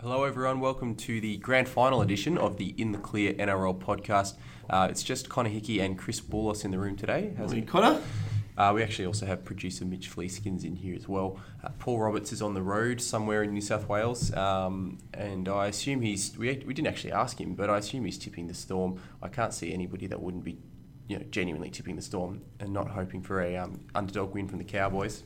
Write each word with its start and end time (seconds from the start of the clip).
Hello, 0.00 0.22
everyone. 0.22 0.60
Welcome 0.60 0.94
to 0.94 1.20
the 1.20 1.38
grand 1.38 1.68
final 1.68 2.02
edition 2.02 2.38
of 2.38 2.56
the 2.56 2.72
In 2.80 2.92
the 2.92 2.98
Clear 2.98 3.34
NRL 3.34 3.80
podcast. 3.80 4.36
Uh, 4.70 4.86
it's 4.88 5.02
just 5.02 5.28
Connor 5.28 5.48
Hickey 5.48 5.80
and 5.80 5.98
Chris 5.98 6.20
Boulos 6.20 6.64
in 6.64 6.70
the 6.70 6.78
room 6.78 6.94
today. 6.94 7.32
How's 7.36 7.48
Morning, 7.48 7.64
it? 7.64 7.68
Connor. 7.68 8.00
Uh, 8.56 8.70
we 8.76 8.84
actually 8.84 9.06
also 9.06 9.26
have 9.26 9.44
producer 9.44 9.84
Mitch 9.84 10.08
Fleeskins 10.08 10.62
in 10.64 10.76
here 10.76 10.94
as 10.94 11.08
well. 11.08 11.40
Uh, 11.64 11.70
Paul 11.80 11.98
Roberts 11.98 12.32
is 12.32 12.40
on 12.40 12.54
the 12.54 12.62
road 12.62 13.00
somewhere 13.00 13.42
in 13.42 13.52
New 13.52 13.60
South 13.60 13.88
Wales, 13.88 14.32
um, 14.34 14.98
and 15.14 15.48
I 15.48 15.66
assume 15.66 16.00
he's. 16.00 16.38
We, 16.38 16.62
we 16.64 16.74
didn't 16.74 16.86
actually 16.86 17.10
ask 17.10 17.40
him, 17.40 17.56
but 17.56 17.68
I 17.68 17.78
assume 17.78 18.04
he's 18.04 18.18
tipping 18.18 18.46
the 18.46 18.54
Storm. 18.54 19.00
I 19.20 19.26
can't 19.26 19.52
see 19.52 19.74
anybody 19.74 20.06
that 20.06 20.22
wouldn't 20.22 20.44
be, 20.44 20.58
you 21.08 21.18
know, 21.18 21.24
genuinely 21.32 21.70
tipping 21.70 21.96
the 21.96 22.02
Storm 22.02 22.42
and 22.60 22.72
not 22.72 22.88
hoping 22.88 23.20
for 23.20 23.42
a 23.42 23.56
um, 23.56 23.80
underdog 23.96 24.32
win 24.32 24.46
from 24.46 24.58
the 24.58 24.64
Cowboys. 24.64 25.24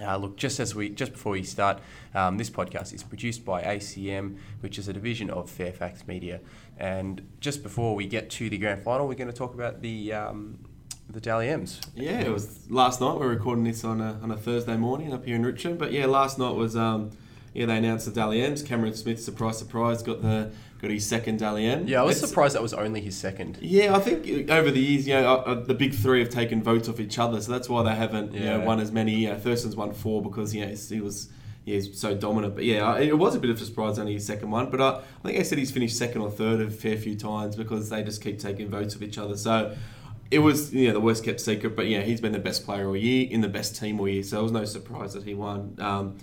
Uh, 0.00 0.16
look, 0.16 0.36
just 0.36 0.60
as 0.60 0.74
we 0.74 0.88
just 0.90 1.12
before 1.12 1.32
we 1.32 1.42
start, 1.42 1.80
um, 2.14 2.36
this 2.36 2.50
podcast 2.50 2.92
is 2.92 3.02
produced 3.02 3.44
by 3.44 3.62
ACM, 3.62 4.38
which 4.60 4.78
is 4.78 4.88
a 4.88 4.92
division 4.92 5.30
of 5.30 5.50
Fairfax 5.50 6.06
Media. 6.06 6.40
And 6.78 7.26
just 7.40 7.62
before 7.62 7.94
we 7.94 8.06
get 8.06 8.30
to 8.30 8.48
the 8.48 8.58
grand 8.58 8.82
final, 8.82 9.08
we're 9.08 9.14
going 9.14 9.30
to 9.30 9.36
talk 9.36 9.54
about 9.54 9.82
the 9.82 10.12
um, 10.12 10.58
the 11.10 11.20
Dally 11.20 11.48
M's. 11.48 11.80
Yeah, 11.94 12.20
it 12.20 12.30
was 12.30 12.70
last 12.70 13.00
night. 13.00 13.16
We're 13.16 13.28
recording 13.28 13.64
this 13.64 13.84
on 13.84 14.00
a, 14.00 14.18
on 14.22 14.30
a 14.30 14.36
Thursday 14.36 14.76
morning 14.76 15.12
up 15.12 15.24
here 15.24 15.36
in 15.36 15.44
Richmond. 15.44 15.78
But 15.78 15.92
yeah, 15.92 16.06
last 16.06 16.38
night 16.38 16.54
was 16.54 16.76
um, 16.76 17.10
yeah 17.54 17.66
they 17.66 17.78
announced 17.78 18.06
the 18.06 18.12
Dally 18.12 18.42
M's. 18.42 18.62
Cameron 18.62 18.94
Smith, 18.94 19.20
surprise, 19.20 19.58
surprise, 19.58 20.02
got 20.02 20.22
the 20.22 20.52
got 20.80 20.90
his 20.90 21.04
second 21.06 21.38
Dally 21.40 21.66
M. 21.66 21.86
Yeah, 21.88 22.00
I 22.00 22.04
was 22.04 22.16
It's- 22.16 22.30
surprised 22.30 22.54
that 22.54 22.62
was 22.62 22.72
only 22.74 23.00
his 23.00 23.16
second. 23.16 23.58
Yeah, 23.60 23.96
I 23.96 23.98
think 24.00 24.50
over 24.50 24.70
the 24.70 24.80
years, 24.80 25.08
you 25.08 25.14
know, 25.14 25.26
uh, 25.26 25.50
uh, 25.50 25.54
the 25.64 25.74
big 25.74 25.92
three 25.94 26.20
have 26.20 26.28
taken 26.28 26.62
votes 26.62 26.88
off 26.88 27.00
each 27.00 27.18
other, 27.18 27.40
so 27.40 27.50
that's 27.52 27.68
why 27.68 27.82
they 27.82 27.94
haven't, 27.96 28.32
you 28.32 28.40
know, 28.40 28.58
Yeah. 28.58 28.64
won 28.64 28.78
as 28.80 28.92
many. 28.92 29.14
You 29.14 29.30
know, 29.30 29.36
Thurston's 29.36 29.74
won 29.76 29.92
four 29.92 30.22
because 30.22 30.54
you 30.54 30.60
know 30.62 30.68
he's- 30.68 30.88
he 30.88 31.00
was 31.00 31.28
yeah, 31.64 31.74
he's 31.74 32.00
so 32.00 32.14
dominant. 32.14 32.54
But 32.54 32.64
yeah, 32.64 32.92
uh, 32.92 32.96
it 32.98 33.18
was 33.18 33.34
a 33.34 33.38
bit 33.38 33.50
of 33.50 33.60
a 33.60 33.64
surprise 33.64 33.98
only 33.98 34.14
his 34.14 34.24
second 34.24 34.50
one. 34.50 34.70
But 34.70 34.80
uh, 34.80 35.00
I 35.22 35.26
think 35.28 35.38
I 35.38 35.42
said 35.42 35.58
he's 35.58 35.70
finished 35.70 35.98
second 35.98 36.22
or 36.22 36.30
third 36.30 36.60
a 36.62 36.70
fair 36.70 36.96
few 36.96 37.14
times 37.14 37.56
because 37.56 37.90
they 37.90 38.02
just 38.02 38.22
keep 38.22 38.38
taking 38.38 38.70
votes 38.70 38.94
of 38.94 39.02
each 39.02 39.18
other. 39.18 39.36
So 39.36 39.74
it 40.30 40.38
was 40.38 40.72
you 40.72 40.86
know 40.88 40.94
the 40.94 41.00
worst 41.00 41.24
kept 41.24 41.40
secret. 41.40 41.74
But 41.76 41.88
yeah, 41.88 42.00
he's 42.02 42.20
been 42.22 42.32
the 42.32 42.38
best 42.38 42.64
player 42.64 42.86
all 42.88 42.96
year 42.96 43.26
in 43.30 43.40
the 43.42 43.48
best 43.48 43.76
team 43.76 43.98
all 44.00 44.08
year. 44.08 44.22
So 44.22 44.40
it 44.40 44.42
was 44.44 44.52
no 44.52 44.64
surprise 44.64 45.12
that 45.14 45.24
he 45.24 45.34
won. 45.34 45.74
Um, 45.78 46.14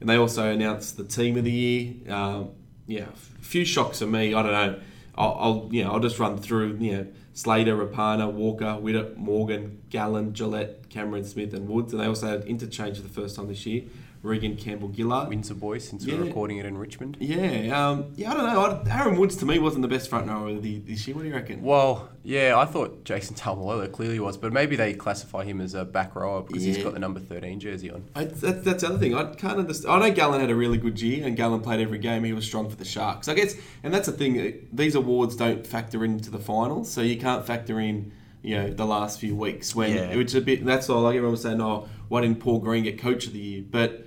and 0.00 0.08
they 0.08 0.16
also 0.16 0.52
announced 0.52 0.96
the 0.98 1.04
team 1.04 1.36
of 1.36 1.44
the 1.44 1.50
year. 1.50 1.94
Um, 2.08 2.50
yeah, 2.92 3.06
a 3.40 3.44
few 3.44 3.64
shocks 3.64 4.00
for 4.00 4.06
me. 4.06 4.34
I 4.34 4.42
don't 4.42 4.52
know. 4.52 4.80
I'll, 5.14 5.36
I'll 5.40 5.68
you 5.70 5.84
know 5.84 5.92
I'll 5.92 6.00
just 6.00 6.18
run 6.18 6.38
through 6.38 6.76
you 6.78 6.92
know 6.92 7.06
Slater, 7.34 7.76
Rapana, 7.76 8.30
Walker, 8.30 8.78
Widdop, 8.80 9.16
Morgan, 9.16 9.80
Gallen, 9.90 10.32
Gillett, 10.32 10.88
Cameron 10.90 11.24
Smith, 11.24 11.54
and 11.54 11.68
Woods, 11.68 11.92
and 11.92 12.02
they 12.02 12.06
also 12.06 12.26
had 12.28 12.44
interchange 12.44 12.96
for 12.96 13.02
the 13.02 13.08
first 13.08 13.36
time 13.36 13.48
this 13.48 13.64
year. 13.64 13.84
Regan 14.22 14.56
Campbell 14.56 14.92
Gillard. 14.94 15.28
Windsor 15.28 15.54
boys 15.54 15.86
since 15.88 16.04
Yeah. 16.04 16.16
we're 16.16 16.26
recording 16.26 16.58
it 16.58 16.64
in 16.66 16.78
Richmond. 16.78 17.16
Yeah, 17.20 17.88
um, 17.88 18.12
yeah, 18.14 18.30
I 18.30 18.34
don't 18.34 18.46
know. 18.46 18.90
I, 18.92 19.00
Aaron 19.00 19.18
Woods 19.18 19.34
to 19.36 19.46
me 19.46 19.58
wasn't 19.58 19.82
the 19.82 19.88
best 19.88 20.08
front 20.08 20.28
rower 20.28 20.48
of 20.50 20.62
the, 20.62 20.78
this 20.78 21.08
year. 21.08 21.16
What 21.16 21.22
do 21.22 21.28
you 21.28 21.34
reckon? 21.34 21.60
Well, 21.60 22.08
yeah, 22.22 22.56
I 22.56 22.64
thought 22.64 23.02
Jason 23.04 23.34
Taumalolo 23.34 23.90
clearly 23.90 24.20
was, 24.20 24.36
but 24.36 24.52
maybe 24.52 24.76
they 24.76 24.94
classify 24.94 25.42
him 25.44 25.60
as 25.60 25.74
a 25.74 25.84
back 25.84 26.14
rower 26.14 26.42
because 26.42 26.62
he's 26.62 26.78
got 26.78 26.92
the 26.94 27.00
number 27.00 27.18
13 27.18 27.58
jersey 27.58 27.90
on. 27.90 28.04
I, 28.14 28.24
that, 28.26 28.62
that's 28.64 28.82
the 28.82 28.90
other 28.90 28.98
thing. 28.98 29.12
I 29.14 29.34
can't 29.34 29.58
understand. 29.58 29.92
I 29.92 30.08
know 30.08 30.14
Gallen 30.14 30.40
had 30.40 30.50
a 30.50 30.54
really 30.54 30.78
good 30.78 31.00
year, 31.00 31.26
and 31.26 31.36
Gallen 31.36 31.60
played 31.60 31.80
every 31.80 31.98
game. 31.98 32.22
He 32.22 32.32
was 32.32 32.44
strong 32.44 32.70
for 32.70 32.76
the 32.76 32.84
Sharks. 32.84 33.26
I 33.26 33.34
guess, 33.34 33.56
and 33.82 33.92
that's 33.92 34.06
the 34.06 34.12
thing. 34.12 34.40
uh, 34.40 34.50
These 34.72 34.94
awards 34.94 35.34
don't 35.34 35.66
factor 35.66 36.04
into 36.04 36.30
the 36.30 36.38
finals, 36.38 36.88
so 36.92 37.00
you 37.00 37.16
can't 37.16 37.44
factor 37.44 37.80
in, 37.80 38.12
you 38.42 38.54
know, 38.54 38.70
the 38.70 38.86
last 38.86 39.18
few 39.18 39.34
weeks 39.34 39.74
when 39.74 39.90
Yeah. 39.96 40.10
is 40.12 40.36
a 40.36 40.40
bit. 40.40 40.64
That's 40.64 40.88
all. 40.88 41.02
Like 41.02 41.16
everyone 41.16 41.32
was 41.32 41.42
saying, 41.42 41.60
oh, 41.60 41.88
why 42.08 42.20
didn't 42.20 42.38
Paul 42.38 42.60
Green 42.60 42.84
get 42.84 42.98
Coach 43.00 43.26
of 43.26 43.32
the 43.32 43.40
Year? 43.40 43.64
But 43.68 44.06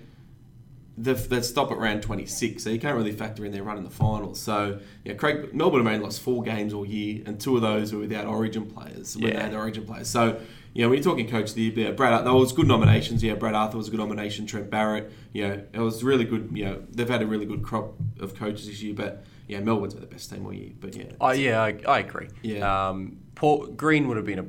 they 0.97 1.13
they 1.13 1.41
stop 1.41 1.71
at 1.71 1.77
round 1.77 2.01
26, 2.03 2.63
so 2.63 2.69
you 2.69 2.79
can't 2.79 2.95
really 2.95 3.11
factor 3.11 3.45
in 3.45 3.51
their 3.51 3.63
run 3.63 3.77
in 3.77 3.83
the 3.83 3.89
finals. 3.89 4.39
So, 4.39 4.79
yeah, 5.03 5.13
Craig 5.13 5.53
Melbourne 5.53 5.83
have 5.83 5.93
only 5.93 6.03
lost 6.03 6.21
four 6.21 6.41
games 6.43 6.73
all 6.73 6.85
year, 6.85 7.21
and 7.25 7.39
two 7.39 7.55
of 7.55 7.61
those 7.61 7.91
were 7.93 7.99
without 7.99 8.25
Origin 8.27 8.65
players. 8.65 9.15
When 9.15 9.25
they 9.27 9.33
Yeah. 9.33 9.43
had 9.43 9.53
Origin 9.53 9.85
players, 9.85 10.07
so 10.09 10.39
you 10.73 10.83
know 10.83 10.89
when 10.89 10.97
you're 10.97 11.03
talking 11.03 11.27
coach 11.27 11.49
of 11.49 11.55
the 11.55 11.63
year, 11.63 11.73
yeah, 11.75 11.91
Brad, 11.91 12.25
that 12.25 12.33
was 12.33 12.53
good 12.53 12.67
nominations. 12.67 13.23
Yeah, 13.23 13.35
Brad 13.35 13.55
Arthur 13.55 13.77
was 13.77 13.87
a 13.87 13.91
good 13.91 13.99
nomination. 13.99 14.45
Trent 14.45 14.69
Barrett, 14.69 15.11
you 15.33 15.47
know, 15.47 15.61
it 15.73 15.79
was 15.79 16.03
really 16.03 16.23
good. 16.23 16.49
You 16.53 16.65
know, 16.65 16.83
they've 16.91 17.09
had 17.09 17.21
a 17.21 17.27
really 17.27 17.45
good 17.45 17.61
crop 17.63 17.93
of 18.19 18.35
coaches 18.35 18.67
this 18.67 18.81
year, 18.81 18.93
but 18.93 19.25
yeah, 19.47 19.59
Melbourne's 19.59 19.93
been 19.93 20.01
the 20.01 20.07
best 20.07 20.29
team 20.31 20.45
all 20.45 20.53
year. 20.53 20.71
But 20.79 20.95
yeah, 20.95 21.11
Oh, 21.21 21.31
yeah, 21.31 21.61
I, 21.61 21.77
I 21.87 21.99
agree. 21.99 22.29
Yeah. 22.41 22.89
Um, 22.89 23.17
Paul 23.35 23.67
Green 23.67 24.07
would 24.07 24.17
have 24.17 24.25
been 24.25 24.39
a 24.39 24.45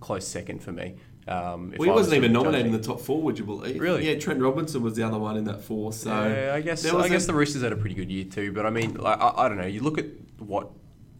close 0.00 0.26
second 0.26 0.62
for 0.62 0.72
me. 0.72 0.94
Um, 1.28 1.74
well, 1.76 1.84
he 1.86 1.90
I 1.90 1.94
was 1.94 2.06
wasn't 2.06 2.16
even 2.16 2.32
nominated 2.32 2.66
in 2.66 2.72
the 2.72 2.80
top 2.80 3.00
four. 3.00 3.20
Would 3.22 3.38
you 3.38 3.44
believe? 3.44 3.80
Really? 3.80 4.08
Yeah, 4.08 4.18
Trent 4.18 4.40
Robinson 4.40 4.82
was 4.82 4.94
the 4.96 5.02
other 5.02 5.18
one 5.18 5.36
in 5.36 5.44
that 5.44 5.62
four. 5.62 5.92
So 5.92 6.10
yeah, 6.10 6.54
I 6.54 6.60
guess 6.60 6.84
I 6.84 7.08
guess 7.08 7.24
a- 7.24 7.26
the 7.28 7.34
Roosters 7.34 7.62
had 7.62 7.72
a 7.72 7.76
pretty 7.76 7.94
good 7.94 8.10
year 8.10 8.24
too. 8.24 8.52
But 8.52 8.66
I 8.66 8.70
mean, 8.70 8.94
like, 8.94 9.20
I, 9.20 9.32
I 9.36 9.48
don't 9.48 9.58
know. 9.58 9.66
You 9.66 9.80
look 9.80 9.98
at 9.98 10.06
what 10.38 10.70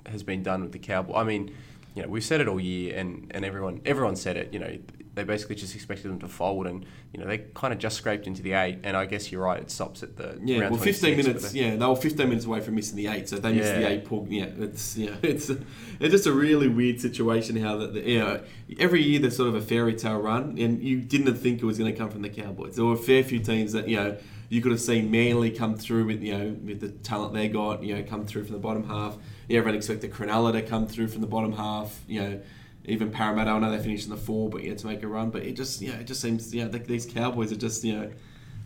has 0.06 0.22
been 0.22 0.42
done 0.42 0.62
with 0.62 0.72
the 0.72 0.78
Cowboys. 0.78 1.14
I 1.16 1.24
mean, 1.24 1.54
you 1.94 2.02
know, 2.02 2.08
we've 2.08 2.24
said 2.24 2.40
it 2.40 2.48
all 2.48 2.58
year, 2.58 2.96
and, 2.96 3.30
and 3.32 3.44
everyone 3.44 3.82
everyone 3.84 4.16
said 4.16 4.36
it. 4.36 4.52
You 4.52 4.58
know, 4.60 4.78
they 5.20 5.25
basically 5.25 5.54
just 5.56 5.75
expected 5.75 6.08
them 6.10 6.19
to 6.20 6.28
fold, 6.28 6.66
and 6.66 6.86
you 7.12 7.20
know, 7.20 7.26
they 7.26 7.38
kind 7.54 7.72
of 7.75 7.78
just 7.78 7.98
scraped 7.98 8.26
into 8.26 8.42
the 8.42 8.53
eight. 8.54 8.78
And 8.84 8.97
I 8.97 9.04
guess 9.04 9.31
you're 9.31 9.42
right. 9.42 9.60
It 9.60 9.70
stops 9.70 10.03
at 10.03 10.16
the 10.16 10.38
Yeah, 10.42 10.60
round 10.60 10.76
well, 10.76 10.81
15 10.82 11.16
minutes. 11.16 11.53
they- 11.53 11.60
Yeah, 11.60 11.76
they 11.76 11.86
were 11.86 11.94
15 11.97 12.28
minutes 12.28 12.47
away 12.47 12.60
from 12.60 12.75
missing 12.76 12.97
the 12.97 13.08
eight, 13.08 13.28
so 13.28 13.36
they 13.36 13.53
missed 13.53 13.75
the 13.75 13.86
eight. 13.88 14.04
Pull, 14.06 14.26
yeah, 14.30 14.47
it's 14.59 14.97
yeah, 14.97 15.14
it's 15.22 15.50
it's 15.50 16.10
just 16.12 16.26
a 16.26 16.32
really 16.32 16.69
weird 16.69 17.00
situation. 17.00 17.56
How 17.56 17.76
that 17.76 17.92
the, 17.94 18.00
you 18.00 18.19
know 18.19 18.41
every 18.78 19.03
year 19.03 19.20
there's 19.20 19.36
sort 19.36 19.48
of 19.48 19.54
a 19.54 19.60
fairy 19.60 19.94
tale 19.94 20.19
run, 20.20 20.56
and 20.59 20.82
you 20.82 21.00
didn't 21.00 21.34
think 21.34 21.60
it 21.60 21.66
was 21.66 21.76
going 21.78 21.92
to 21.92 21.98
come 21.98 22.09
from 22.10 22.22
the 22.22 22.30
Cowboys. 22.30 22.76
There 22.76 22.84
were 22.86 22.94
a 22.94 22.98
fair 22.98 23.22
few 23.22 23.41
teams 23.41 23.72
that 23.72 23.88
you 23.88 23.97
know 23.97 24.16
you 24.48 24.60
could 24.62 24.72
have 24.72 24.80
seen 24.80 25.10
Manly 25.10 25.50
come 25.50 25.76
through 25.76 26.06
with 26.06 26.22
you 26.22 26.36
know 26.36 26.56
with 26.64 26.80
the 26.80 26.88
talent 26.88 27.34
they 27.34 27.48
got, 27.48 27.82
you 27.84 27.94
know, 27.94 28.03
come 28.03 28.25
through 28.25 28.44
from 28.44 28.54
the 28.54 28.59
bottom 28.60 28.84
half. 28.88 29.16
Yeah, 29.48 29.59
everyone 29.59 29.76
expected 29.76 30.12
Cronulla 30.12 30.53
to 30.53 30.62
come 30.62 30.86
through 30.86 31.09
from 31.09 31.20
the 31.20 31.26
bottom 31.26 31.53
half. 31.53 32.00
You 32.09 32.20
know. 32.22 32.41
Even 32.84 33.10
Parramatta, 33.10 33.50
I 33.50 33.58
know 33.58 33.70
they 33.70 33.82
finished 33.82 34.04
in 34.04 34.10
the 34.10 34.16
four, 34.16 34.48
but 34.48 34.64
yeah, 34.64 34.74
to 34.74 34.86
make 34.86 35.02
a 35.02 35.06
run. 35.06 35.30
But 35.30 35.42
it 35.42 35.52
just, 35.52 35.80
yeah, 35.80 35.94
it 35.94 36.06
just 36.06 36.20
seems, 36.20 36.54
yeah, 36.54 36.66
like 36.66 36.86
these 36.86 37.06
Cowboys 37.06 37.52
are 37.52 37.56
just, 37.56 37.84
you 37.84 37.92
know, 37.94 38.10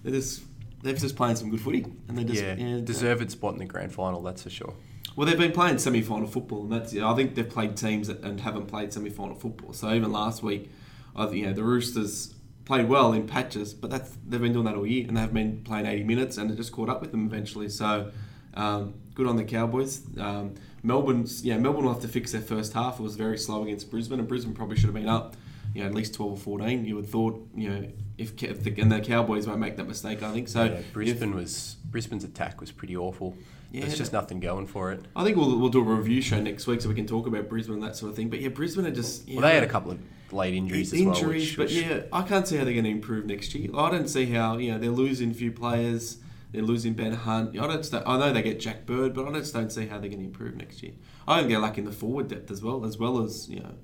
they're 0.02 0.12
just 0.12 0.42
they're 0.82 0.92
just 0.92 1.16
playing 1.16 1.36
some 1.36 1.50
good 1.50 1.60
footy, 1.60 1.84
and 2.08 2.18
they 2.18 2.24
just 2.24 2.42
yeah, 2.42 2.80
deserved 2.84 3.28
spot 3.30 3.54
in 3.54 3.58
the 3.58 3.64
grand 3.64 3.92
final. 3.92 4.22
That's 4.22 4.42
for 4.42 4.50
sure. 4.50 4.74
Well, 5.16 5.26
they've 5.26 5.38
been 5.38 5.52
playing 5.52 5.78
semi-final 5.78 6.28
football, 6.28 6.62
and 6.62 6.72
that's 6.72 6.92
yeah, 6.92 7.10
I 7.10 7.14
think 7.14 7.34
they've 7.34 7.48
played 7.48 7.76
teams 7.76 8.08
that, 8.08 8.22
and 8.22 8.40
haven't 8.40 8.66
played 8.66 8.92
semi-final 8.92 9.36
football. 9.36 9.72
So 9.72 9.92
even 9.92 10.12
last 10.12 10.42
week, 10.42 10.70
I 11.16 11.28
you 11.30 11.46
know, 11.46 11.52
the 11.52 11.64
Roosters 11.64 12.34
played 12.66 12.88
well 12.88 13.12
in 13.12 13.26
patches, 13.26 13.72
but 13.72 13.90
that's 13.90 14.16
they've 14.26 14.40
been 14.40 14.52
doing 14.52 14.66
that 14.66 14.74
all 14.74 14.86
year, 14.86 15.06
and 15.08 15.16
they've 15.16 15.32
been 15.32 15.62
playing 15.62 15.86
80 15.86 16.04
minutes, 16.04 16.36
and 16.36 16.50
it 16.50 16.56
just 16.56 16.72
caught 16.72 16.90
up 16.90 17.00
with 17.00 17.12
them 17.12 17.26
eventually. 17.26 17.68
So 17.70 18.10
um, 18.54 18.94
good 19.14 19.26
on 19.26 19.36
the 19.36 19.44
Cowboys. 19.44 20.02
Um, 20.18 20.54
Melbourne's 20.84 21.44
yeah, 21.44 21.56
Melbourne 21.58 21.86
will 21.86 21.92
have 21.94 22.02
to 22.02 22.08
fix 22.08 22.30
their 22.32 22.40
first 22.42 22.72
half. 22.74 23.00
It 23.00 23.02
was 23.02 23.16
very 23.16 23.38
slow 23.38 23.64
against 23.64 23.90
Brisbane, 23.90 24.20
and 24.20 24.28
Brisbane 24.28 24.54
probably 24.54 24.76
should 24.76 24.86
have 24.86 24.94
been 24.94 25.08
up. 25.08 25.36
You 25.74 25.80
know, 25.82 25.88
at 25.88 25.94
least 25.94 26.14
12 26.14 26.32
or 26.32 26.36
14. 26.36 26.84
You 26.84 26.94
would 26.94 27.08
thought, 27.08 27.48
you 27.52 27.68
know, 27.68 27.88
if, 28.16 28.40
if 28.44 28.62
the, 28.62 28.80
and 28.80 28.92
the 28.92 29.00
Cowboys 29.00 29.48
won't 29.48 29.58
make 29.58 29.76
that 29.78 29.88
mistake, 29.88 30.22
I 30.22 30.32
think. 30.32 30.46
So 30.46 30.62
yeah, 30.62 30.70
if- 30.72 30.92
Brisbane 30.92 31.34
was 31.34 31.76
Brisbane's 31.90 32.22
attack 32.22 32.60
was 32.60 32.70
pretty 32.70 32.96
awful. 32.96 33.36
Yeah, 33.72 33.80
There's 33.80 33.98
just 33.98 34.12
nothing 34.12 34.38
going 34.38 34.68
for 34.68 34.92
it. 34.92 35.04
I 35.16 35.24
think 35.24 35.36
we'll, 35.36 35.58
we'll 35.58 35.68
do 35.70 35.80
a 35.80 35.82
review 35.82 36.20
show 36.22 36.40
next 36.40 36.68
week 36.68 36.80
so 36.80 36.88
we 36.88 36.94
can 36.94 37.08
talk 37.08 37.26
about 37.26 37.48
Brisbane 37.48 37.74
and 37.74 37.82
that 37.82 37.96
sort 37.96 38.10
of 38.10 38.16
thing. 38.16 38.28
But 38.28 38.40
yeah, 38.40 38.50
Brisbane 38.50 38.86
are 38.86 38.92
just 38.92 39.26
yeah, 39.26 39.40
Well, 39.40 39.48
they 39.48 39.54
had 39.56 39.64
a 39.64 39.68
couple 39.68 39.90
of 39.90 39.98
late 40.30 40.54
injuries 40.54 40.92
as 40.92 41.02
well. 41.02 41.12
injuries, 41.16 41.56
but 41.56 41.70
yeah, 41.72 42.02
I 42.12 42.22
can't 42.22 42.46
see 42.46 42.56
how 42.56 42.62
they're 42.62 42.72
going 42.72 42.84
to 42.84 42.90
improve 42.90 43.26
next 43.26 43.52
year. 43.52 43.70
I 43.76 43.90
don't 43.90 44.06
see 44.06 44.26
how 44.26 44.58
you 44.58 44.70
know 44.70 44.78
they're 44.78 44.90
losing 44.90 45.32
a 45.32 45.34
few 45.34 45.50
players. 45.50 46.18
They're 46.54 46.62
losing 46.62 46.92
Ben 46.94 47.12
Hunt. 47.12 47.58
I 47.58 47.66
don't. 47.66 47.94
I 48.06 48.16
know 48.16 48.32
they 48.32 48.40
get 48.40 48.60
Jack 48.60 48.86
Bird, 48.86 49.12
but 49.12 49.26
I 49.26 49.32
just 49.32 49.52
don't 49.52 49.72
see 49.72 49.86
how 49.86 49.98
they're 49.98 50.08
going 50.08 50.20
to 50.20 50.26
improve 50.26 50.54
next 50.54 50.84
year. 50.84 50.92
I 51.26 51.38
think 51.38 51.50
they're 51.50 51.58
lacking 51.58 51.84
the 51.84 51.90
forward 51.90 52.28
depth 52.28 52.48
as 52.48 52.62
well, 52.62 52.84
as 52.84 52.96
well 52.96 53.20
as 53.24 53.48
you 53.48 53.58
know 53.58 53.74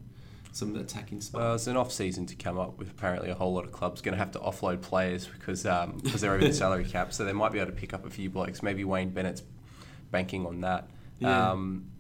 some 0.53 0.69
of 0.69 0.75
the 0.75 0.81
attacking 0.83 1.21
stuff. 1.21 1.41
Well, 1.41 1.55
it's 1.57 1.67
an 1.67 1.77
off 1.77 1.91
season 1.91 2.27
to 2.27 2.37
come 2.37 2.61
up 2.61 2.79
with 2.79 2.89
apparently 2.89 3.29
a 3.29 3.35
whole 3.35 3.53
lot 3.53 3.65
of 3.65 3.73
clubs 3.73 4.01
going 4.01 4.13
to 4.13 4.19
have 4.19 4.31
to 4.33 4.39
offload 4.39 4.83
players 4.83 5.27
because 5.27 5.67
um, 5.67 5.99
because 6.01 6.21
they're 6.21 6.33
over 6.33 6.47
the 6.47 6.53
salary 6.53 6.85
cap, 6.85 7.13
so 7.13 7.25
they 7.25 7.33
might 7.33 7.51
be 7.51 7.59
able 7.59 7.73
to 7.73 7.77
pick 7.77 7.93
up 7.93 8.07
a 8.07 8.11
few 8.11 8.31
blokes. 8.31 8.63
Maybe 8.63 8.85
Wayne 8.85 9.11
Bennett's 9.11 9.43
banking 10.13 10.47
on 10.47 10.61
that. 10.61 10.89
Yeah. 11.19 11.51
Um, 11.51 11.91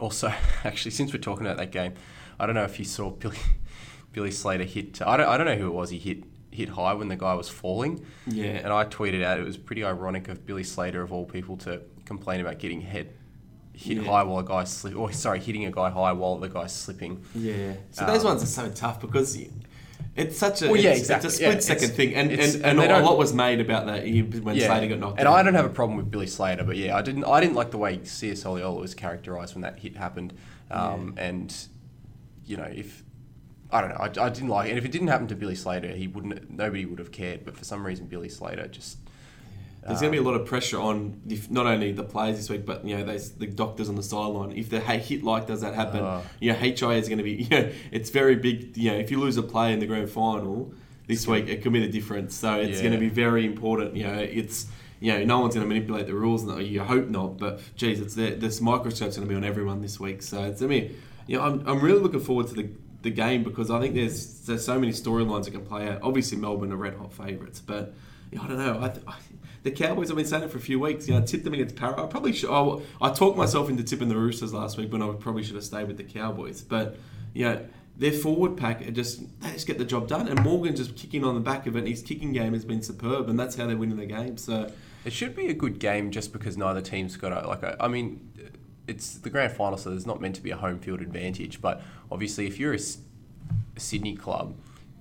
also, 0.00 0.26
actually, 0.64 0.90
since 0.90 1.12
we're 1.12 1.20
talking 1.20 1.46
about 1.46 1.58
that 1.58 1.70
game, 1.70 1.94
I 2.40 2.46
don't 2.46 2.56
know 2.56 2.64
if 2.64 2.80
you 2.80 2.84
saw 2.84 3.10
Billy 3.10 3.38
Billy 4.12 4.32
Slater 4.32 4.64
hit. 4.64 5.00
I 5.02 5.16
don't 5.16 5.28
I 5.28 5.36
don't 5.36 5.46
know 5.46 5.54
who 5.54 5.68
it 5.68 5.74
was. 5.74 5.90
He 5.90 5.98
hit 5.98 6.24
hit 6.60 6.68
high 6.68 6.92
when 6.94 7.08
the 7.08 7.16
guy 7.16 7.34
was 7.34 7.48
falling. 7.48 8.04
yeah, 8.26 8.44
And 8.64 8.72
I 8.72 8.84
tweeted 8.84 9.22
out 9.24 9.38
it 9.40 9.44
was 9.44 9.56
pretty 9.56 9.82
ironic 9.84 10.28
of 10.28 10.44
Billy 10.46 10.64
Slater 10.64 11.02
of 11.02 11.12
all 11.12 11.24
people 11.24 11.56
to 11.58 11.80
complain 12.04 12.40
about 12.40 12.58
getting 12.58 12.80
head 12.82 13.08
hit 13.72 13.96
Yeah. 13.96 14.02
high 14.10 14.22
while 14.24 14.38
a 14.40 14.44
guy 14.44 14.64
slip. 14.64 14.94
Or 14.96 15.10
sorry, 15.12 15.40
hitting 15.40 15.64
a 15.64 15.70
guy 15.70 15.88
high 15.90 16.12
while 16.12 16.36
the 16.38 16.48
guy's 16.48 16.72
slipping. 16.74 17.24
yeah. 17.34 17.72
So 17.92 18.04
those 18.06 18.20
Um, 18.24 18.30
ones 18.32 18.42
are 18.42 18.46
so 18.60 18.68
tough 18.70 19.00
because. 19.00 19.36
you- 19.36 19.50
It's 20.16 20.36
such 20.36 20.60
a 20.62 20.66
Well, 20.70 20.76
yeah, 20.80 20.90
it's, 20.90 21.00
exactly. 21.00 21.28
it's 21.28 21.38
a 21.38 21.42
Yeah, 21.42 21.50
split 21.50 21.62
second 21.62 21.90
thing, 21.96 22.14
and 22.14 22.30
and, 22.32 22.54
and 22.64 22.80
and, 22.80 22.92
a 22.92 23.00
lot 23.00 23.16
was 23.16 23.32
made 23.32 23.60
about 23.60 23.86
that 23.86 24.04
he- 24.06 24.22
when 24.22 24.58
Slater 24.58 24.88
got 24.88 24.98
knocked 24.98 25.12
out. 25.14 25.18
and 25.20 25.28
out. 25.28 25.34
I 25.38 25.42
don't 25.44 25.54
have 25.54 25.64
a 25.64 25.76
problem 25.80 25.96
with 25.96 26.10
Billy 26.10 26.26
Slater, 26.26 26.64
but 26.64 26.76
yeah, 26.76 26.96
I 26.96 27.00
didn't. 27.00 27.24
I 27.24 27.40
didn't 27.40 27.54
like 27.54 27.70
the 27.70 27.78
way 27.78 28.00
CS 28.02 28.42
Oliola 28.44 28.80
was 28.80 28.92
characterised 28.94 29.54
when 29.54 29.62
that 29.62 29.78
hit 29.78 29.96
happened, 29.96 30.32
um, 30.70 31.14
and 31.16 31.48
you 32.44 32.56
know 32.56 32.64
if 32.64 33.04
I 33.72 33.80
don't 33.80 33.90
know, 33.90 33.96
I, 34.22 34.26
I 34.26 34.28
didn't 34.30 34.48
like 34.48 34.66
it. 34.66 34.70
And 34.70 34.78
if 34.78 34.84
it 34.84 34.92
didn't 34.92 35.08
happen 35.08 35.28
to 35.28 35.34
Billy 35.34 35.54
Slater, 35.54 35.88
he 35.88 36.06
wouldn't. 36.08 36.50
Nobody 36.50 36.84
would 36.86 36.98
have 36.98 37.12
cared. 37.12 37.44
But 37.44 37.56
for 37.56 37.64
some 37.64 37.84
reason, 37.86 38.06
Billy 38.06 38.28
Slater 38.28 38.66
just 38.68 38.98
There's 39.86 40.00
going 40.00 40.12
to 40.12 40.18
be 40.20 40.24
a 40.24 40.28
um, 40.28 40.34
lot 40.34 40.40
of 40.40 40.46
pressure 40.46 40.78
on 40.80 41.20
if, 41.28 41.50
not 41.50 41.66
only 41.66 41.92
the 41.92 42.02
players 42.04 42.36
this 42.36 42.50
week, 42.50 42.66
but 42.66 42.84
you 42.84 42.96
know 42.98 43.04
those, 43.04 43.32
the 43.32 43.46
doctors 43.46 43.88
on 43.88 43.94
the 43.94 44.02
sideline. 44.02 44.52
If 44.52 44.70
the 44.70 44.80
hit 44.80 45.22
like 45.24 45.46
does 45.46 45.60
that 45.62 45.74
happen, 45.74 46.00
Oh. 46.00 46.22
you 46.40 46.52
know 46.52 46.58
HIA 46.58 46.90
is 46.90 47.08
going 47.08 47.18
to 47.18 47.24
be. 47.24 47.34
You 47.50 47.50
know, 47.50 47.72
it's 47.90 48.10
very 48.10 48.36
big. 48.36 48.76
You 48.76 48.90
know, 48.92 48.98
if 48.98 49.10
you 49.10 49.18
lose 49.20 49.36
a 49.36 49.42
play 49.42 49.72
in 49.72 49.78
the 49.78 49.86
grand 49.86 50.10
final 50.10 50.74
this 51.06 51.26
week, 51.26 51.48
it 51.48 51.62
could 51.62 51.72
be 51.72 51.80
the 51.80 51.88
difference. 51.92 52.34
So 52.34 52.54
it's 52.54 52.78
Yeah. 52.78 52.88
going 52.88 52.92
to 52.94 52.98
be 53.00 53.08
very 53.08 53.44
important. 53.46 53.96
You 53.96 54.04
know, 54.08 54.14
it's 54.18 54.66
you 55.00 55.12
know 55.12 55.24
no 55.24 55.40
one's 55.40 55.54
going 55.54 55.66
to 55.66 55.72
manipulate 55.74 56.06
the 56.06 56.14
rules. 56.14 56.44
No, 56.44 56.58
you 56.58 56.82
hope 56.82 57.08
not, 57.08 57.38
but 57.38 57.60
geez, 57.76 58.00
it's 58.00 58.14
there. 58.14 58.34
This 58.34 58.60
microscope's 58.60 59.16
going 59.16 59.26
to 59.28 59.32
be 59.32 59.36
on 59.36 59.44
everyone 59.44 59.80
this 59.80 59.98
week. 60.00 60.22
So 60.22 60.44
it's 60.44 60.60
I 60.60 60.66
mean, 60.66 60.94
you 61.26 61.38
know, 61.38 61.44
I'm, 61.44 61.66
I'm 61.66 61.80
really 61.80 62.00
looking 62.00 62.20
forward 62.20 62.48
to 62.48 62.54
the 62.54 62.68
the 63.02 63.10
game 63.10 63.42
because 63.42 63.70
I 63.70 63.80
think 63.80 63.94
there's 63.94 64.40
there's 64.46 64.64
so 64.64 64.78
many 64.78 64.92
storylines 64.92 65.44
that 65.44 65.52
can 65.52 65.64
play 65.64 65.88
out. 65.88 66.00
Obviously, 66.02 66.38
Melbourne 66.38 66.72
are 66.72 66.76
red 66.76 66.94
hot 66.94 67.12
favourites, 67.12 67.60
but 67.60 67.94
you 68.30 68.38
know, 68.38 68.44
I 68.44 68.48
don't 68.48 68.58
know. 68.58 68.78
I, 68.80 69.10
I, 69.10 69.16
the 69.62 69.70
Cowboys, 69.70 70.10
I've 70.10 70.16
been 70.16 70.26
saying 70.26 70.44
it 70.44 70.50
for 70.50 70.58
a 70.58 70.60
few 70.60 70.80
weeks. 70.80 71.06
You 71.06 71.14
know, 71.14 71.20
I 71.20 71.22
tipped 71.24 71.44
them 71.44 71.52
against 71.52 71.76
Para. 71.76 72.02
I 72.02 72.06
probably 72.06 72.32
should. 72.32 72.50
I, 72.50 72.80
I 73.00 73.12
talked 73.12 73.36
myself 73.36 73.68
into 73.68 73.82
tipping 73.82 74.08
the 74.08 74.16
Roosters 74.16 74.54
last 74.54 74.78
week 74.78 74.92
when 74.92 75.02
I 75.02 75.12
probably 75.12 75.42
should 75.42 75.56
have 75.56 75.64
stayed 75.64 75.86
with 75.86 75.96
the 75.96 76.04
Cowboys. 76.04 76.62
But 76.62 76.96
you 77.34 77.44
know, 77.44 77.66
their 77.96 78.12
forward 78.12 78.56
pack 78.56 78.86
are 78.86 78.90
just 78.90 79.20
they 79.40 79.52
just 79.52 79.66
get 79.66 79.78
the 79.78 79.84
job 79.84 80.08
done, 80.08 80.28
and 80.28 80.42
Morgan 80.42 80.74
just 80.76 80.96
kicking 80.96 81.24
on 81.24 81.34
the 81.34 81.40
back 81.40 81.66
of 81.66 81.76
it. 81.76 81.86
His 81.86 82.02
kicking 82.02 82.32
game 82.32 82.52
has 82.54 82.64
been 82.64 82.82
superb, 82.82 83.28
and 83.28 83.38
that's 83.38 83.56
how 83.56 83.66
they're 83.66 83.76
winning 83.76 83.98
the 83.98 84.06
game. 84.06 84.36
So 84.36 84.70
It 85.04 85.12
should 85.12 85.34
be 85.34 85.48
a 85.48 85.54
good 85.54 85.78
game 85.78 86.10
just 86.10 86.32
because 86.32 86.56
neither 86.56 86.80
team's 86.80 87.16
got 87.16 87.32
a 87.32 87.46
like. 87.46 87.62
A, 87.62 87.76
I 87.78 87.88
mean, 87.88 88.30
it's 88.90 89.14
the 89.18 89.30
grand 89.30 89.52
final, 89.52 89.78
so 89.78 89.90
there's 89.90 90.06
not 90.06 90.20
meant 90.20 90.34
to 90.36 90.42
be 90.42 90.50
a 90.50 90.56
home 90.56 90.78
field 90.78 91.00
advantage. 91.00 91.60
But 91.62 91.80
obviously, 92.10 92.46
if 92.46 92.58
you're 92.58 92.72
a, 92.72 92.76
S- 92.76 92.98
a 93.76 93.80
Sydney 93.80 94.14
club, 94.16 94.56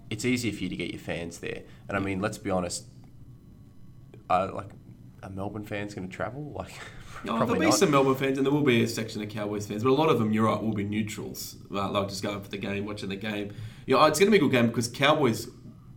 it's 0.09 0.25
easier 0.25 0.51
for 0.53 0.63
you 0.63 0.69
to 0.69 0.75
get 0.75 0.91
your 0.91 0.99
fans 0.99 1.39
there. 1.39 1.61
And 1.87 1.97
I 1.97 1.99
mean, 1.99 2.19
let's 2.21 2.37
be 2.37 2.49
honest. 2.49 2.85
Uh, 4.29 4.51
like, 4.53 4.69
are 5.23 5.29
Melbourne 5.29 5.65
fans 5.65 5.93
going 5.93 6.07
to 6.09 6.15
travel? 6.15 6.51
Like, 6.55 6.71
No, 7.25 7.35
probably 7.35 7.45
there'll 7.47 7.59
be 7.59 7.65
not. 7.65 7.73
some 7.79 7.91
Melbourne 7.91 8.15
fans, 8.15 8.37
and 8.37 8.45
there 8.45 8.53
will 8.53 8.61
be 8.63 8.83
a 8.83 8.87
section 8.87 9.21
of 9.21 9.27
Cowboys 9.29 9.67
fans, 9.67 9.83
but 9.83 9.89
a 9.89 9.93
lot 9.93 10.07
of 10.09 10.19
them, 10.19 10.31
you're 10.31 10.45
right, 10.45 10.61
will 10.61 10.73
be 10.73 10.85
neutrals. 10.85 11.57
Uh, 11.69 11.89
like 11.91 12.07
just 12.07 12.23
going 12.23 12.39
for 12.41 12.49
the 12.49 12.57
game, 12.57 12.85
watching 12.85 13.09
the 13.09 13.15
game. 13.17 13.51
You 13.85 13.95
know, 13.97 14.05
it's 14.05 14.19
going 14.19 14.31
to 14.31 14.31
be 14.31 14.37
a 14.37 14.47
good 14.47 14.51
game 14.53 14.67
because 14.67 14.87
Cowboys 14.87 15.49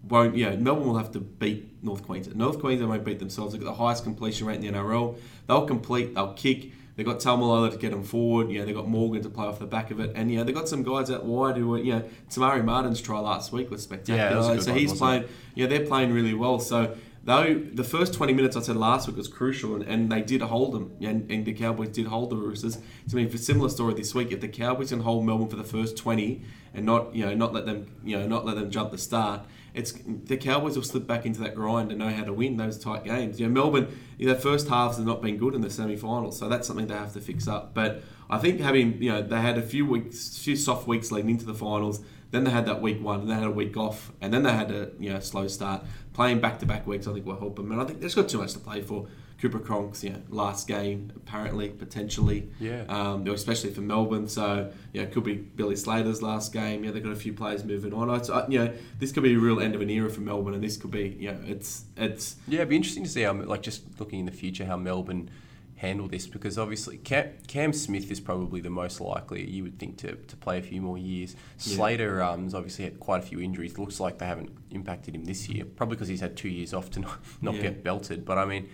won't. 0.08 0.34
Yeah, 0.36 0.56
Melbourne 0.56 0.86
will 0.88 0.96
have 0.96 1.12
to 1.12 1.20
beat 1.20 1.80
North 1.84 2.02
Queensland. 2.02 2.38
North 2.38 2.58
Queensland 2.58 2.90
won't 2.90 3.04
beat 3.04 3.18
themselves. 3.20 3.52
They've 3.52 3.62
got 3.62 3.70
the 3.70 3.76
highest 3.76 4.02
completion 4.02 4.46
rate 4.48 4.56
in 4.56 4.72
the 4.72 4.78
NRL. 4.78 5.16
They'll 5.46 5.66
complete. 5.66 6.14
They'll 6.14 6.32
kick. 6.32 6.72
They've 6.94 7.06
got 7.06 7.20
Taumalolo 7.20 7.70
to 7.70 7.78
get 7.78 7.90
them 7.90 8.02
forward. 8.02 8.50
You 8.50 8.58
know, 8.58 8.66
they've 8.66 8.74
got 8.74 8.86
Morgan 8.86 9.22
to 9.22 9.30
play 9.30 9.46
off 9.46 9.58
the 9.58 9.66
back 9.66 9.90
of 9.90 9.98
it, 10.00 10.12
and 10.14 10.30
you 10.30 10.38
know 10.38 10.44
they've 10.44 10.54
got 10.54 10.68
some 10.68 10.82
guys 10.82 11.10
out 11.10 11.24
wide 11.24 11.56
who, 11.56 11.74
are, 11.74 11.78
you 11.78 11.94
know, 11.94 12.04
Te 12.30 12.40
Maire 12.40 12.62
Martin's 12.62 13.00
try 13.00 13.18
last 13.18 13.52
week 13.52 13.70
was 13.70 13.82
spectacular. 13.82 14.42
Yeah, 14.42 14.54
was 14.54 14.64
so 14.64 14.72
one, 14.72 14.80
he's 14.80 14.92
playing. 14.92 15.24
Yeah, 15.54 15.66
they're 15.66 15.86
playing 15.86 16.12
really 16.12 16.34
well. 16.34 16.58
So 16.58 16.96
though 17.24 17.54
the 17.72 17.84
first 17.84 18.14
20 18.14 18.32
minutes 18.32 18.56
I 18.56 18.60
said 18.60 18.76
last 18.76 19.06
week 19.06 19.16
was 19.16 19.28
crucial 19.28 19.76
and, 19.76 19.84
and 19.84 20.10
they 20.10 20.22
did 20.22 20.42
hold 20.42 20.72
them 20.72 20.96
and, 21.00 21.30
and 21.30 21.44
the 21.44 21.52
Cowboys 21.52 21.90
did 21.90 22.06
hold 22.06 22.30
the 22.30 22.36
Roosters. 22.36 22.74
So, 22.74 22.80
I 23.12 23.14
mean, 23.14 23.30
for 23.30 23.38
similar 23.38 23.68
story 23.68 23.94
this 23.94 24.14
week, 24.14 24.32
if 24.32 24.40
the 24.40 24.48
Cowboys 24.48 24.90
can 24.90 25.00
hold 25.00 25.24
Melbourne 25.24 25.48
for 25.48 25.56
the 25.56 25.64
first 25.64 25.96
20 25.96 26.42
and 26.74 26.84
not, 26.84 27.14
you 27.14 27.24
know, 27.24 27.34
not 27.34 27.52
let 27.52 27.66
them, 27.66 27.86
you 28.04 28.18
know, 28.18 28.26
not 28.26 28.44
let 28.44 28.56
them 28.56 28.70
jump 28.70 28.90
the 28.90 28.98
start, 28.98 29.42
it's 29.74 29.92
the 30.06 30.36
Cowboys 30.36 30.76
will 30.76 30.84
slip 30.84 31.06
back 31.06 31.24
into 31.24 31.40
that 31.40 31.54
grind 31.54 31.90
and 31.90 31.98
know 31.98 32.10
how 32.10 32.24
to 32.24 32.32
win 32.32 32.56
those 32.56 32.78
tight 32.78 33.04
games. 33.04 33.40
You 33.40 33.46
know, 33.46 33.52
Melbourne, 33.52 33.98
you 34.18 34.26
know, 34.28 34.34
first 34.34 34.68
halves 34.68 34.98
have 34.98 35.06
not 35.06 35.22
been 35.22 35.38
good 35.38 35.54
in 35.54 35.62
the 35.62 35.70
semi-finals, 35.70 36.38
so 36.38 36.48
that's 36.48 36.66
something 36.66 36.86
they 36.86 36.94
have 36.94 37.12
to 37.14 37.20
fix 37.20 37.48
up. 37.48 37.72
But 37.72 38.02
I 38.28 38.38
think 38.38 38.60
having, 38.60 39.02
you 39.02 39.10
know, 39.10 39.22
they 39.22 39.40
had 39.40 39.56
a 39.56 39.62
few 39.62 39.86
weeks, 39.86 40.38
few 40.38 40.56
soft 40.56 40.86
weeks 40.86 41.10
leading 41.10 41.30
into 41.30 41.46
the 41.46 41.54
finals. 41.54 42.00
Then 42.32 42.44
they 42.44 42.50
had 42.50 42.64
that 42.66 42.80
week 42.80 43.02
one, 43.02 43.20
and 43.20 43.30
they 43.30 43.34
had 43.34 43.44
a 43.44 43.50
week 43.50 43.76
off, 43.76 44.10
and 44.22 44.32
then 44.32 44.42
they 44.42 44.52
had 44.52 44.70
a 44.70 44.90
you 44.98 45.12
know 45.12 45.20
slow 45.20 45.48
start. 45.48 45.84
Playing 46.14 46.40
back 46.40 46.58
to 46.60 46.66
back 46.66 46.86
weeks, 46.86 47.06
I 47.06 47.12
think 47.12 47.26
will 47.26 47.38
help 47.38 47.56
them. 47.56 47.70
And 47.72 47.80
I 47.80 47.84
think 47.84 48.00
they've 48.00 48.14
got 48.14 48.28
too 48.28 48.38
much 48.38 48.52
to 48.54 48.58
play 48.58 48.80
for. 48.80 49.06
Cooper 49.42 49.58
Cronk's 49.58 50.04
you 50.04 50.10
know, 50.10 50.22
last 50.28 50.68
game, 50.68 51.12
apparently, 51.16 51.68
potentially, 51.68 52.48
Yeah. 52.60 52.84
um, 52.88 53.26
especially 53.26 53.70
for 53.72 53.80
Melbourne. 53.80 54.28
So 54.28 54.72
yeah, 54.92 55.02
it 55.02 55.10
could 55.10 55.24
be 55.24 55.34
Billy 55.34 55.74
Slater's 55.74 56.22
last 56.22 56.52
game. 56.52 56.84
Yeah, 56.84 56.92
they've 56.92 57.02
got 57.02 57.10
a 57.10 57.16
few 57.16 57.32
players 57.32 57.64
moving 57.64 57.92
on. 57.92 58.08
It's, 58.10 58.30
uh, 58.30 58.46
you 58.48 58.60
know, 58.60 58.72
this 59.00 59.10
could 59.10 59.24
be 59.24 59.34
a 59.34 59.38
real 59.38 59.58
end 59.58 59.74
of 59.74 59.80
an 59.80 59.90
era 59.90 60.08
for 60.10 60.20
Melbourne, 60.20 60.54
and 60.54 60.62
this 60.62 60.76
could 60.76 60.92
be 60.92 61.16
you 61.18 61.32
know, 61.32 61.40
it's 61.44 61.84
it's 61.96 62.36
Yeah, 62.46 62.58
it'd 62.60 62.68
be 62.68 62.76
interesting 62.76 63.02
to 63.02 63.10
see 63.10 63.22
how, 63.22 63.32
like, 63.32 63.62
just 63.62 63.82
looking 63.98 64.20
in 64.20 64.26
the 64.26 64.32
future, 64.32 64.64
how 64.64 64.76
Melbourne 64.76 65.28
handle 65.74 66.06
this 66.06 66.28
because 66.28 66.56
obviously 66.56 66.96
Cam, 66.98 67.30
Cam 67.48 67.72
Smith 67.72 68.08
is 68.12 68.20
probably 68.20 68.60
the 68.60 68.70
most 68.70 69.00
likely 69.00 69.44
you 69.50 69.64
would 69.64 69.80
think 69.80 69.96
to, 69.96 70.14
to 70.14 70.36
play 70.36 70.56
a 70.60 70.62
few 70.62 70.80
more 70.80 70.96
years. 70.96 71.34
Yeah. 71.58 71.74
Slater 71.74 72.22
um, 72.22 72.44
has 72.44 72.54
obviously 72.54 72.84
had 72.84 73.00
quite 73.00 73.18
a 73.24 73.26
few 73.26 73.40
injuries. 73.40 73.76
Looks 73.76 73.98
like 73.98 74.18
they 74.18 74.26
haven't 74.26 74.50
impacted 74.70 75.16
him 75.16 75.24
this 75.24 75.48
year, 75.48 75.64
probably 75.64 75.96
because 75.96 76.06
he's 76.06 76.20
had 76.20 76.36
two 76.36 76.48
years 76.48 76.72
off 76.72 76.92
to 76.92 77.00
not, 77.00 77.18
not 77.40 77.56
Yeah. 77.56 77.62
get 77.62 77.82
belted. 77.82 78.24
But 78.24 78.38
I 78.38 78.44
mean, 78.44 78.68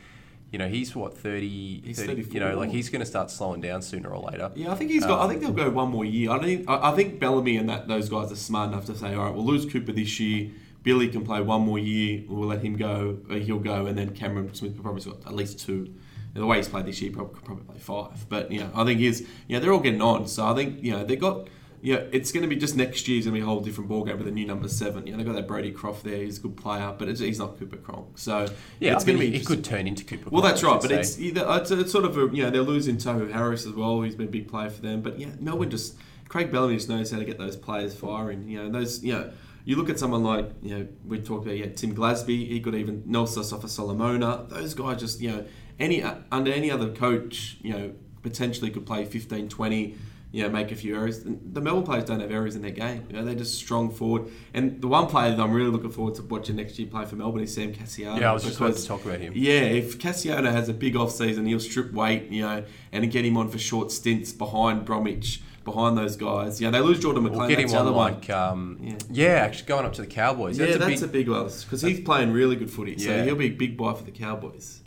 you 0.51 0.59
know, 0.59 0.69
he's 0.69 0.97
what 0.97 1.17
30, 1.17 1.83
He's 1.85 2.03
30 2.03 2.23
you 2.31 2.41
know, 2.41 2.57
like 2.59 2.71
he's 2.71 2.89
going 2.89 3.01
to 3.01 3.07
start 3.07 3.31
slowing 3.31 3.61
down 3.61 3.83
sooner 3.83 4.09
or 4.09 4.31
later. 4.31 4.51
Yeah, 4.55 4.73
I 4.73 4.75
think 4.77 4.91
he's 4.91 5.05
got. 5.05 5.21
I 5.21 5.25
Um, 5.25 5.29
think 5.31 5.43
they'll 5.43 5.53
go 5.53 5.71
one 5.71 5.91
more 5.91 6.05
year. 6.05 6.31
I 6.31 6.37
don't 6.37 6.45
think. 6.45 6.69
I, 6.69 6.91
I 6.91 6.97
think 6.97 7.21
Bellamy 7.21 7.57
and 7.59 7.69
that 7.69 7.87
those 7.89 8.09
guys 8.09 8.33
are 8.33 8.37
smart 8.37 8.73
enough 8.73 8.87
to 8.87 8.95
say, 8.95 9.15
all 9.15 9.25
right, 9.27 9.35
we'll 9.35 9.45
lose 9.45 9.67
Cooper 9.71 9.93
this 9.93 10.19
year. 10.19 10.51
Billy 10.83 11.09
can 11.09 11.25
play 11.25 11.41
one 11.43 11.63
more 11.63 11.79
year. 11.79 12.23
We'll 12.29 12.49
let 12.49 12.63
him 12.63 12.77
go. 12.77 13.19
uh, 13.31 13.35
He'll 13.35 13.59
go, 13.59 13.87
and 13.87 13.99
then 13.99 14.15
Cameron 14.15 14.55
Smith 14.55 14.81
probably 14.81 15.03
got 15.03 15.27
at 15.27 15.35
least 15.35 15.61
two. 15.67 15.93
And 16.35 16.43
the 16.43 16.47
way 16.47 16.57
he's 16.59 16.69
played 16.69 16.87
this 16.87 17.03
year, 17.03 17.11
probably 17.13 17.35
could 17.35 17.45
probably 17.45 17.65
play 17.65 17.79
five. 17.79 18.27
But 18.29 18.51
you 18.53 18.61
know, 18.61 18.71
I 18.75 18.85
think 18.85 19.01
he's. 19.01 19.27
Yeah, 19.49 19.59
they're 19.59 19.73
all 19.73 19.81
getting 19.81 20.01
on. 20.03 20.29
So 20.29 20.47
I 20.47 20.55
think 20.55 20.83
you 20.83 20.93
know 20.93 21.05
they 21.05 21.17
got. 21.17 21.49
Yeah, 21.81 22.03
it's 22.13 22.33
going 22.33 22.43
to 22.43 22.49
be 22.49 22.57
just 22.57 22.75
next 22.77 23.07
year's 23.07 23.25
going 23.25 23.35
to 23.35 23.41
be 23.41 23.43
a 23.43 23.47
whole 23.47 23.61
different 23.61 23.89
ballgame 23.89 24.19
with 24.19 24.27
a 24.27 24.31
new 24.33 24.47
number 24.47 24.69
seven. 24.69 25.07
You 25.07 25.13
know, 25.13 25.19
they've 25.19 25.27
got 25.27 25.35
that 25.35 25.47
Brodie 25.47 25.71
Croft 25.71 26.05
there. 26.05 26.17
He's 26.25 26.39
a 26.39 26.41
good 26.41 26.57
player, 26.57 26.95
but 26.99 27.09
it's, 27.09 27.21
he's 27.21 27.39
not 27.39 27.59
Cooper 27.59 27.77
Cronk. 27.77 28.19
So 28.19 28.47
Yeah, 28.81 28.95
it's 28.95 29.05
I 29.05 29.07
going 29.07 29.19
mean, 29.19 29.33
to 29.33 29.39
be. 29.39 29.43
it 29.43 29.47
could 29.47 29.65
turn 29.65 29.87
into 29.87 30.05
Cooper. 30.05 30.31
Well, 30.31 30.43
Cronk, 30.43 30.55
that's 30.55 30.65
right, 30.65 30.81
but 30.81 30.91
say. 30.91 30.99
it's 31.01 31.19
either 31.21 31.47
it's, 31.49 31.71
it's 31.71 31.93
sort 31.93 32.05
of 32.05 32.17
a 32.19 32.35
you 32.35 32.43
know 32.43 32.51
they're 32.51 32.63
losing 32.63 32.97
Tohu 32.97 33.31
Harris 33.33 33.65
as 33.67 33.73
well. 33.73 34.03
He's 34.03 34.17
been 34.17 34.27
a 34.29 34.31
big 34.31 34.49
player 34.49 34.71
for 34.71 34.83
them, 34.83 35.03
but 35.03 35.19
yeah, 35.19 35.29
Melbourne 35.39 35.71
just 35.71 35.97
Craig 36.29 36.51
Bellamy 36.51 36.75
just 36.75 36.89
knows 36.89 37.11
how 37.11 37.19
to 37.19 37.25
get 37.25 37.39
those 37.39 37.57
players 37.57 37.95
firing. 37.95 38.49
You 38.49 38.65
know 38.65 38.71
those 38.71 39.03
you 39.05 39.13
know 39.15 39.31
you 39.65 39.77
look 39.77 39.89
at 39.89 39.99
someone 39.99 40.25
like 40.25 40.51
you 40.63 40.77
know 40.77 40.89
we 41.07 41.21
talked 41.21 41.45
about 41.45 41.57
yeah 41.57 41.67
Tim 41.67 41.95
Glasby. 41.95 42.49
He 42.49 42.61
could 42.61 42.75
even 42.75 43.03
Nelson 43.07 43.43
Asofa-Solomona. 43.43 44.47
Those 44.49 44.75
guys 44.75 44.99
just 45.01 45.21
you 45.21 45.31
know 45.31 45.45
any 45.79 46.03
uh, 46.03 46.17
under 46.33 46.53
any 46.53 46.71
other 46.71 46.91
coach 46.93 47.57
you 47.63 47.73
know 47.73 47.93
potentially 48.23 48.71
could 48.71 48.85
play 48.85 49.05
15, 49.05 49.49
20 49.49 49.97
you 50.31 50.43
know, 50.43 50.51
make 50.51 50.71
a 50.71 50.75
few 50.77 50.95
errors. 50.95 51.23
The 51.25 51.61
Melbourne 51.61 51.85
players 51.85 52.05
don't 52.05 52.21
have 52.21 52.31
errors 52.31 52.55
in 52.55 52.61
their 52.63 52.71
game. 52.71 53.05
You 53.09 53.17
know, 53.17 53.25
they're 53.25 53.35
just 53.35 53.55
strong 53.59 53.91
forward. 53.91 54.27
And 54.53 54.81
the 54.83 54.87
one 54.89 55.07
player 55.07 55.31
that 55.35 55.41
I'm 55.43 55.53
really 55.53 55.71
looking 55.71 55.91
forward 55.91 56.17
to 56.17 56.23
watching 56.23 56.57
next 56.57 56.79
year 56.79 56.87
play 56.89 57.07
for 57.07 57.17
Melbourne 57.17 57.43
is 57.43 57.55
Sam 57.55 57.73
Kasiano. 57.73 58.21
yeah, 58.21 58.31
I 58.31 58.35
was 58.35 58.45
just 58.45 58.59
about 58.61 58.77
to 58.77 58.87
talk 58.87 59.05
about 59.05 59.21
him. 59.21 59.33
yeah, 59.35 59.61
if 59.63 59.99
Kasiano 59.99 60.53
has 60.53 60.69
a 60.69 60.75
big 60.75 60.97
off 60.97 61.13
season, 61.13 61.47
he'll 61.47 61.59
strip 61.61 61.93
weight, 61.93 62.25
you 62.31 62.43
know, 62.43 62.63
and 62.93 63.11
get 63.11 63.25
him 63.25 63.37
on 63.39 63.49
for 63.49 63.59
short 63.59 63.91
stints 63.91 64.33
behind 64.33 64.85
Bromwich, 64.85 65.41
behind 65.65 65.97
those 65.97 66.15
guys. 66.17 66.61
Yeah, 66.61 66.71
they 66.71 66.81
lose 66.81 67.01
Jordan 67.01 67.23
We'll 67.25 67.33
McLean. 67.33 67.49
get 67.49 67.57
that's 67.59 67.73
him 67.73 67.77
the 67.77 67.81
on 67.81 67.87
other 67.89 67.97
one. 67.97 68.13
like, 68.15 68.29
um, 68.31 68.79
Yeah. 68.83 68.95
yeah. 69.11 69.27
actually 69.45 69.67
going 69.69 69.87
up 69.87 69.95
to 69.95 70.03
the 70.03 70.07
Cowboys. 70.07 70.59
Yeah, 70.59 70.67
That's 70.67 70.77
a 70.77 70.79
that's 70.81 71.01
big, 71.01 71.09
a 71.09 71.13
big 71.13 71.29
one 71.31 71.45
because 71.47 71.81
he's 71.81 72.01
playing 72.01 72.33
really 72.33 72.57
good 72.57 72.71
footy. 72.71 72.99
So 72.99 73.09
Yeah. 73.11 73.25
he'll 73.25 73.35
be 73.35 73.47
a 73.47 73.51
big 73.51 73.79
buy 73.79 73.95
for 73.95 74.05
the 74.05 74.11
Cowboys. 74.11 74.83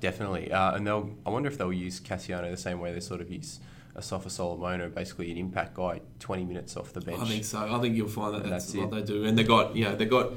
Definitely, 0.00 0.50
uh, 0.52 0.74
and 0.74 0.86
they'll. 0.86 1.10
I 1.24 1.30
wonder 1.30 1.48
if 1.48 1.56
they'll 1.56 1.72
use 1.72 2.00
Cassiano 2.00 2.50
the 2.50 2.56
same 2.56 2.80
way 2.80 2.92
they 2.92 3.00
sort 3.00 3.20
of 3.20 3.30
use 3.30 3.60
Asofa-Solomona, 3.96 4.88
basically 4.88 5.30
an 5.30 5.36
impact 5.36 5.74
guy, 5.74 6.00
twenty 6.18 6.44
minutes 6.44 6.76
off 6.76 6.92
the 6.92 7.00
bench. 7.00 7.20
I 7.20 7.26
think 7.26 7.44
so. 7.44 7.58
I 7.58 7.80
think 7.80 7.96
you'll 7.96 8.08
find 8.08 8.34
that 8.34 8.42
And 8.44 8.52
that's, 8.52 8.72
that's 8.72 8.76
what 8.76 8.90
they 8.90 9.02
do, 9.02 9.24
and 9.24 9.36
they 9.36 9.44
got 9.44 9.76
yeah 9.76 9.94
they 9.94 10.06
got 10.06 10.32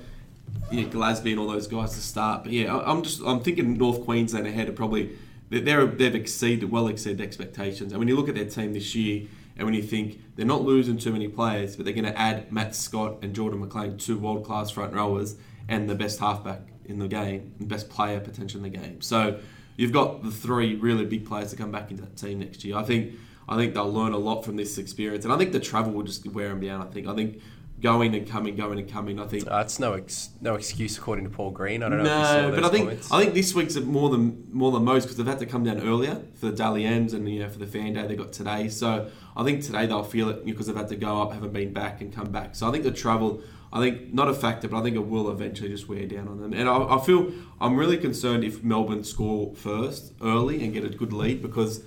you 0.72 0.82
know, 0.82 0.88
Glasby 0.90 1.32
and 1.32 1.40
all 1.40 1.48
those 1.48 1.68
guys 1.68 1.94
to 1.94 2.02
start. 2.02 2.44
But 2.44 2.54
yeah, 2.54 2.78
I'm 2.78 3.04
just 3.04 3.22
I'm 3.26 3.40
thinking 3.40 3.78
North 3.78 4.04
Queensland 4.04 4.48
ahead 4.48 4.70
of 4.70 4.76
probably 4.76 5.18
they're, 5.50 5.86
they've 5.86 6.16
exceeded 6.16 6.72
well 6.72 6.88
exceeded 6.88 7.22
expectations. 7.22 7.92
And 7.92 8.00
when 8.00 8.08
you 8.08 8.16
look 8.16 8.30
at 8.30 8.36
their 8.36 8.46
team 8.46 8.74
this 8.74 8.96
year, 8.96 9.28
and 9.58 9.66
when 9.66 9.74
you 9.74 9.84
think 9.84 10.20
they're 10.36 10.46
not 10.46 10.64
losing 10.64 10.98
too 10.98 11.14
many 11.14 11.28
players, 11.28 11.76
but 11.76 11.86
they're 11.86 11.94
going 11.94 12.06
to 12.06 12.20
add 12.20 12.52
Matt 12.52 12.76
Scott 12.76 13.20
and 13.22 13.34
Jordan 13.34 13.60
McLean, 13.60 13.98
two 13.98 14.18
world 14.18 14.44
class 14.44 14.72
front 14.72 14.94
rowers, 14.94 15.36
and 15.68 15.90
the 15.90 15.96
best 15.96 16.20
halfback 16.20 16.62
in 16.86 17.00
the 17.00 17.08
game, 17.08 17.54
and 17.60 17.70
best 17.70 17.90
player 17.90 18.20
potential 18.20 18.64
in 18.64 18.70
the 18.70 18.78
game. 18.78 19.02
So 19.02 19.40
you've 19.78 19.94
got 19.94 20.24
the 20.24 20.32
three 20.32 20.76
really 20.76 21.06
big 21.06 21.26
players 21.26 21.52
to 21.52 21.56
come 21.56 21.72
back 21.72 21.92
into 21.92 22.04
that 22.04 22.18
team 22.18 22.40
next 22.40 22.64
year. 22.64 22.76
I 22.76 22.84
think 22.84 23.14
I 23.48 23.56
think 23.58 23.74
they'll 23.74 23.92
learn 23.92 24.14
a 24.14 24.18
lot 24.18 24.44
from 24.44 24.56
this 24.56 24.78
experience, 24.78 25.24
and 25.26 25.34
I 25.34 25.38
think 25.38 25.52
the 25.52 25.60
travel 25.60 25.94
will 25.94 26.04
just 26.04 26.26
wear 26.28 26.50
them 26.50 26.60
down. 26.60 26.82
I 26.82 26.86
think 26.86 27.08
I 27.08 27.14
think 27.14 27.42
going 27.82 28.16
and 28.16 28.28
coming, 28.28 28.56
going 28.56 28.80
and 28.80 28.90
coming. 28.90 29.20
I 29.20 29.28
think 29.28 29.50
uh, 29.50 29.58
it's 29.58 29.80
no 29.80 29.94
ex- 29.94 30.30
no 30.42 30.56
excuse 30.56 30.98
according 30.98 31.26
to 31.26 31.30
Paul 31.30 31.52
Green. 31.52 31.84
I 31.84 31.90
don't 31.90 32.04
know. 32.04 32.50
no, 32.50 32.56
but 32.56 32.64
I 32.64 32.70
think 32.70 32.86
comments. 32.86 33.12
I 33.12 33.22
think 33.22 33.34
this 33.34 33.54
week's 33.54 33.76
more 33.76 34.10
than 34.10 34.48
more 34.52 34.72
than 34.72 34.84
most 34.84 35.04
because 35.04 35.18
they've 35.18 35.28
had 35.28 35.40
to 35.40 35.46
come 35.46 35.64
down 35.64 35.82
earlier 35.82 36.22
for 36.34 36.48
the 36.48 36.54
Dally 36.54 36.86
M's 36.86 37.14
and 37.14 37.30
you 37.30 37.40
know 37.40 37.50
for 37.50 37.60
the 37.60 37.68
fan 37.68 37.94
day 37.94 38.08
they 38.08 38.16
got 38.16 38.34
today. 38.34 38.70
So 38.70 39.10
I 39.36 39.44
think 39.44 39.64
today 39.64 39.86
they'll 39.86 40.04
feel 40.04 40.30
it 40.30 40.46
because 40.46 40.68
they've 40.68 40.76
had 40.76 40.90
to 40.90 40.96
go 40.96 41.22
up, 41.22 41.34
haven't 41.34 41.54
been 41.54 41.74
back, 41.74 42.02
and 42.02 42.14
come 42.14 42.32
back. 42.32 42.56
So 42.56 42.68
I 42.68 42.72
think 42.72 42.84
the 42.84 42.92
travel, 42.92 43.42
I 43.72 43.80
think 43.80 44.14
not 44.14 44.30
a 44.30 44.34
factor, 44.34 44.68
but 44.68 44.80
I 44.80 44.84
think 44.84 44.96
it 44.96 45.06
will 45.06 45.30
eventually 45.30 45.70
just 45.70 45.88
wear 45.88 46.06
down 46.06 46.28
on 46.28 46.42
them. 46.42 46.54
And 46.54 46.70
I, 46.70 46.96
I 46.96 47.00
feel 47.06 47.32
I'm 47.60 47.76
really 47.78 47.98
concerned 47.98 48.44
if 48.44 48.64
Melbourne 48.64 49.04
score 49.04 49.54
first 49.54 50.14
early 50.22 50.64
and 50.64 50.74
get 50.74 50.84
a 50.84 50.90
good 50.90 51.14
lead 51.14 51.42
because 51.42 51.84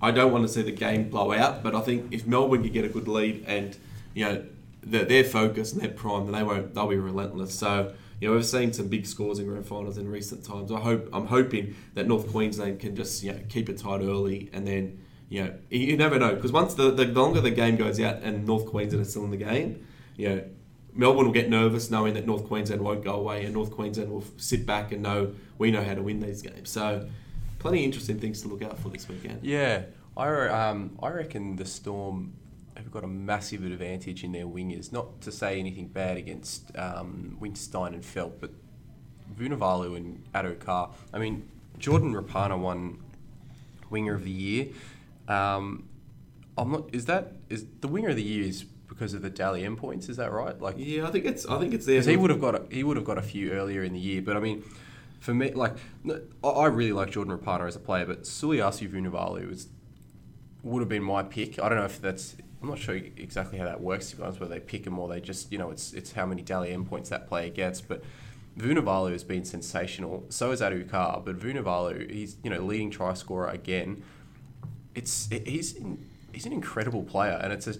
I 0.00 0.10
don't 0.10 0.32
want 0.32 0.46
to 0.46 0.52
see 0.52 0.62
the 0.62 0.72
game 0.72 1.08
blow 1.08 1.32
out. 1.32 1.62
But 1.62 1.74
I 1.74 1.80
think 1.80 2.12
if 2.12 2.26
Melbourne 2.26 2.62
can 2.62 2.72
get 2.72 2.84
a 2.84 2.88
good 2.88 3.08
lead 3.08 3.44
and 3.46 3.76
you 4.14 4.24
know 4.24 4.44
their, 4.82 5.04
their 5.04 5.24
focus 5.24 5.72
and 5.72 5.82
their 5.82 5.90
prime, 5.90 6.24
then 6.24 6.34
they 6.34 6.42
won't. 6.42 6.74
They'll 6.74 6.88
be 6.88 6.96
relentless. 6.96 7.54
So 7.54 7.94
you 8.20 8.28
know 8.28 8.34
we've 8.34 8.46
seen 8.46 8.72
some 8.72 8.88
big 8.88 9.06
scores 9.06 9.38
in 9.38 9.46
grand 9.46 9.66
finals 9.66 9.98
in 9.98 10.08
recent 10.08 10.44
times. 10.44 10.70
I 10.72 10.80
hope 10.80 11.08
I'm 11.12 11.26
hoping 11.26 11.74
that 11.94 12.06
North 12.06 12.30
Queensland 12.30 12.80
can 12.80 12.96
just 12.96 13.22
you 13.22 13.32
know 13.32 13.40
keep 13.48 13.68
it 13.68 13.78
tight 13.78 14.00
early 14.00 14.50
and 14.52 14.66
then 14.66 15.02
you 15.28 15.44
know 15.44 15.54
you 15.70 15.96
never 15.96 16.18
know 16.18 16.34
because 16.34 16.52
once 16.52 16.74
the, 16.74 16.90
the 16.90 17.06
longer 17.06 17.40
the 17.40 17.50
game 17.50 17.76
goes 17.76 18.00
out 18.00 18.22
and 18.22 18.46
North 18.46 18.66
Queensland 18.66 19.02
is 19.02 19.10
still 19.10 19.24
in 19.24 19.30
the 19.30 19.36
game, 19.36 19.86
you 20.16 20.28
know 20.28 20.44
Melbourne 20.96 21.26
will 21.26 21.32
get 21.32 21.50
nervous 21.50 21.90
knowing 21.90 22.14
that 22.14 22.26
North 22.26 22.46
Queensland 22.46 22.80
won't 22.80 23.04
go 23.04 23.14
away, 23.14 23.44
and 23.44 23.52
North 23.52 23.70
Queensland 23.70 24.10
will 24.10 24.24
sit 24.38 24.64
back 24.64 24.92
and 24.92 25.02
know 25.02 25.34
we 25.58 25.70
know 25.70 25.82
how 25.82 25.94
to 25.94 26.02
win 26.02 26.20
these 26.20 26.42
games. 26.42 26.70
So, 26.70 27.06
plenty 27.58 27.78
of 27.80 27.84
interesting 27.84 28.18
things 28.18 28.42
to 28.42 28.48
look 28.48 28.62
out 28.62 28.78
for 28.78 28.88
this 28.88 29.08
weekend. 29.08 29.40
Yeah, 29.42 29.82
I 30.16 30.28
um, 30.48 30.96
I 31.02 31.10
reckon 31.10 31.56
the 31.56 31.64
Storm 31.64 32.32
have 32.76 32.90
got 32.90 33.04
a 33.04 33.08
massive 33.08 33.64
advantage 33.64 34.22
in 34.24 34.32
their 34.32 34.46
wingers. 34.46 34.92
Not 34.92 35.20
to 35.22 35.32
say 35.32 35.58
anything 35.58 35.88
bad 35.88 36.16
against 36.16 36.76
um, 36.76 37.36
Winterstein 37.40 37.88
and 37.94 38.02
Feldt, 38.02 38.34
but 38.40 38.50
Vunivalu 39.38 39.96
and 39.96 40.22
Addo-Carr. 40.34 40.90
I 41.12 41.18
mean, 41.18 41.48
Jordan 41.78 42.14
Rapana 42.14 42.58
won 42.58 42.98
Winger 43.90 44.14
of 44.14 44.24
the 44.24 44.30
Year. 44.30 44.66
Um, 45.28 45.88
I'm 46.58 46.72
not. 46.72 46.94
Is 46.94 47.06
that 47.06 47.32
is 47.50 47.66
the 47.80 47.88
Winger 47.88 48.10
of 48.10 48.16
the 48.16 48.22
Year 48.22 48.44
is 48.46 48.64
because 48.88 49.12
of 49.14 49.22
the 49.22 49.30
Dally 49.30 49.64
M 49.64 49.76
points? 49.76 50.08
Is 50.08 50.16
that 50.16 50.32
right? 50.32 50.58
Like, 50.60 50.76
Yeah, 50.78 51.06
I 51.06 51.10
think 51.10 51.24
it's 51.26 51.44
I 51.46 51.58
think 51.58 51.74
it's 51.74 51.84
there. 51.86 51.96
because 51.96 52.06
he 52.06 52.16
would 52.16 52.30
have 52.30 52.40
got 52.40 52.54
a, 52.54 52.62
he 52.70 52.82
would 52.84 52.96
have 52.96 53.04
got 53.06 53.18
a 53.18 53.22
few 53.22 53.52
earlier 53.52 53.82
in 53.82 53.92
the 53.92 53.98
year. 53.98 54.22
But 54.22 54.36
I 54.36 54.40
mean, 54.40 54.64
for 55.26 55.34
me, 55.34 55.50
like 55.50 55.74
I- 56.44 56.66
really 56.66 56.92
like 56.92 57.10
Jordan 57.10 57.36
Rapana 57.36 57.66
as 57.66 57.74
a 57.74 57.80
player, 57.80 58.06
but 58.06 58.22
Suliasi 58.22 58.88
Vunivalu 58.88 59.48
was 59.48 59.66
would 60.62 60.80
have 60.80 60.88
been 60.88 61.02
my 61.02 61.24
pick. 61.24 61.58
I 61.58 61.68
don't 61.68 61.78
know 61.78 61.84
if 61.84 62.00
that's 62.00 62.36
I'm 62.62 62.68
not 62.68 62.78
sure 62.78 62.94
exactly 62.94 63.58
how 63.58 63.64
that 63.64 63.80
works. 63.80 64.10
To 64.10 64.16
be 64.16 64.22
honest, 64.22 64.38
whether 64.38 64.54
they 64.54 64.60
pick 64.60 64.86
him 64.86 65.00
or 65.00 65.08
they 65.08 65.20
just 65.20 65.50
you 65.50 65.58
know 65.58 65.70
it's 65.70 65.92
it's 65.94 66.12
how 66.12 66.26
many 66.26 66.42
Dally 66.42 66.70
M 66.72 66.84
points 66.84 67.10
that 67.10 67.28
player 67.28 67.50
gets, 67.50 67.80
but. 67.80 68.02
Vunivalu 68.58 69.12
has 69.12 69.22
been 69.22 69.44
sensational. 69.44 70.24
So 70.30 70.50
is 70.50 70.62
Addo-Carr, 70.62 71.20
but 71.26 71.38
Vunivalu, 71.38 72.10
he's 72.10 72.38
you 72.42 72.48
know 72.48 72.60
leading 72.60 72.90
try 72.90 73.12
scorer 73.12 73.48
again. 73.48 74.02
It's 74.94 75.28
he's 75.28 75.78
he's 76.32 76.46
an 76.46 76.54
incredible 76.54 77.02
player, 77.02 77.38
and 77.42 77.52
it's 77.52 77.66
a 77.66 77.74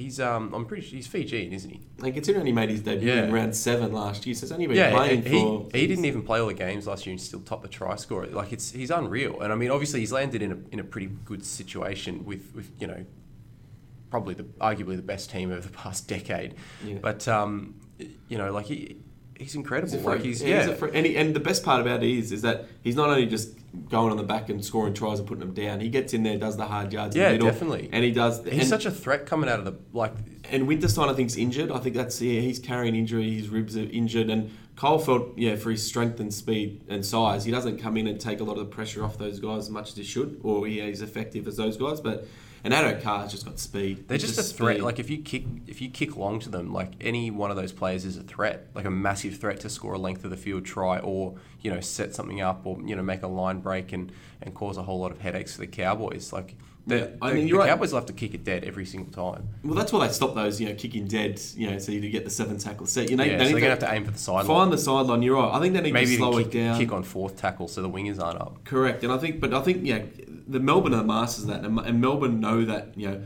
he's 0.00 0.18
um 0.20 0.52
I'm 0.54 0.64
pretty 0.66 0.82
sure 0.86 0.96
he's 0.96 1.06
Fijian, 1.06 1.52
isn't 1.52 1.70
he? 1.70 1.80
Like 1.98 2.14
considering 2.14 2.46
he 2.46 2.52
made 2.52 2.70
his 2.70 2.80
debut 2.80 3.12
in 3.12 3.32
round 3.32 3.54
seven 3.54 3.92
last 3.92 4.26
year, 4.26 4.34
so 4.34 4.44
it's 4.44 4.52
only 4.52 4.66
been 4.66 4.76
Yeah, 4.76 4.90
playing 4.92 5.22
he, 5.22 5.40
for. 5.40 5.68
he 5.72 5.86
didn't 5.86 6.04
even 6.06 6.22
play 6.22 6.40
all 6.40 6.46
the 6.48 6.54
games 6.54 6.86
last 6.86 7.06
year 7.06 7.12
and 7.12 7.20
still 7.20 7.40
top 7.40 7.62
the 7.62 7.68
try 7.68 7.96
scorer. 7.96 8.26
Like 8.26 8.52
it's 8.52 8.70
he's 8.72 8.90
unreal, 8.90 9.40
and 9.40 9.52
I 9.52 9.56
mean 9.56 9.70
obviously 9.70 10.00
he's 10.00 10.12
landed 10.12 10.42
in 10.42 10.52
a 10.52 10.58
in 10.72 10.80
a 10.80 10.84
pretty 10.84 11.08
good 11.24 11.44
situation 11.44 12.24
with 12.24 12.52
with 12.54 12.70
you 12.80 12.86
know 12.86 13.04
probably 14.10 14.34
the 14.34 14.44
arguably 14.60 14.96
the 14.96 15.02
best 15.02 15.30
team 15.30 15.52
over 15.52 15.60
the 15.60 15.68
past 15.72 16.08
decade. 16.08 16.54
Yeah. 16.84 16.98
But 17.00 17.28
um 17.28 17.74
you 18.28 18.38
know 18.38 18.52
like 18.52 18.66
he 18.66 18.96
he's 19.40 19.54
incredible. 19.54 19.92
He's 19.92 20.04
like 20.04 20.22
he's 20.22 20.42
Yeah, 20.42 20.48
yeah. 20.48 20.60
he's 20.60 20.70
a 20.70 20.76
freak. 20.76 20.94
And, 20.94 21.06
he, 21.06 21.16
and 21.16 21.34
the 21.34 21.40
best 21.40 21.64
part 21.64 21.80
about 21.80 22.02
it 22.02 22.10
is, 22.10 22.30
is 22.30 22.42
that 22.42 22.66
he's 22.82 22.94
not 22.94 23.08
only 23.08 23.26
just 23.26 23.54
going 23.88 24.10
on 24.10 24.16
the 24.16 24.22
back 24.22 24.48
and 24.48 24.64
scoring 24.64 24.94
tries 24.94 25.18
and 25.18 25.26
putting 25.26 25.40
them 25.40 25.54
down. 25.54 25.80
He 25.80 25.88
gets 25.88 26.12
in 26.12 26.22
there, 26.22 26.36
does 26.36 26.56
the 26.56 26.66
hard 26.66 26.92
yards. 26.92 27.16
in 27.16 27.22
Yeah, 27.22 27.28
the 27.28 27.34
middle, 27.34 27.48
definitely. 27.48 27.88
And 27.92 28.04
he 28.04 28.12
does. 28.12 28.44
he's 28.44 28.60
and, 28.60 28.68
such 28.68 28.84
a 28.86 28.90
threat 28.90 29.26
coming 29.26 29.48
out 29.48 29.58
of 29.58 29.64
the 29.64 29.74
like 29.92 30.12
and 30.50 30.68
Winterstein, 30.68 31.08
I 31.08 31.14
think's 31.14 31.36
injured. 31.36 31.70
I 31.70 31.78
think 31.78 31.94
that's 31.96 32.20
yeah. 32.20 32.40
He's 32.40 32.58
carrying 32.58 32.94
injury. 32.94 33.30
His 33.34 33.48
ribs 33.48 33.76
are 33.76 33.82
injured, 33.82 34.30
and 34.30 34.50
Kyle 34.76 34.98
Feldt, 34.98 35.34
yeah, 35.36 35.56
for 35.56 35.70
his 35.70 35.86
strength 35.86 36.20
and 36.20 36.32
speed 36.32 36.82
and 36.88 37.04
size, 37.04 37.44
he 37.44 37.50
doesn't 37.50 37.78
come 37.78 37.96
in 37.96 38.06
and 38.06 38.20
take 38.20 38.40
a 38.40 38.44
lot 38.44 38.58
of 38.58 38.68
the 38.68 38.74
pressure 38.74 39.04
off 39.04 39.18
those 39.18 39.38
guys 39.38 39.64
as 39.64 39.70
much 39.70 39.90
as 39.90 39.96
he 39.96 40.04
should, 40.04 40.40
or 40.42 40.66
he 40.66 40.80
is 40.80 41.02
effective 41.02 41.46
as 41.46 41.56
those 41.56 41.76
guys. 41.76 42.00
But 42.00 42.26
and 42.64 42.74
Addo 42.74 43.00
Carr's 43.02 43.30
just 43.30 43.44
got 43.44 43.58
speed. 43.58 44.06
They're 44.08 44.18
He's 44.18 44.34
just, 44.36 44.52
a 44.52 44.54
threat. 44.54 44.76
speed. 44.76 44.84
Like 44.84 44.98
if 44.98 45.08
you 45.10 45.18
kick, 45.22 45.44
if 45.66 45.80
you 45.80 45.88
kick 45.90 46.16
long 46.16 46.40
to 46.40 46.48
them, 46.48 46.72
like 46.72 46.92
any 47.00 47.30
one 47.30 47.50
of 47.50 47.56
those 47.56 47.72
players 47.72 48.04
is 48.04 48.16
a 48.16 48.22
threat, 48.22 48.66
like 48.74 48.84
a 48.84 48.90
massive 48.90 49.38
threat 49.38 49.60
to 49.60 49.68
score 49.68 49.94
a 49.94 49.98
length 49.98 50.24
of 50.24 50.30
the 50.30 50.36
field 50.36 50.64
try, 50.64 50.98
or 50.98 51.34
you 51.60 51.70
know 51.72 51.80
set 51.80 52.14
something 52.14 52.40
up, 52.40 52.66
or 52.66 52.78
you 52.84 52.94
know 52.96 53.02
make 53.02 53.22
a 53.22 53.26
line 53.28 53.60
break 53.60 53.92
and, 53.92 54.12
and 54.42 54.54
cause 54.54 54.76
a 54.76 54.82
whole 54.82 55.00
lot 55.00 55.10
of 55.10 55.20
headaches 55.20 55.54
for 55.54 55.60
the 55.60 55.66
Cowboys. 55.66 56.32
Like 56.32 56.56
the, 56.86 56.96
Yeah, 56.96 57.06
I 57.22 57.28
the- 57.30 57.34
mean, 57.34 57.46
the 57.46 57.52
right. 57.54 57.68
Cowboys 57.68 57.92
will 57.92 57.98
have 58.00 58.06
to 58.06 58.12
kick 58.14 58.32
it 58.34 58.42
dead 58.42 58.64
every 58.64 58.86
single 58.86 59.12
time. 59.12 59.48
well, 59.62 59.74
that's 59.74 59.92
why 59.92 60.06
they 60.06 60.12
stop 60.12 60.34
those, 60.34 60.58
you 60.60 60.66
know, 60.68 60.74
kicking 60.74 61.06
dead, 61.06 61.38
you 61.54 61.70
know, 61.70 61.78
so 61.78 61.92
you 61.92 62.08
get 62.10 62.24
the 62.24 62.30
seven 62.30 62.56
tackle 62.56 62.86
set. 62.86 63.10
You 63.10 63.16
know, 63.16 63.24
yeah, 63.24 63.36
they 63.36 63.44
so 63.44 63.50
they're 63.50 63.54
to 63.56 63.60
gonna 63.60 63.70
have 63.70 63.78
to 63.80 63.92
aim 63.94 64.04
for 64.06 64.10
the 64.12 64.18
sideline. 64.18 64.46
find 64.46 64.72
the 64.72 64.78
sideline. 64.78 65.20
You're 65.22 65.36
right. 65.36 65.54
I 65.54 65.60
think 65.60 65.74
they 65.74 65.82
need 65.82 65.92
Maybe 65.92 66.12
to 66.12 66.16
slow 66.16 66.38
even 66.40 66.50
it 66.50 66.50
down. 66.52 66.78
kick 66.78 66.90
on 66.92 67.02
fourth 67.02 67.36
tackle 67.36 67.68
so 67.68 67.82
the 67.82 67.90
wingers 67.90 68.18
aren't 68.20 68.40
up. 68.40 68.64
Correct, 68.64 69.04
and 69.04 69.12
I 69.12 69.18
think, 69.18 69.40
but 69.40 69.52
I 69.52 69.60
think, 69.60 69.84
yeah, 69.86 70.00
the 70.50 70.60
Melbourne 70.60 70.94
are 70.94 71.04
masters 71.04 71.44
of 71.44 71.50
that, 71.50 71.64
and, 71.64 71.78
and 71.78 72.00
Melbourne 72.00 72.40
know 72.40 72.64
that, 72.64 72.96
you 72.98 73.08
know, 73.08 73.22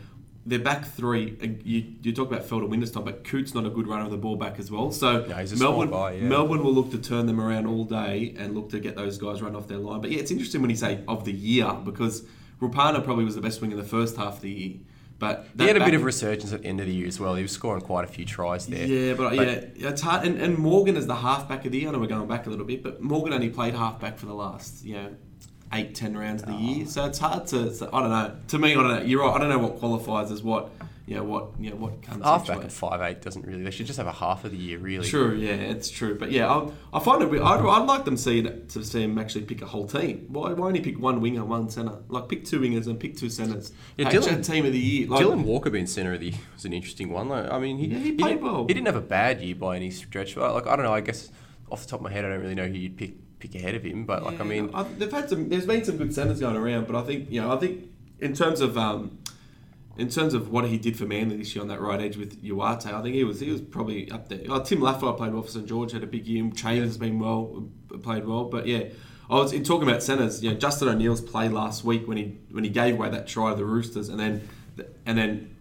their 0.47 0.59
back 0.59 0.85
three. 0.85 1.37
Uh, 1.43 1.47
you, 1.65 1.95
you 2.03 2.13
talk 2.13 2.31
about 2.31 2.43
Felder 2.47 2.69
Winterstein, 2.69 3.05
but 3.05 3.25
Coote's 3.25 3.55
not 3.55 3.65
a 3.65 3.71
good 3.71 3.87
runner 3.89 4.05
of 4.05 4.11
the 4.11 4.19
ball 4.19 4.37
back 4.37 4.59
as 4.59 4.71
well. 4.71 4.93
So 4.93 5.25
Yeah, 5.27 5.41
he's 5.41 5.53
a 5.53 5.57
small 5.57 5.71
Melbourne, 5.71 5.91
guy, 5.91 6.13
yeah. 6.13 6.29
Melbourne 6.29 6.63
will 6.63 6.75
look 6.75 6.91
to 6.91 6.99
turn 6.99 7.25
them 7.27 7.41
around 7.41 7.67
all 7.67 7.85
day 7.85 8.35
and 8.39 8.55
look 8.55 8.69
to 8.71 8.79
get 8.79 8.95
those 8.95 9.17
guys 9.17 9.41
run 9.41 9.57
off 9.57 9.69
their 9.69 9.79
line. 9.79 10.03
But 10.03 10.11
yeah, 10.11 10.21
it's 10.21 10.31
interesting 10.31 10.61
when 10.61 10.69
you 10.71 10.77
say 10.77 11.03
of 11.09 11.25
the 11.25 11.33
year 11.33 11.73
because 11.83 12.25
Rapana 12.61 13.03
probably 13.03 13.25
was 13.25 13.35
the 13.37 13.41
best 13.41 13.63
wing 13.63 13.71
in 13.73 13.79
the 13.79 13.85
first 13.85 14.17
half 14.19 14.35
of 14.37 14.41
the 14.43 14.51
year, 14.51 14.75
but 15.19 15.47
He 15.59 15.67
had 15.67 15.77
a 15.79 15.85
bit 15.85 15.95
of 15.95 16.05
resurgence 16.05 16.53
at 16.53 16.61
the 16.61 16.69
end 16.69 16.81
of 16.81 16.87
the 16.87 16.93
year 16.93 17.07
as 17.09 17.19
well. 17.19 17.35
He 17.37 17.43
was 17.43 17.53
scoring 17.53 17.81
quite 17.81 18.05
a 18.05 18.09
few 18.09 18.27
tries 18.27 18.67
there. 18.67 18.87
Yeah, 18.87 19.15
but, 19.15 19.37
But- 19.37 19.77
yeah, 19.79 19.89
it's 19.89 20.03
hard. 20.03 20.27
And, 20.27 20.39
and 20.39 20.59
Morgan 20.59 20.97
is 20.99 21.07
the 21.07 21.15
halfback 21.17 21.65
of 21.65 21.73
the 21.73 21.79
year. 21.79 21.89
I 21.89 21.93
know 21.93 21.99
we're 22.01 22.07
going 22.07 22.29
back 22.29 22.47
a 22.47 22.51
little 22.51 22.67
bit, 22.67 22.83
but 22.83 23.01
Morgan 23.01 23.33
only 23.33 23.49
played 23.49 23.75
halfback 23.75 24.19
for 24.19 24.27
the 24.27 24.35
last, 24.35 24.85
you 24.85 24.95
know, 24.97 25.17
eight, 25.75 25.95
ten 25.95 26.17
rounds 26.17 26.43
of 26.43 26.49
the 26.49 26.55
Oh. 26.55 26.59
year. 26.59 26.87
So 26.87 27.05
it's 27.07 27.19
hard 27.19 27.47
to. 27.49 27.75
So, 27.75 27.91
I 27.93 28.01
don't 28.01 28.11
know. 28.11 28.35
To 28.49 28.59
me, 28.59 28.73
I 28.73 28.75
don't 28.75 28.89
know. 28.89 29.03
You're 29.03 29.23
right. 29.23 29.35
I 29.35 29.39
don't 29.39 29.49
know 29.51 29.59
what 29.59 29.79
qualifies 29.79 30.31
as 30.31 30.43
what. 30.43 30.71
You 31.07 31.17
know 31.17 31.25
what. 31.25 31.49
You 31.61 31.69
know 31.69 31.77
what 31.77 32.01
comes. 32.01 32.25
Halfback 32.25 32.65
at 32.65 32.73
five 32.73 33.03
eight 33.03 33.21
doesn't 33.21 33.45
really. 33.47 33.63
They 33.63 33.71
should 33.71 33.85
just 33.85 33.99
have 33.99 34.07
a 34.07 34.13
half 34.13 34.45
of 34.47 34.53
the 34.53 34.57
year 34.57 34.79
really. 34.79 35.07
True, 35.07 35.35
yeah, 35.35 35.51
it's 35.53 35.91
true, 35.91 36.17
but 36.19 36.31
yeah, 36.33 36.51
I, 36.51 36.71
I 36.95 37.01
find 37.01 37.21
it. 37.23 37.31
I'd, 37.43 37.61
I'd 37.61 37.85
like 37.87 38.07
them 38.07 38.17
see 38.17 38.39
it, 38.39 38.71
to 38.71 38.83
see 38.83 39.03
him 39.03 39.19
actually 39.19 39.45
pick 39.45 39.61
a 39.61 39.67
whole 39.67 39.87
team. 39.87 40.25
Why, 40.31 40.55
why 40.55 40.69
only 40.69 40.81
pick 40.81 40.99
one 40.99 41.21
winger, 41.21 41.45
one 41.45 41.69
centre? 41.69 41.97
Like 42.09 42.31
pick 42.31 42.47
two 42.47 42.59
wingers 42.59 42.87
and 42.87 42.99
pick 42.99 43.19
two 43.19 43.29
centres. 43.29 43.71
Yeah, 43.99 44.09
Hey, 44.09 44.17
Dylan- 44.17 44.39
a 44.39 44.43
team 44.43 44.65
of 44.65 44.73
the 44.73 44.79
year. 44.79 45.07
Like, 45.09 45.23
Dylan 45.23 45.45
Walker 45.45 45.69
being 45.69 45.87
centre 45.87 46.15
of 46.15 46.21
the 46.21 46.31
year 46.31 46.39
was 46.55 46.65
an 46.65 46.73
interesting 46.73 47.11
one. 47.11 47.29
Like, 47.29 47.53
I 47.53 47.59
mean, 47.59 47.77
he, 47.77 47.89
Yeah, 47.89 47.99
he 47.99 48.13
played 48.13 48.29
didn't, 48.37 48.43
well. 48.45 48.67
He 48.67 48.73
didn't 48.73 48.87
have 48.87 48.97
a 48.97 49.03
bad 49.03 49.43
year 49.43 49.57
by 49.57 49.77
any 49.77 49.91
stretch. 49.91 50.35
But 50.37 50.55
like, 50.55 50.67
I 50.67 50.75
don't 50.75 50.87
know. 50.87 50.95
I 50.95 51.03
guess 51.03 51.31
off 51.71 51.83
the 51.83 51.89
top 51.91 52.01
of 52.01 52.05
my 52.05 52.13
head, 52.13 52.25
I 52.25 52.31
don't 52.31 52.41
really 52.41 52.55
know 52.55 52.67
who 52.67 52.79
you'd 52.79 52.97
pick 52.97 53.13
pick 53.45 53.61
ahead 53.61 53.75
of 53.75 53.85
him. 53.85 54.05
But 54.05 54.23
like, 54.23 54.41
I 54.41 54.45
mean, 54.45 54.71
I, 54.75 54.83
they've 54.83 55.11
had 55.11 55.29
some. 55.29 55.49
There's 55.49 55.67
been 55.67 55.85
some 55.85 55.97
good 55.97 56.15
centres 56.15 56.41
going 56.41 56.57
around, 56.57 56.87
but 56.87 56.97
I 56.97 57.03
think 57.03 57.31
you 57.31 57.41
know, 57.41 57.53
I 57.53 57.57
think 57.57 57.91
in 58.21 58.35
terms 58.35 58.61
of 58.61 58.79
um, 58.79 59.19
in 59.99 60.09
terms 60.09 60.35
of 60.35 60.51
what 60.51 60.67
he 60.67 60.79
did 60.79 60.97
for 60.97 61.05
Manly 61.05 61.37
this 61.37 61.55
year 61.55 61.63
on 61.63 61.69
that 61.69 61.81
right 61.81 62.01
edge 62.01 62.17
with 62.17 62.43
Uate, 62.43 62.87
I 62.87 63.03
think 63.03 63.15
he 63.15 63.25
was 63.25 63.41
he 63.41 63.51
was 63.51 63.61
probably 63.61 64.11
up 64.11 64.29
there. 64.29 64.41
Oh, 64.49 64.63
Tim 64.63 64.81
Lafai 64.81 65.17
played 65.17 65.33
well 65.33 65.43
for 65.43 65.51
St 65.51 65.67
George, 65.67 65.93
had 65.93 66.03
a 66.03 66.07
big 66.07 66.27
year. 66.27 66.51
Chambers 66.55 66.91
has 66.91 66.99
been 66.99 67.19
well, 67.19 67.69
played 68.03 68.27
well, 68.27 68.45
but 68.45 68.67
yeah. 68.67 68.85
I 69.31 69.37
was 69.37 69.55
in 69.55 69.65
talking 69.65 69.89
about 69.89 70.03
centres. 70.03 70.45
You 70.45 70.51
know, 70.51 70.57
Justin 70.57 70.89
O'Neill's 70.89 71.23
play 71.23 71.49
last 71.49 71.83
week 71.83 72.07
when 72.07 72.19
he 72.19 72.37
when 72.51 72.63
he 72.63 72.69
gave 72.69 72.97
away 72.97 73.09
that 73.09 73.27
try 73.27 73.51
to 73.51 73.57
the 73.57 73.65
Roosters, 73.65 74.11
and 74.11 74.21
then 74.21 74.47
and 75.07 75.17
then 75.17 75.54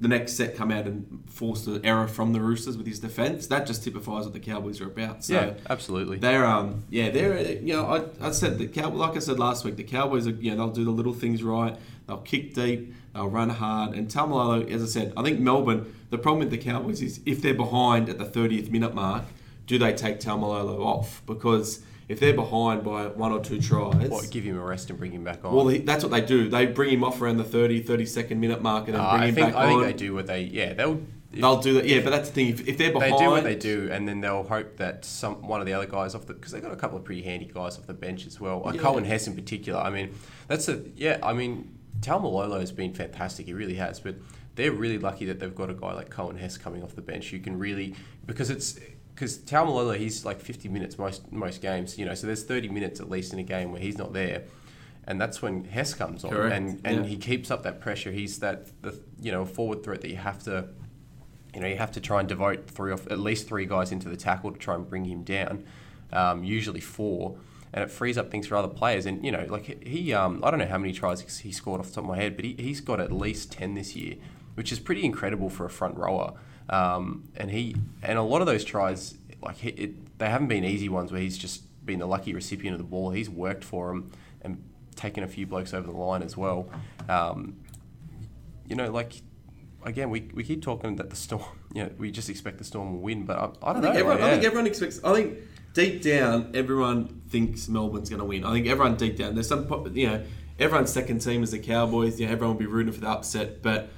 the 0.00 0.08
next 0.08 0.32
set 0.32 0.56
come 0.56 0.70
out 0.70 0.86
and 0.86 1.22
force 1.26 1.66
an 1.66 1.84
error 1.84 2.08
from 2.08 2.32
the 2.32 2.40
Roosters 2.40 2.78
with 2.78 2.86
his 2.86 3.00
defence. 3.00 3.46
That 3.48 3.66
just 3.66 3.84
typifies 3.84 4.24
what 4.24 4.32
the 4.32 4.40
Cowboys 4.40 4.80
are 4.80 4.86
about. 4.86 5.24
So 5.24 5.34
yeah, 5.34 5.52
absolutely. 5.68 6.18
they're 6.18 6.46
um 6.46 6.84
yeah 6.88 7.10
they're 7.10 7.52
you 7.52 7.74
know 7.74 7.86
I, 8.20 8.28
I 8.28 8.30
said 8.32 8.58
the 8.58 8.66
cow 8.66 8.88
like 8.90 9.16
I 9.16 9.18
said 9.18 9.38
last 9.38 9.64
week 9.64 9.76
the 9.76 9.84
Cowboys 9.84 10.26
are 10.26 10.30
you 10.30 10.50
know 10.50 10.56
they'll 10.56 10.74
do 10.74 10.84
the 10.84 10.90
little 10.90 11.12
things 11.12 11.42
right 11.42 11.76
they'll 12.06 12.18
kick 12.18 12.54
deep 12.54 12.94
they'll 13.14 13.28
run 13.28 13.50
hard 13.50 13.94
and 13.94 14.08
Taumalolo 14.08 14.70
as 14.70 14.82
I 14.82 14.86
said 14.86 15.12
I 15.16 15.22
think 15.22 15.38
Melbourne 15.38 15.94
the 16.08 16.18
problem 16.18 16.40
with 16.40 16.50
the 16.50 16.58
Cowboys 16.58 17.02
is 17.02 17.20
if 17.26 17.42
they're 17.42 17.54
behind 17.54 18.08
at 18.08 18.18
the 18.18 18.24
30th 18.24 18.70
minute 18.70 18.94
mark 18.94 19.24
do 19.66 19.78
they 19.78 19.92
take 19.92 20.18
Taumalolo 20.18 20.80
off 20.80 21.22
because 21.26 21.82
if 22.10 22.20
they're 22.20 22.34
behind 22.34 22.82
by 22.84 23.06
one 23.06 23.32
or 23.32 23.40
two 23.40 23.60
tries 23.60 24.08
What, 24.10 24.30
give 24.30 24.44
him 24.44 24.56
a 24.58 24.64
rest 24.64 24.90
and 24.90 24.98
bring 24.98 25.12
him 25.12 25.24
back 25.24 25.44
on. 25.44 25.54
well 25.54 25.68
he, 25.68 25.78
that's 25.78 26.02
what 26.04 26.10
they 26.10 26.20
do 26.20 26.48
they 26.48 26.66
bring 26.66 26.90
him 26.90 27.04
off 27.04 27.20
around 27.22 27.36
the 27.38 27.44
30 27.44 27.82
32nd 27.84 28.36
minute 28.36 28.60
mark 28.62 28.86
and 28.88 28.94
then 28.96 29.00
Uh, 29.04 29.10
bring 29.12 29.22
I 29.22 29.26
him 29.28 29.34
think 29.34 29.46
back 29.48 29.56
I 29.56 29.66
think 29.68 29.78
on 29.80 29.84
they 29.86 29.92
do 29.92 30.14
what 30.14 30.26
they 30.26 30.42
yeah 30.42 30.72
they'll. 30.74 31.00
if- 31.32 31.40
they'll 31.40 31.60
do 31.60 31.74
that 31.74 31.86
yeah 31.86 32.00
but 32.02 32.10
that's 32.10 32.28
the 32.28 32.34
thing 32.34 32.48
if, 32.48 32.66
if 32.68 32.76
they're 32.76 32.92
behind 32.92 33.14
they 33.14 33.18
do 33.24 33.30
what 33.30 33.44
they 33.44 33.54
do, 33.54 33.88
and 33.92 34.06
then 34.08 34.20
they'll 34.20 34.42
hope 34.42 34.76
that 34.78 35.04
some 35.04 35.36
one 35.46 35.60
of 35.60 35.66
the 35.66 35.72
other 35.72 35.86
guys 35.86 36.14
off 36.16 36.26
the 36.26 36.34
because 36.34 36.50
they've 36.52 36.62
got 36.62 36.72
a 36.72 36.76
couple 36.76 36.98
of 36.98 37.04
pretty 37.04 37.22
handy 37.22 37.48
guys 37.54 37.78
off 37.78 37.86
the 37.86 37.94
bench 37.94 38.26
as 38.26 38.40
well. 38.40 38.62
Uh, 38.66 38.72
Coen 38.72 39.04
Hess 39.06 39.28
in 39.28 39.34
particular. 39.36 39.78
I 39.78 39.90
mean, 39.90 40.12
that's 40.48 40.68
a 40.68 40.82
yeah. 40.96 41.18
I 41.22 41.32
mean, 41.32 41.78
Taumalolo 42.00 42.58
has 42.58 42.72
been 42.72 42.92
fantastic. 42.92 43.46
He 43.46 43.52
really 43.52 43.74
has, 43.76 44.00
but 44.00 44.16
they're 44.56 44.72
really 44.72 44.98
lucky 44.98 45.24
that 45.26 45.38
they've 45.38 45.54
got 45.54 45.70
a 45.70 45.74
guy 45.74 45.92
like 45.94 46.10
Coen 46.10 46.36
Hess 46.36 46.58
coming 46.58 46.82
off 46.82 46.96
the 46.96 47.02
bench 47.02 47.30
who 47.30 47.38
can 47.38 47.56
really 47.56 47.94
because 48.26 48.50
it's 48.50 48.80
because 49.14 49.38
Taumalolo 49.38 49.96
he's 49.96 50.24
like 50.24 50.40
fifty 50.40 50.68
minutes 50.68 50.98
most 50.98 51.30
most 51.32 51.60
games. 51.62 51.98
You 51.98 52.06
know, 52.06 52.14
so 52.14 52.26
there's 52.26 52.44
thirty 52.44 52.68
minutes 52.68 53.00
at 53.00 53.10
least 53.10 53.32
in 53.32 53.38
a 53.38 53.44
game 53.44 53.72
where 53.72 53.80
he's 53.80 53.98
not 53.98 54.12
there. 54.12 54.44
And 55.06 55.20
that's 55.20 55.42
when 55.42 55.64
Hess 55.64 55.94
comes 55.94 56.24
on, 56.24 56.30
Correct, 56.30 56.54
and 56.54 56.80
and 56.84 57.04
yeah. 57.04 57.10
he 57.10 57.16
keeps 57.16 57.50
up 57.50 57.62
that 57.64 57.80
pressure. 57.80 58.12
He's 58.12 58.38
that 58.40 58.68
the 58.82 59.00
you 59.20 59.32
know 59.32 59.44
forward 59.44 59.82
threat 59.82 60.02
that 60.02 60.10
you 60.10 60.16
have 60.16 60.42
to 60.44 60.68
you 61.54 61.60
know, 61.60 61.66
you 61.66 61.76
have 61.76 61.92
to 61.92 62.00
try 62.00 62.20
and 62.20 62.28
devote 62.28 62.68
three 62.68 62.92
or 62.92 62.98
at 63.10 63.18
least 63.18 63.48
three 63.48 63.66
guys 63.66 63.92
into 63.92 64.08
the 64.08 64.16
tackle 64.16 64.52
to 64.52 64.58
try 64.58 64.74
and 64.74 64.88
bring 64.88 65.04
him 65.04 65.22
down. 65.22 65.64
Um, 66.12 66.42
usually 66.44 66.80
four, 66.80 67.36
and 67.72 67.84
it 67.84 67.90
frees 67.90 68.18
up 68.18 68.30
things 68.30 68.46
for 68.46 68.56
other 68.56 68.68
players. 68.68 69.06
And 69.06 69.24
you 69.24 69.30
know, 69.30 69.46
like 69.48 69.66
he- 69.66 69.88
he, 69.88 70.12
um, 70.12 70.42
I 70.44 70.50
don't 70.50 70.58
know 70.58 70.66
how 70.66 70.78
many 70.78 70.92
tries 70.92 71.38
he 71.38 71.52
scored 71.52 71.80
off 71.80 71.88
the 71.88 71.94
top 71.94 72.04
of 72.04 72.08
my 72.08 72.16
head, 72.16 72.36
but 72.36 72.44
he, 72.44 72.54
he's 72.58 72.80
got 72.80 73.00
at 73.00 73.12
least 73.12 73.52
ten 73.52 73.74
this 73.74 73.94
year, 73.94 74.16
which 74.54 74.72
is 74.72 74.80
pretty 74.80 75.04
incredible 75.04 75.48
for 75.50 75.64
a 75.64 75.70
front 75.70 75.96
rower. 75.96 76.34
Um, 76.70 77.28
and 77.36 77.50
he 77.50 77.74
and 78.02 78.16
a 78.18 78.22
lot 78.22 78.40
of 78.40 78.46
those 78.46 78.64
tries, 78.64 79.18
like 79.42 79.56
he, 79.56 79.68
it, 79.70 80.18
they 80.18 80.30
haven't 80.30 80.48
been 80.48 80.64
easy 80.64 80.88
ones 80.88 81.12
where 81.12 81.20
he's 81.20 81.36
just 81.36 81.62
been 81.84 81.98
the 81.98 82.06
lucky 82.06 82.32
recipient 82.32 82.74
of 82.74 82.78
the 82.78 82.88
ball. 82.88 83.10
He's 83.10 83.28
worked 83.28 83.64
for 83.64 83.88
them 83.88 84.12
and 84.42 84.62
taken 84.94 85.24
a 85.24 85.28
few 85.28 85.46
blokes 85.46 85.74
over 85.74 85.90
the 85.90 85.98
line 85.98 86.22
as 86.22 86.36
well. 86.36 86.68
Um, 87.08 87.56
you 88.68 88.76
know, 88.76 88.90
like 88.90 89.14
again, 89.84 90.10
we, 90.10 90.28
we 90.32 90.44
keep 90.44 90.62
talking 90.62 90.96
that 90.96 91.10
the 91.10 91.16
storm. 91.16 91.44
You 91.72 91.84
know, 91.84 91.90
we 91.98 92.10
just 92.10 92.28
expect 92.28 92.58
the 92.58 92.64
storm 92.64 92.94
will 92.94 93.00
win, 93.00 93.24
but 93.24 93.38
I, 93.38 93.44
I 93.44 93.70
I 93.70 93.72
don't 93.72 93.82
think, 93.82 93.94
know. 93.94 94.00
everyone, 94.00 94.20
like, 94.20 94.24
I 94.24 94.30
think 94.32 94.44
everyone 94.44 94.66
expects. 94.66 94.98
I 95.04 95.14
think 95.14 95.38
deep 95.72 96.02
down, 96.02 96.50
everyone 96.52 97.22
thinks 97.28 97.68
Melbourne's 97.68 98.10
going 98.10 98.18
to 98.18 98.24
win. 98.24 98.44
I 98.44 98.52
think 98.54 98.66
everyone 98.66 98.96
deep 98.96 99.16
down. 99.16 99.34
There's 99.34 99.46
some, 99.46 99.68
you 99.94 100.08
know, 100.08 100.24
everyone's 100.58 100.92
second 100.92 101.20
team 101.20 101.44
is 101.44 101.52
the 101.52 101.60
Cowboys. 101.60 102.18
You 102.18 102.26
know, 102.26 102.32
everyone 102.32 102.56
will 102.56 102.58
be 102.58 102.66
rooting 102.66 102.92
for 102.92 102.98
the 102.98 103.08
upset, 103.08 103.62
but 103.62 103.90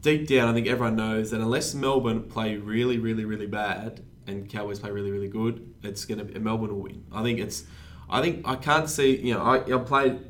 deep 0.00 0.26
down, 0.26 0.48
I 0.48 0.52
think 0.52 0.66
everyone 0.66 0.96
knows 0.96 1.30
that 1.30 1.40
unless 1.40 1.74
Melbourne 1.74 2.24
play 2.24 2.56
really, 2.56 2.98
really, 2.98 3.24
really 3.24 3.46
bad 3.46 4.02
and 4.26 4.48
Cowboys 4.48 4.78
play 4.78 4.90
really, 4.90 5.10
really 5.10 5.28
good, 5.28 5.74
it's 5.82 6.04
going 6.04 6.26
to 6.26 6.40
Melbourne 6.40 6.70
will 6.70 6.82
win. 6.82 7.04
I 7.12 7.22
think 7.22 7.38
it's. 7.38 7.64
I 8.08 8.20
think 8.20 8.46
I 8.46 8.56
can't 8.56 8.88
see. 8.88 9.16
You 9.16 9.34
know, 9.34 9.42
I, 9.42 9.74
I 9.74 9.78
played. 9.78 10.20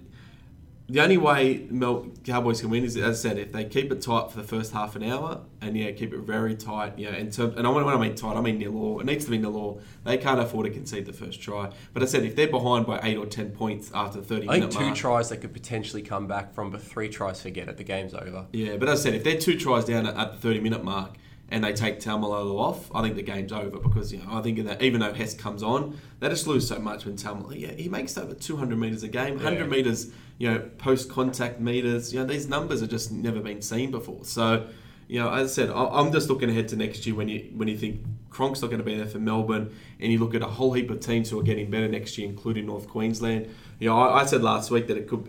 The 0.91 1.01
only 1.01 1.19
way 1.19 1.67
Mel- 1.71 2.07
Cowboys 2.25 2.61
can 2.61 2.71
win 2.71 2.83
is, 2.85 2.97
as 2.97 3.25
I 3.25 3.29
said, 3.29 3.39
if 3.39 3.53
they 3.53 3.65
keep 3.65 3.93
it 3.93 4.03
tight 4.03 4.31
for 4.33 4.37
the 4.39 4.43
first 4.43 4.73
half 4.73 4.97
an 4.97 5.05
hour 5.05 5.41
and 5.61 5.77
yeah, 5.77 5.93
keep 5.93 6.13
it 6.13 6.19
very 6.21 6.57
tight. 6.57 6.99
Yeah, 6.99 7.11
in 7.15 7.31
terms, 7.31 7.57
and 7.57 7.65
I 7.67 7.71
when 7.71 7.85
I 7.87 7.97
mean 7.97 8.17
tight, 8.17 8.37
I 8.37 8.41
mean 8.41 8.59
nil 8.59 8.77
all. 8.77 8.99
It 9.01 9.07
needs 9.07 9.25
to 9.27 9.31
be 9.31 9.39
nil 9.39 9.57
all. 9.57 9.81
They 10.05 10.19
can't 10.19 10.41
afford 10.41 10.67
to 10.67 10.73
concede 10.73 11.07
the 11.07 11.13
first 11.13 11.41
try. 11.41 11.71
But 11.95 12.03
I 12.03 12.07
said, 12.07 12.25
if 12.25 12.35
they're 12.35 12.49
behind 12.49 12.87
by 12.87 12.99
eight 13.05 13.17
or 13.19 13.27
ten 13.27 13.51
points 13.53 13.91
after 13.95 14.21
the 14.21 14.27
thirty 14.27 14.49
I 14.49 14.59
think 14.59 14.73
two 14.73 14.81
mark, 14.81 14.97
tries 14.97 15.29
they 15.29 15.37
could 15.37 15.53
potentially 15.53 16.03
come 16.03 16.27
back 16.27 16.55
from, 16.55 16.71
but 16.71 16.83
three 16.83 17.09
tries, 17.09 17.41
forget 17.41 17.69
it. 17.69 17.77
The 17.77 17.85
game's 17.85 18.13
over. 18.13 18.47
yeah. 18.53 18.77
But 18.77 18.89
as 18.89 19.01
I 19.01 19.03
said, 19.05 19.15
if 19.15 19.23
they're 19.23 19.39
two 19.39 19.57
tries 19.59 19.85
down 19.85 20.07
at, 20.07 20.17
at 20.17 20.33
the 20.33 20.39
thirty 20.39 20.59
minute 20.61 20.83
mark 20.83 21.17
and 21.53 21.63
they 21.63 21.73
take 21.73 22.01
Taumalolo 22.01 22.59
off, 22.59 22.93
I 22.95 23.03
think 23.03 23.15
the 23.15 23.23
game's 23.23 23.53
over 23.53 23.79
because 23.79 24.13
you 24.13 24.19
know 24.19 24.29
I 24.31 24.43
think 24.43 24.59
in 24.59 24.67
that 24.67 24.83
even 24.83 25.01
though 25.01 25.13
Hess 25.13 25.35
comes 25.35 25.63
on, 25.63 25.99
they 26.19 26.29
just 26.29 26.49
lose 26.49 26.67
so 26.67 26.81
much 26.81 27.05
when 27.05 27.17
Taumalolo. 27.17 27.57
Yeah, 27.59 27.73
he 27.73 27.89
makes 27.89 28.19
over 28.19 28.35
two 28.35 28.57
hundred 28.57 28.79
meters 28.81 29.05
a 29.05 29.09
game, 29.09 29.39
hundred 29.39 29.61
Yeah. 29.61 29.77
meters. 29.77 30.11
You 30.41 30.51
know, 30.51 30.59
post 30.79 31.09
contact 31.09 31.61
meters. 31.61 32.13
You 32.13 32.19
know, 32.19 32.27
these 32.27 32.49
numbers 32.49 32.81
have 32.81 32.91
just 32.91 33.13
never 33.13 33.39
been 33.41 33.63
seen 33.63 33.93
before. 33.93 34.25
So. 34.25 34.67
You 35.07 35.19
know, 35.19 35.29
as 35.29 35.51
I 35.51 35.53
said, 35.53 35.71
I'm 35.71 36.13
just 36.13 36.29
looking 36.29 36.49
ahead 36.51 36.69
to 36.69 36.77
next 36.77 37.05
year 37.05 37.17
when 37.17 37.29
you 37.29 37.51
when 37.57 37.67
you 37.67 37.77
think 37.77 38.01
Cronk's 38.31 38.63
not 38.63 38.69
going 38.69 38.79
to 38.79 38.85
be 38.85 38.97
there 38.97 39.09
for 39.09 39.19
Melbourne, 39.19 39.75
and 39.99 40.13
you 40.13 40.19
look 40.19 40.37
at 40.37 40.43
a 40.43 40.47
whole 40.47 40.73
heap 40.73 40.89
of 40.89 41.01
teams 41.01 41.29
who 41.29 41.41
are 41.41 41.43
getting 41.43 41.69
better 41.69 41.89
next 41.89 42.17
year, 42.17 42.29
including 42.29 42.67
North 42.67 42.87
Queensland. 42.89 43.53
You 43.81 43.89
know, 43.89 43.99
I, 43.99 44.21
I 44.21 44.27
said 44.27 44.45
last 44.45 44.71
week 44.71 44.87
that 44.87 44.97
it 44.97 45.09
could. 45.09 45.27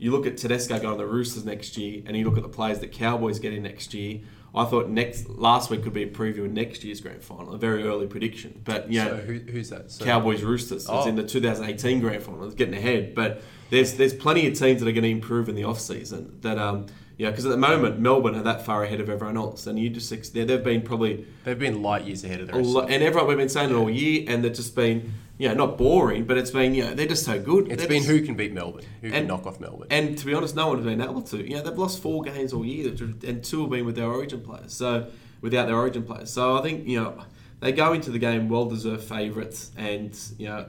You 0.00 0.10
look 0.10 0.26
at 0.26 0.38
Tedesco 0.38 0.76
going 0.80 0.98
to 0.98 1.04
the 1.04 1.08
Roosters 1.08 1.44
next 1.44 1.76
year, 1.76 2.02
and 2.04 2.16
you 2.16 2.24
look 2.24 2.36
at 2.36 2.42
the 2.42 2.48
players 2.48 2.80
that 2.80 2.90
Cowboys 2.90 3.38
getting 3.38 3.62
next 3.62 3.94
year. 3.94 4.22
I 4.54 4.64
thought 4.66 4.88
next 4.90 5.28
last 5.30 5.70
week 5.70 5.82
could 5.82 5.94
be 5.94 6.02
a 6.02 6.08
preview 6.10 6.44
of 6.44 6.52
next 6.52 6.84
year's 6.84 7.00
grand 7.00 7.22
final, 7.24 7.54
a 7.54 7.58
very 7.58 7.84
early 7.84 8.06
prediction. 8.06 8.60
But 8.64 8.92
yeah, 8.92 9.06
So 9.08 9.16
who, 9.16 9.32
who's 9.38 9.70
that? 9.70 9.90
So, 9.90 10.04
Cowboys 10.04 10.42
Roosters. 10.42 10.82
It's 10.82 10.90
Oh. 10.90 11.08
in 11.08 11.16
the 11.16 11.22
2018 11.24 12.00
grand 12.00 12.22
final. 12.22 12.44
It's 12.44 12.54
getting 12.54 12.74
ahead, 12.74 13.14
but 13.14 13.42
there's 13.70 13.94
there's 13.94 14.12
plenty 14.14 14.46
of 14.46 14.52
teams 14.58 14.80
that 14.80 14.88
are 14.88 14.92
going 14.92 15.04
to 15.04 15.08
improve 15.10 15.48
in 15.48 15.54
the 15.54 15.64
off 15.64 15.80
season. 15.80 16.38
That 16.42 16.58
um 16.58 16.86
yeah, 17.22 17.30
because 17.30 17.46
at 17.46 17.50
the 17.50 17.56
moment 17.56 17.98
Melbourne 18.00 18.34
are 18.34 18.42
that 18.42 18.64
far 18.66 18.82
ahead 18.84 19.00
of 19.00 19.08
everyone 19.08 19.36
else, 19.36 19.66
and 19.66 19.78
you 19.78 19.88
just 19.90 20.10
they've 20.34 20.64
been 20.64 20.82
probably 20.82 21.24
They've 21.44 21.58
been 21.58 21.82
light 21.82 22.04
years 22.04 22.24
ahead 22.24 22.40
of 22.40 22.48
the 22.48 22.54
rest. 22.54 22.68
lot, 22.68 22.90
and 22.90 23.02
everyone 23.02 23.28
we've 23.28 23.36
been 23.38 23.48
saying 23.48 23.70
it 23.70 23.74
all 23.74 23.88
year, 23.90 24.24
and 24.28 24.42
they've 24.44 24.52
just 24.52 24.74
been 24.74 25.12
you 25.38 25.48
know 25.48 25.54
not 25.54 25.78
boring, 25.78 26.24
but 26.24 26.36
it's 26.36 26.50
been 26.50 26.74
you 26.74 26.84
know 26.84 26.94
they're 26.94 27.06
just 27.06 27.24
so 27.24 27.40
good. 27.40 27.68
It's 27.68 27.76
They're 27.78 27.88
been 27.88 28.02
just- 28.02 28.10
who 28.10 28.22
can 28.22 28.34
beat 28.34 28.52
Melbourne, 28.52 28.84
who 29.00 29.08
can 29.08 29.18
And- 29.20 29.28
knock 29.28 29.46
off 29.46 29.60
Melbourne. 29.60 29.86
and 29.90 30.18
to 30.18 30.26
be 30.26 30.34
honest, 30.34 30.54
no 30.56 30.66
one 30.68 30.76
has 30.78 30.86
been 30.86 31.00
able 31.00 31.22
to. 31.22 31.36
You 31.38 31.56
know, 31.56 31.62
they've 31.62 31.78
lost 31.78 32.02
four 32.02 32.22
games 32.22 32.52
all 32.52 32.64
year, 32.64 32.92
and 33.26 33.42
two 33.44 33.60
have 33.62 33.70
been 33.70 33.86
with 33.86 33.94
their 33.96 34.08
Origin 34.10 34.40
players. 34.40 34.72
So 34.72 35.06
without 35.40 35.66
their 35.68 35.76
Origin 35.76 36.02
players, 36.02 36.30
so 36.30 36.56
I 36.58 36.62
think 36.62 36.86
you 36.88 37.00
know 37.00 37.14
they 37.60 37.72
go 37.72 37.92
into 37.92 38.10
the 38.10 38.18
game 38.18 38.48
well-deserved 38.48 39.04
favourites, 39.04 39.70
and 39.76 40.18
you 40.38 40.48
know. 40.48 40.66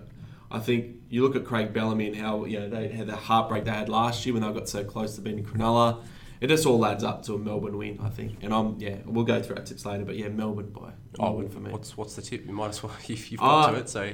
I 0.55 0.59
think 0.59 0.97
you 1.09 1.23
look 1.23 1.35
at 1.35 1.45
Craig 1.45 1.73
Bellamy 1.73 2.05
and 2.09 2.15
how 2.15 2.45
you 2.45 2.59
know 2.59 2.69
they 2.69 2.87
had 2.89 3.07
the 3.07 3.15
heartbreak 3.15 3.65
they 3.65 3.71
had 3.71 3.89
last 3.89 4.23
year 4.23 4.33
when 4.35 4.43
they 4.43 4.51
got 4.53 4.69
so 4.69 4.83
close 4.83 5.15
to 5.15 5.21
beating 5.21 5.43
Cronulla. 5.43 5.97
It 6.43 6.47
just 6.49 6.65
all 6.65 6.85
adds 6.85 7.05
up 7.05 7.23
to 7.23 7.35
a 7.35 7.39
Melbourne 7.39 7.77
win, 7.77 7.99
I 8.03 8.09
think. 8.09 8.43
And 8.43 8.53
I'm 8.53 8.75
yeah, 8.77 8.97
we'll 9.05 9.23
go 9.23 9.41
through 9.41 9.55
our 9.55 9.63
tips 9.63 9.85
later, 9.85 10.03
but 10.03 10.17
yeah, 10.17 10.27
Melbourne 10.27 10.71
by 10.71 10.91
oh, 11.17 11.23
Melbourne 11.23 11.49
for 11.49 11.59
me. 11.61 11.71
what's 11.71 11.95
what's 11.95 12.15
the 12.15 12.21
tip? 12.21 12.45
You 12.45 12.51
might 12.51 12.69
as 12.69 12.83
well 12.83 12.93
if 13.07 13.31
you've 13.31 13.39
got 13.39 13.69
Uh, 13.69 13.71
to 13.71 13.77
it. 13.77 13.87
So 13.87 14.11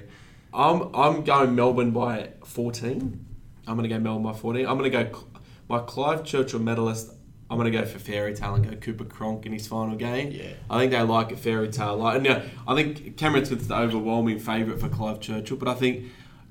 I'm 0.53 0.95
I'm 0.95 1.23
going 1.23 1.55
Melbourne 1.55 1.89
by 1.89 2.29
14. 2.45 3.25
I'm 3.65 3.75
going 3.75 3.89
to 3.89 3.95
go 3.95 3.99
Melbourne 3.99 4.31
by 4.31 4.33
14. 4.37 4.67
I'm 4.67 4.77
going 4.77 4.91
to 4.91 5.03
go 5.03 5.25
my 5.67 5.79
Clive 5.79 6.23
Churchill 6.23 6.59
medalist. 6.59 7.13
I'm 7.49 7.57
going 7.57 7.71
to 7.71 7.75
go 7.75 7.83
for 7.83 7.97
fairy 7.97 8.35
tale 8.35 8.53
and 8.53 8.69
go 8.69 8.75
Cooper 8.75 9.05
Cronk 9.05 9.47
in 9.47 9.53
his 9.53 9.65
final 9.65 9.95
game. 9.95 10.29
Yeah. 10.31 10.51
I 10.69 10.77
think 10.77 10.91
they 10.91 11.01
like 11.01 11.31
a 11.31 11.35
fairy 11.35 11.69
tale. 11.69 11.97
Like, 11.97 12.17
and, 12.17 12.25
yeah, 12.27 12.43
I 12.67 12.75
think 12.75 13.17
Cameron 13.17 13.45
Smith's 13.45 13.65
the 13.65 13.75
overwhelming 13.75 14.37
favourite 14.37 14.79
for 14.79 14.87
Clive 14.87 15.19
Churchill, 15.19 15.57
but 15.57 15.67
I 15.67 15.73
think 15.73 16.05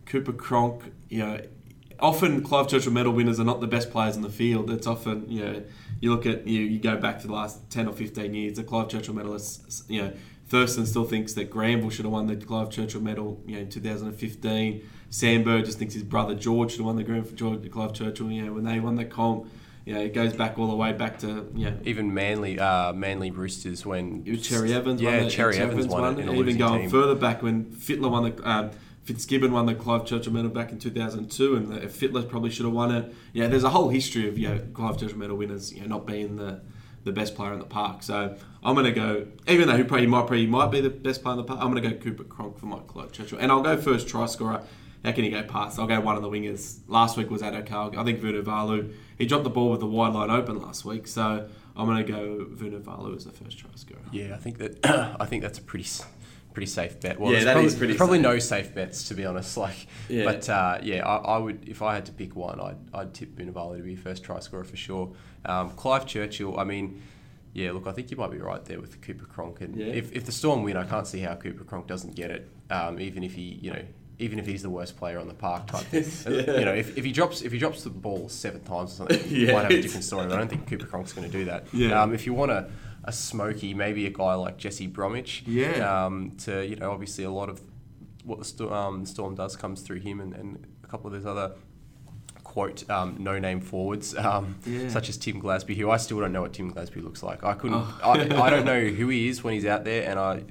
Cooper 0.06 0.32
Cronk, 0.32 0.82
you 1.08 1.20
know, 1.20 1.40
often 2.00 2.42
Clive 2.42 2.68
Churchill 2.68 2.92
medal 2.92 3.12
winners 3.12 3.40
are 3.40 3.44
not 3.44 3.60
the 3.60 3.66
best 3.66 3.90
players 3.90 4.16
in 4.16 4.22
the 4.22 4.28
field. 4.28 4.70
It's 4.70 4.86
often, 4.86 5.28
you 5.30 5.44
know, 5.44 5.62
you 6.00 6.12
look 6.12 6.26
at 6.26 6.46
you, 6.46 6.60
you 6.60 6.78
go 6.78 6.96
back 6.96 7.20
to 7.20 7.26
the 7.26 7.32
last 7.32 7.70
10 7.70 7.88
or 7.88 7.92
15 7.92 8.34
years, 8.34 8.56
the 8.56 8.64
Clive 8.64 8.88
Churchill 8.88 9.14
medalists, 9.14 9.82
you 9.88 10.02
know, 10.02 10.12
Thurston 10.48 10.86
still 10.86 11.04
thinks 11.04 11.34
that 11.34 11.50
Granville 11.50 11.90
should 11.90 12.04
have 12.04 12.12
won 12.12 12.26
the 12.26 12.36
Clive 12.36 12.70
Churchill 12.70 13.00
medal, 13.02 13.42
you 13.46 13.56
know, 13.56 13.62
in 13.62 13.68
2015. 13.68 14.88
Sandberg 15.10 15.64
just 15.64 15.78
thinks 15.78 15.94
his 15.94 16.02
brother 16.02 16.34
George 16.34 16.70
should 16.72 16.78
have 16.78 16.86
won 16.86 16.96
the 16.96 17.04
Granville 17.04 17.34
George 17.34 17.70
Clive 17.70 17.92
Churchill, 17.92 18.30
you 18.30 18.46
know, 18.46 18.52
when 18.52 18.64
they 18.64 18.80
won 18.80 18.94
the 18.94 19.04
comp. 19.04 19.50
You 19.84 19.94
know, 19.94 20.00
it 20.00 20.12
goes 20.12 20.34
back 20.34 20.58
all 20.58 20.66
the 20.66 20.76
way 20.76 20.92
back 20.92 21.18
to, 21.20 21.50
you 21.54 21.70
know, 21.70 21.78
even 21.84 22.12
Manly, 22.12 22.58
uh, 22.58 22.92
Manly 22.92 23.30
Roosters 23.30 23.86
when 23.86 24.22
Cherry 24.42 24.74
Evans 24.74 25.00
yeah, 25.00 25.16
won 25.16 25.26
it. 25.26 25.30
Cherry 25.30 25.54
Cherry 25.54 25.70
Evans 25.70 25.86
won, 25.86 26.18
it 26.18 26.22
in 26.22 26.28
a 26.28 26.32
Even 26.32 26.58
going 26.58 26.80
team. 26.82 26.90
further 26.90 27.14
back 27.14 27.42
when 27.42 27.64
Fittler 27.66 28.10
won 28.10 28.24
the 28.24 28.48
um, 28.50 28.70
Fitzgibbon 29.08 29.52
won 29.52 29.64
the 29.64 29.74
Clive 29.74 30.04
Churchill 30.04 30.34
Medal 30.34 30.50
back 30.50 30.70
in 30.70 30.78
2002, 30.78 31.56
and 31.56 31.68
the, 31.72 31.80
Fittler 31.86 32.28
probably 32.28 32.50
should 32.50 32.66
have 32.66 32.74
won 32.74 32.94
it. 32.94 33.14
Yeah, 33.32 33.46
there's 33.46 33.64
a 33.64 33.70
whole 33.70 33.88
history 33.88 34.28
of 34.28 34.36
you 34.36 34.50
know, 34.50 34.60
Clive 34.74 35.00
Churchill 35.00 35.16
Medal 35.16 35.38
winners, 35.38 35.72
you 35.72 35.80
know, 35.80 35.86
not 35.86 36.06
being 36.06 36.36
the 36.36 36.60
the 37.04 37.12
best 37.12 37.34
player 37.34 37.54
in 37.54 37.58
the 37.58 37.64
park. 37.64 38.02
So 38.02 38.36
I'm 38.62 38.74
going 38.74 38.84
to 38.84 38.92
go, 38.92 39.26
even 39.46 39.66
though 39.66 39.78
he 39.78 39.82
probably 39.82 40.06
might 40.06 40.26
probably 40.26 40.46
might 40.46 40.70
be 40.70 40.82
the 40.82 40.90
best 40.90 41.22
player 41.22 41.32
in 41.32 41.38
the 41.38 41.44
park, 41.44 41.58
I'm 41.58 41.70
going 41.70 41.82
to 41.82 41.88
go 41.88 41.96
Cooper 41.96 42.24
Cronk 42.24 42.58
for 42.58 42.66
my 42.66 42.80
Clive 42.80 43.10
Churchill, 43.12 43.38
and 43.38 43.50
I'll 43.50 43.62
go 43.62 43.78
first 43.78 44.08
try 44.08 44.26
scorer. 44.26 44.62
How 45.02 45.12
can 45.12 45.24
he 45.24 45.30
go 45.30 45.42
past? 45.42 45.78
I'll 45.78 45.86
go 45.86 46.00
one 46.00 46.16
of 46.16 46.22
the 46.22 46.28
wingers. 46.28 46.80
Last 46.86 47.16
week 47.16 47.30
was 47.30 47.40
Addo-Carr. 47.40 47.92
I 47.96 48.04
think 48.04 48.20
Vunivalu. 48.20 48.92
He 49.16 49.24
dropped 49.24 49.44
the 49.44 49.50
ball 49.50 49.70
with 49.70 49.80
the 49.80 49.86
wide 49.86 50.12
line 50.12 50.28
open 50.28 50.60
last 50.60 50.84
week, 50.84 51.06
so 51.06 51.48
I'm 51.74 51.86
going 51.86 52.04
to 52.04 52.12
go 52.12 52.44
Vunivalu 52.44 53.16
as 53.16 53.24
the 53.24 53.32
first 53.32 53.58
try 53.58 53.70
scorer. 53.74 54.02
Yeah, 54.12 54.34
I 54.34 54.36
think 54.36 54.58
that 54.58 55.16
I 55.18 55.24
think 55.24 55.42
that's 55.42 55.58
a 55.58 55.62
pretty 55.62 55.84
pretty 56.52 56.66
safe 56.66 56.98
bet. 57.00 57.18
Well, 57.20 57.30
Yeah, 57.30 57.36
there's 57.36 57.44
that 57.46 57.52
probably, 57.52 57.66
is 57.68 57.74
pretty 57.76 57.94
probably 57.94 58.18
safe. 58.18 58.22
no 58.24 58.38
safe 58.38 58.74
bets 58.74 59.08
to 59.08 59.14
be 59.14 59.24
honest. 59.24 59.56
Like, 59.56 59.86
Yeah. 60.08 60.24
but 60.24 60.48
uh, 60.48 60.78
yeah, 60.82 61.06
I, 61.06 61.16
I 61.34 61.38
would 61.38 61.68
if 61.68 61.82
I 61.82 61.94
had 61.94 62.06
to 62.06 62.12
pick 62.12 62.34
one, 62.36 62.60
I'd, 62.60 62.76
I'd 62.94 63.14
tip 63.14 63.36
Vunivalu 63.36 63.76
to 63.78 63.82
be 63.82 63.96
first 63.96 64.24
try 64.24 64.40
scorer 64.40 64.64
for 64.64 64.76
sure. 64.76 65.12
Um, 65.44 65.70
Clive 65.70 66.06
Churchill, 66.06 66.58
I 66.58 66.64
mean. 66.64 67.02
Yeah, 67.54 67.72
look, 67.72 67.86
I 67.88 67.92
think 67.92 68.10
you 68.10 68.16
might 68.16 68.30
be 68.30 68.38
right 68.38 68.62
there 68.66 68.78
with 68.80 69.00
Cooper 69.00 69.24
Cronk, 69.24 69.62
and 69.62 69.74
Yeah. 69.74 69.86
if, 69.86 70.12
if 70.12 70.26
the 70.26 70.30
Storm 70.32 70.62
win, 70.62 70.76
I 70.76 70.84
can't 70.84 71.06
see 71.06 71.20
how 71.20 71.34
Cooper 71.34 71.64
Cronk 71.64 71.86
doesn't 71.88 72.14
get 72.14 72.30
it. 72.30 72.48
Um, 72.70 73.00
even 73.00 73.24
if 73.24 73.34
he, 73.34 73.58
you 73.62 73.72
know, 73.72 73.82
even 74.20 74.38
if 74.38 74.46
he's 74.46 74.62
the 74.62 74.70
worst 74.70 74.96
player 74.96 75.18
on 75.18 75.26
the 75.26 75.34
park 75.34 75.66
type 75.66 75.82
thing. 75.86 76.04
Yeah. 76.46 76.58
You 76.58 76.64
know, 76.66 76.74
if, 76.74 76.96
if 76.98 77.04
he 77.04 77.10
drops 77.10 77.40
if 77.42 77.50
he 77.50 77.58
drops 77.58 77.82
the 77.82 77.90
ball 77.90 78.28
seven 78.28 78.60
times 78.62 78.92
or 78.92 78.96
something, 79.08 79.20
Yeah, 79.28 79.38
you 79.48 79.52
might 79.54 79.62
have 79.62 79.70
a 79.72 79.80
different 79.80 80.04
story. 80.04 80.26
But 80.26 80.34
I 80.34 80.38
don't 80.38 80.48
think 80.48 80.68
Cooper 80.68 80.86
Cronk's 80.86 81.12
going 81.14 81.28
to 81.28 81.36
do 81.36 81.46
that. 81.46 81.64
Yeah. 81.72 82.00
Um, 82.00 82.14
if 82.14 82.26
you 82.26 82.34
want 82.34 82.52
a, 82.52 82.68
a 83.08 83.12
smoky, 83.12 83.72
maybe 83.74 84.06
a 84.06 84.10
guy 84.10 84.34
like 84.34 84.58
Jesse 84.58 84.86
Bromwich. 84.86 85.42
Yeah. 85.46 86.04
Um, 86.04 86.32
to 86.44 86.64
you 86.66 86.76
know, 86.76 86.90
obviously 86.92 87.24
a 87.24 87.30
lot 87.30 87.48
of 87.48 87.60
what 88.24 88.38
the 88.38 88.44
Storm, 88.44 88.72
um, 88.72 89.06
Storm 89.06 89.34
does 89.34 89.56
comes 89.56 89.80
through 89.80 90.00
him 90.00 90.20
and, 90.20 90.34
and 90.34 90.66
a 90.84 90.86
couple 90.86 91.06
of 91.08 91.14
those 91.14 91.26
other 91.26 91.52
quote 92.44 92.88
um, 92.90 93.16
no 93.18 93.38
name 93.38 93.60
forwards 93.60 94.14
um, 94.16 94.56
Yeah. 94.66 94.88
such 94.88 95.08
as 95.08 95.16
Tim 95.16 95.40
Glasby, 95.40 95.76
who 95.76 95.90
I 95.90 95.96
still 95.96 96.20
don't 96.20 96.32
know 96.32 96.42
what 96.42 96.52
Tim 96.52 96.72
Glasby 96.72 97.02
looks 97.02 97.22
like. 97.22 97.44
I 97.44 97.54
couldn't. 97.54 97.76
Oh. 97.78 97.98
I, 98.02 98.12
I 98.46 98.50
don't 98.50 98.64
know 98.64 98.80
who 98.84 99.08
he 99.08 99.28
is 99.28 99.42
when 99.42 99.54
he's 99.54 99.66
out 99.66 99.84
there, 99.84 100.08
and 100.08 100.18
I 100.18 100.42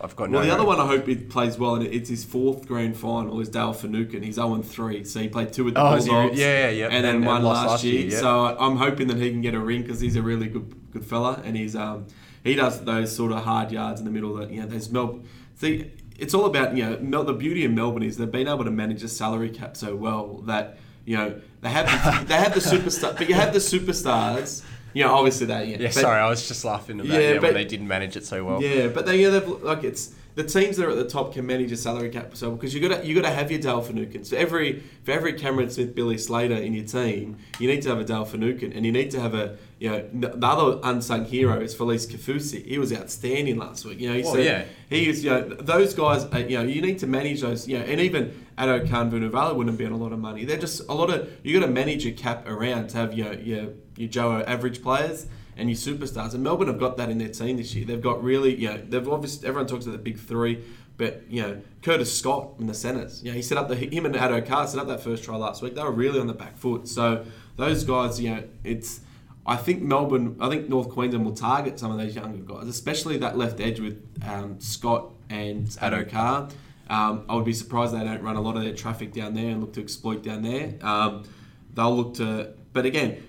I've 0.00 0.16
got 0.16 0.30
no. 0.30 0.38
Well, 0.38 0.46
the 0.46 0.52
other 0.52 0.64
one 0.64 0.80
I 0.80 0.86
hope 0.86 1.06
he 1.06 1.14
plays 1.14 1.58
well, 1.58 1.76
and 1.76 1.86
it's 1.86 2.08
his 2.10 2.24
fourth 2.24 2.66
grand 2.66 2.96
final, 2.96 3.38
is 3.40 3.48
Dale 3.48 3.72
Finucane. 3.72 4.22
He's 4.22 4.34
0 4.34 4.60
3, 4.62 5.04
so 5.04 5.20
he 5.20 5.28
played 5.28 5.52
two 5.52 5.64
with 5.64 5.74
the 5.74 5.80
Oh, 5.80 5.96
Bulldogs. 5.96 6.34
he 6.36 6.42
yeah, 6.42 6.64
yeah, 6.64 6.70
yeah. 6.70 6.88
And 6.90 7.04
then 7.04 7.16
And- 7.16 7.26
one 7.26 7.42
last, 7.44 7.66
last 7.68 7.84
year. 7.84 8.00
year, 8.00 8.10
yeah. 8.10 8.18
So 8.18 8.56
I'm 8.58 8.76
hoping 8.76 9.06
that 9.08 9.18
he 9.18 9.30
can 9.30 9.42
get 9.42 9.54
a 9.54 9.60
ring 9.60 9.82
because 9.82 10.00
he's 10.00 10.16
a 10.16 10.22
really 10.22 10.48
good 10.48 10.74
good 10.92 11.04
fella, 11.04 11.40
and 11.44 11.56
he's 11.56 11.74
um 11.76 12.06
he 12.44 12.54
does 12.54 12.84
those 12.84 13.14
sort 13.14 13.32
of 13.32 13.44
hard 13.44 13.70
yards 13.72 14.00
in 14.00 14.04
the 14.04 14.12
middle 14.12 14.34
that 14.34 14.50
you 14.50 14.60
know 14.60 14.66
there's 14.66 14.90
Mel. 14.90 15.20
See, 15.56 15.90
it's 16.18 16.34
all 16.34 16.44
about 16.46 16.76
you 16.76 16.84
know 16.84 16.98
Mel, 17.00 17.24
the 17.24 17.32
beauty 17.32 17.64
in 17.64 17.74
Melbourne 17.74 18.02
is 18.02 18.16
they've 18.16 18.30
been 18.30 18.48
able 18.48 18.64
to 18.64 18.70
manage 18.70 19.02
the 19.02 19.08
salary 19.08 19.50
cap 19.50 19.76
so 19.76 19.94
well 19.96 20.38
that 20.46 20.78
you 21.04 21.16
know 21.16 21.40
they 21.60 21.70
have 21.70 21.86
the, 21.86 22.24
they 22.28 22.34
have 22.36 22.54
the 22.54 22.60
superstar, 22.60 23.16
but 23.16 23.28
you 23.28 23.34
have 23.34 23.52
the 23.52 23.58
superstars. 23.60 24.62
You 24.94 25.04
know, 25.04 25.14
obviously 25.14 25.46
that. 25.46 25.66
yeah. 25.68 25.78
Yeah, 25.78 25.86
but- 25.86 25.94
sorry, 25.94 26.20
I 26.20 26.28
was 26.28 26.46
just 26.46 26.64
laughing 26.66 27.00
about 27.00 27.10
Yeah, 27.12 27.18
yeah, 27.20 27.32
but- 27.34 27.42
when 27.44 27.54
they 27.54 27.64
didn't 27.64 27.88
manage 27.88 28.14
it 28.16 28.26
so 28.26 28.44
well. 28.44 28.62
yeah, 28.62 28.88
but 28.88 29.06
they, 29.06 29.22
yeah, 29.22 29.30
they've 29.30 29.48
like 29.62 29.84
it's 29.84 30.14
the 30.34 30.44
teams 30.44 30.76
that 30.78 30.86
are 30.86 30.90
at 30.90 30.96
the 30.96 31.08
top 31.08 31.34
can 31.34 31.46
manage 31.46 31.70
a 31.72 31.76
salary 31.76 32.08
cap 32.08 32.34
so 32.36 32.50
because 32.52 32.72
you 32.74 32.80
got 32.86 33.00
to 33.02 33.06
you 33.06 33.14
got 33.14 33.28
to 33.28 33.34
have 33.34 33.50
your 33.50 33.60
Dale 33.60 33.82
Finucane. 33.82 34.24
So 34.24 34.36
every 34.36 34.82
for 35.04 35.10
every 35.12 35.34
Cameron 35.34 35.68
Smith, 35.70 35.94
Billy 35.94 36.16
Slater 36.18 36.54
in 36.54 36.72
your 36.74 36.86
team, 36.86 37.36
you 37.58 37.68
need 37.68 37.82
to 37.82 37.88
have 37.90 37.98
a 38.00 38.04
Dale 38.04 38.24
Finucane, 38.24 38.72
and 38.72 38.86
you 38.86 38.92
need 38.92 39.10
to 39.10 39.20
have 39.20 39.34
a 39.34 39.56
you 39.78 39.90
know 39.90 40.08
the 40.12 40.46
other 40.46 40.80
unsung 40.84 41.24
hero 41.24 41.60
is 41.60 41.74
Felise 41.74 42.06
Kaufusi. 42.10 42.64
He 42.64 42.78
was 42.78 42.92
outstanding 42.92 43.58
last 43.58 43.84
week. 43.84 44.00
You 44.00 44.08
know, 44.10 44.14
he 44.16 44.24
Oh, 44.24 44.34
said 44.34 44.44
yeah. 44.44 44.64
he 44.88 45.08
is 45.08 45.22
you 45.24 45.30
know 45.30 45.40
those 45.48 45.92
guys. 45.94 46.24
uh, 46.32 46.38
You 46.38 46.58
know, 46.58 46.64
you 46.64 46.80
need 46.80 46.98
to 47.00 47.06
manage 47.06 47.40
those. 47.42 47.68
You 47.68 47.78
know, 47.78 47.84
and 47.84 48.00
even 48.00 48.32
Addo 48.56 48.88
Khan 48.88 49.10
Vunivalu 49.10 49.56
wouldn't 49.56 49.76
be 49.78 49.84
on 49.86 49.92
a 49.92 49.96
lot 49.96 50.12
of 50.12 50.18
money. 50.18 50.44
They're 50.44 50.58
just 50.58 50.88
a 50.88 50.94
lot 50.94 51.10
of 51.10 51.28
you 51.42 51.58
got 51.58 51.66
to 51.66 51.72
manage 51.72 52.04
your 52.04 52.14
cap 52.14 52.48
around 52.48 52.88
to 52.90 52.96
have 52.98 53.12
your 53.12 53.34
your 53.34 53.68
your 53.96 54.08
Joe 54.08 54.42
average 54.46 54.82
players 54.82 55.26
and 55.56 55.68
your 55.68 55.76
superstars. 55.76 56.34
And 56.34 56.42
Melbourne 56.42 56.68
have 56.68 56.78
got 56.78 56.96
that 56.96 57.10
in 57.10 57.18
their 57.18 57.28
team 57.28 57.56
this 57.56 57.74
year. 57.74 57.84
They've 57.84 58.00
got 58.00 58.22
really, 58.22 58.54
you 58.54 58.68
know, 58.68 58.78
they've 58.78 59.08
obviously 59.08 59.48
everyone 59.48 59.66
talks 59.66 59.84
about 59.84 59.92
the 59.92 60.02
big 60.02 60.18
three, 60.18 60.64
but 60.96 61.22
you 61.28 61.42
know, 61.42 61.60
Curtis 61.82 62.16
Scott 62.16 62.50
in 62.58 62.66
the 62.66 62.74
centres. 62.74 63.22
You 63.22 63.30
know, 63.30 63.36
he 63.36 63.42
set 63.42 63.58
up 63.58 63.68
the 63.68 63.76
him 63.76 64.06
and 64.06 64.14
Addo 64.14 64.46
Carr 64.46 64.66
set 64.66 64.80
up 64.80 64.88
that 64.88 65.00
first 65.00 65.24
try 65.24 65.36
last 65.36 65.62
week. 65.62 65.74
They 65.74 65.82
were 65.82 65.92
really 65.92 66.20
on 66.20 66.26
the 66.26 66.34
back 66.34 66.56
foot. 66.56 66.88
So 66.88 67.24
those 67.56 67.84
guys, 67.84 68.20
you 68.20 68.34
know, 68.34 68.44
it's. 68.64 69.00
I 69.44 69.56
think 69.56 69.82
Melbourne, 69.82 70.36
I 70.40 70.48
think 70.48 70.68
North 70.68 70.88
Queensland 70.88 71.24
will 71.24 71.34
target 71.34 71.76
some 71.76 71.90
of 71.90 71.98
those 71.98 72.14
younger 72.14 72.38
guys, 72.38 72.68
especially 72.68 73.18
that 73.18 73.36
left 73.36 73.58
edge 73.58 73.80
with 73.80 74.00
um, 74.24 74.60
Scott 74.60 75.10
and 75.28 75.66
Addo 75.66 76.08
Carr. 76.08 76.48
Um, 76.88 77.24
I 77.28 77.34
would 77.34 77.44
be 77.44 77.52
surprised 77.52 77.92
they 77.92 78.04
don't 78.04 78.22
run 78.22 78.36
a 78.36 78.40
lot 78.40 78.56
of 78.56 78.62
their 78.62 78.74
traffic 78.74 79.12
down 79.12 79.34
there 79.34 79.48
and 79.48 79.60
look 79.60 79.72
to 79.72 79.80
exploit 79.80 80.22
down 80.22 80.42
there. 80.42 80.74
Um, 80.80 81.24
they'll 81.74 81.96
look 81.96 82.14
to, 82.14 82.52
but 82.72 82.86
again, 82.86 83.20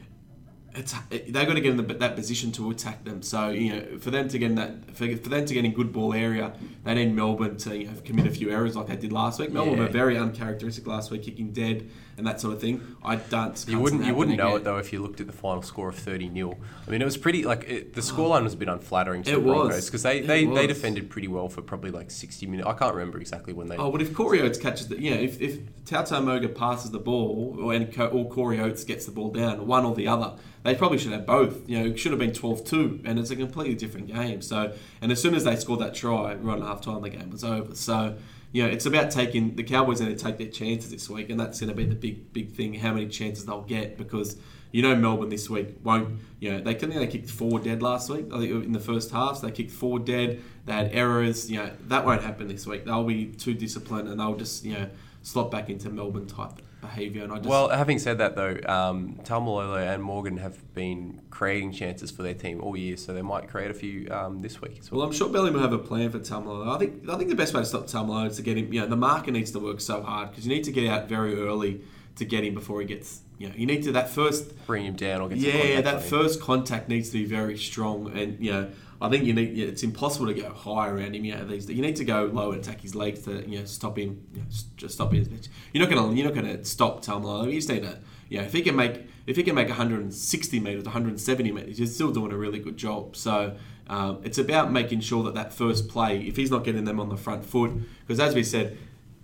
it's 0.75 0.93
they've 1.09 1.33
got 1.33 1.53
to 1.53 1.61
get 1.61 1.71
in 1.71 1.77
the, 1.77 1.93
that 1.93 2.15
position 2.15 2.51
to 2.53 2.69
attack 2.71 3.03
them. 3.03 3.21
So 3.21 3.49
you 3.49 3.73
know, 3.75 3.97
for 3.99 4.11
them 4.11 4.27
to 4.29 4.37
get 4.39 4.51
in 4.51 4.55
that, 4.55 4.87
for, 4.95 5.07
for 5.17 5.29
them 5.29 5.45
to 5.45 5.53
get 5.53 5.65
in 5.65 5.73
good 5.73 5.91
ball 5.93 6.13
area, 6.13 6.53
they 6.83 6.93
need 6.95 7.13
Melbourne 7.15 7.57
to 7.57 7.77
you 7.77 7.87
know, 7.87 7.93
commit 8.03 8.27
a 8.27 8.31
few 8.31 8.49
errors 8.49 8.75
like 8.75 8.87
they 8.87 8.95
did 8.95 9.11
last 9.11 9.39
week. 9.39 9.51
Melbourne 9.51 9.75
Yeah. 9.77 9.83
were 9.85 9.89
very 9.89 10.17
uncharacteristic 10.17 10.87
last 10.87 11.11
week, 11.11 11.23
kicking 11.23 11.51
dead 11.51 11.89
and 12.17 12.27
that 12.27 12.39
sort 12.39 12.53
of 12.53 12.61
thing. 12.61 12.95
I 13.03 13.15
don't. 13.15 13.63
You 13.67 13.79
wouldn't 13.79 14.05
you 14.05 14.13
wouldn't 14.13 14.37
know 14.37 14.55
it 14.55 14.63
though 14.63 14.77
if 14.77 14.93
you 14.93 15.01
looked 15.01 15.19
at 15.19 15.27
the 15.27 15.33
final 15.33 15.61
score 15.61 15.89
of 15.89 15.95
thirty 15.95 16.31
0 16.31 16.57
I 16.87 16.91
mean, 16.91 17.01
it 17.01 17.05
was 17.05 17.17
pretty 17.17 17.43
like 17.43 17.63
it, 17.67 17.93
the 17.93 18.01
scoreline 18.01 18.43
was 18.43 18.53
a 18.53 18.57
bit 18.57 18.67
unflattering 18.67 19.23
to 19.23 19.31
It 19.31 19.35
the. 19.35 19.41
Broncos 19.41 19.85
because 19.85 20.03
they, 20.03 20.21
they, 20.21 20.45
they 20.45 20.67
defended 20.67 21.09
pretty 21.09 21.27
well 21.27 21.49
for 21.49 21.61
probably 21.61 21.91
like 21.91 22.11
sixty 22.11 22.45
minutes. 22.45 22.67
I 22.67 22.73
can't 22.73 22.93
remember 22.93 23.19
exactly 23.19 23.53
when 23.53 23.67
they. 23.67 23.77
Oh, 23.77 23.91
but 23.91 24.01
if 24.01 24.13
Corey 24.13 24.41
Oates 24.41 24.57
catches 24.57 24.87
the, 24.87 25.01
you 25.01 25.11
know, 25.11 25.21
if, 25.21 25.41
if 25.41 25.59
Tautau 25.85 26.23
Moga 26.23 26.49
passes 26.49 26.91
the 26.91 26.99
ball 26.99 27.57
or, 27.59 27.73
and 27.73 27.97
or 27.99 28.29
Corey 28.29 28.59
Oates 28.59 28.83
gets 28.83 29.05
the 29.05 29.11
ball 29.11 29.31
down, 29.31 29.65
one 29.67 29.85
or 29.85 29.95
the 29.95 30.07
other, 30.07 30.33
they 30.63 30.75
probably 30.75 30.97
should 30.97 31.11
have 31.11 31.25
both. 31.25 31.67
You 31.69 31.79
know, 31.79 31.85
it 31.87 31.99
should 31.99 32.11
have 32.11 32.19
been 32.19 32.33
12 32.33 32.65
2, 32.65 33.01
and 33.05 33.19
it's 33.19 33.31
a 33.31 33.35
completely 33.35 33.75
different 33.75 34.07
game. 34.07 34.41
So, 34.41 34.73
and 35.01 35.11
as 35.11 35.21
soon 35.21 35.35
as 35.35 35.43
they 35.43 35.55
scored 35.55 35.79
that 35.81 35.93
try, 35.93 36.35
right 36.35 36.59
at 36.59 36.65
half 36.65 36.81
time, 36.81 37.01
the 37.01 37.09
game 37.09 37.29
was 37.29 37.43
over. 37.43 37.75
So, 37.75 38.15
you 38.53 38.63
know, 38.63 38.69
it's 38.69 38.85
about 38.85 39.11
taking 39.11 39.55
the 39.55 39.63
Cowboys 39.63 39.99
going 39.99 40.15
to 40.15 40.23
take 40.23 40.37
their 40.37 40.47
chances 40.47 40.91
this 40.91 41.09
week, 41.09 41.29
and 41.29 41.39
that's 41.39 41.59
going 41.59 41.69
to 41.69 41.75
be 41.75 41.85
the 41.85 41.95
big, 41.95 42.31
big 42.31 42.51
thing 42.51 42.75
how 42.75 42.93
many 42.93 43.07
chances 43.07 43.45
they'll 43.45 43.61
get 43.61 43.97
because. 43.97 44.37
You 44.75 44.81
know 44.81 44.95
Melbourne 44.95 45.29
this 45.29 45.51
week 45.51 45.75
won't. 45.83 46.17
You 46.39 46.53
know 46.53 46.59
they 46.59 46.73
think 46.73 46.95
they 46.95 47.05
kicked 47.05 47.29
four 47.29 47.59
dead 47.59 47.83
last 47.83 48.09
week. 48.09 48.25
I 48.33 48.39
think 48.39 48.65
in 48.65 48.71
the 48.71 48.79
first 48.79 49.11
half 49.11 49.37
so 49.37 49.45
they 49.45 49.51
kicked 49.51 49.69
four 49.69 49.99
dead. 49.99 50.41
They 50.65 50.73
had 50.73 50.89
errors. 50.91 51.51
You 51.51 51.59
know 51.59 51.71
that 51.89 52.03
won't 52.03 52.23
happen 52.23 52.47
this 52.47 52.65
week. 52.65 52.83
They'll 52.83 53.03
be 53.03 53.27
too 53.27 53.53
disciplined 53.53 54.09
and 54.09 54.19
they'll 54.19 54.35
just 54.35 54.65
you 54.65 54.73
know 54.73 54.89
slot 55.21 55.51
back 55.51 55.69
into 55.69 55.91
Melbourne 55.91 56.25
type 56.25 56.59
behaviour. 56.83 57.23
And 57.23 57.31
I 57.31 57.37
just 57.37 57.49
Well, 57.49 57.69
having 57.69 57.97
said 57.97 58.19
that 58.19 58.35
though, 58.35 58.57
um, 58.67 59.19
Taumalolo 59.23 59.77
and 59.77 60.03
Morgan 60.03 60.37
have 60.37 60.73
been 60.75 61.21
creating 61.31 61.71
chances 61.71 62.11
for 62.11 62.21
their 62.21 62.35
team 62.35 62.61
all 62.61 62.77
year, 62.77 62.97
so 62.97 63.13
they 63.13 63.21
might 63.23 63.47
create 63.47 63.71
a 63.71 63.73
few 63.73 64.07
um, 64.11 64.41
this 64.41 64.61
week 64.61 64.77
as 64.79 64.91
well. 64.91 64.99
Well, 64.99 65.07
I'm 65.07 65.13
sure 65.13 65.29
Belly 65.29 65.49
will 65.49 65.61
have 65.61 65.73
a 65.73 65.79
plan 65.79 66.11
for 66.11 66.19
Tamalo. 66.19 66.75
I 66.75 66.77
think 66.77 67.09
I 67.09 67.17
think 67.17 67.29
the 67.29 67.35
best 67.35 67.53
way 67.53 67.61
to 67.61 67.65
stop 67.65 67.87
Tamalo 67.87 68.27
is 68.29 68.35
to 68.35 68.43
get 68.43 68.57
him. 68.57 68.71
You 68.71 68.81
know, 68.81 68.87
the 68.87 68.95
marker 68.95 69.31
needs 69.31 69.51
to 69.51 69.59
work 69.59 69.81
so 69.81 70.03
hard 70.03 70.29
because 70.29 70.45
you 70.45 70.53
need 70.53 70.65
to 70.65 70.71
get 70.71 70.87
out 70.87 71.07
very 71.07 71.39
early 71.39 71.81
to 72.17 72.25
get 72.25 72.43
him 72.43 72.53
before 72.53 72.79
he 72.81 72.85
gets. 72.85 73.21
You 73.39 73.49
know, 73.49 73.55
you 73.55 73.65
need 73.65 73.83
to 73.83 73.91
that 73.93 74.09
first. 74.09 74.65
Bring 74.67 74.85
him 74.85 74.95
down 74.95 75.21
or 75.21 75.29
get 75.29 75.39
Yeah, 75.39 75.51
contact 75.51 75.83
that 75.85 76.01
first 76.03 76.41
contact 76.41 76.87
needs 76.89 77.09
to 77.09 77.17
be 77.17 77.25
very 77.25 77.57
strong, 77.57 78.15
and 78.15 78.39
you 78.39 78.51
know, 78.51 78.69
I 79.03 79.09
think 79.09 79.25
you 79.25 79.33
need 79.33 79.59
it's 79.59 79.83
impossible 79.83 80.27
to 80.27 80.33
go 80.33 80.49
high 80.49 80.87
around 80.87 81.13
him. 81.13 81.25
You 81.25 81.35
know, 81.35 81.45
these 81.45 81.69
you 81.69 81.81
need 81.81 81.97
to 81.97 82.05
go 82.05 82.23
low 82.31 82.53
and 82.53 82.61
attack 82.61 82.79
his 82.79 82.95
legs 82.95 83.19
to 83.23 83.47
you 83.47 83.59
know 83.59 83.65
stop 83.65 83.97
him. 83.97 84.25
You 84.33 84.39
know, 84.39 84.47
just 84.77 84.95
stop 84.95 85.11
his. 85.11 85.27
You're 85.73 85.85
not 85.85 85.93
gonna 85.93 86.15
you're 86.15 86.25
not 86.25 86.33
gonna 86.33 86.63
stop 86.63 87.03
Tamalo. 87.03 87.45
You 87.47 87.55
just 87.55 87.67
need 87.67 87.83
to. 87.83 87.99
You 88.29 88.39
know, 88.39 88.45
if 88.45 88.53
he 88.53 88.61
can 88.61 88.77
make 88.77 89.01
if 89.27 89.35
he 89.35 89.43
can 89.43 89.55
make 89.55 89.67
160 89.67 90.59
meters, 90.61 90.85
170 90.85 91.51
meters, 91.51 91.77
you're 91.77 91.87
still 91.87 92.11
doing 92.11 92.31
a 92.31 92.37
really 92.37 92.59
good 92.59 92.77
job. 92.77 93.15
So. 93.15 93.55
Um, 93.85 94.21
it's 94.23 94.37
about 94.37 94.71
making 94.71 95.01
sure 95.01 95.23
that 95.23 95.33
that 95.33 95.51
first 95.51 95.89
play, 95.89 96.21
if 96.21 96.37
he's 96.37 96.49
not 96.49 96.63
getting 96.63 96.85
them 96.85 97.01
on 97.01 97.09
the 97.09 97.17
front 97.17 97.43
foot, 97.43 97.73
because 97.99 98.17
as 98.17 98.33
we 98.33 98.41
said, 98.41 98.77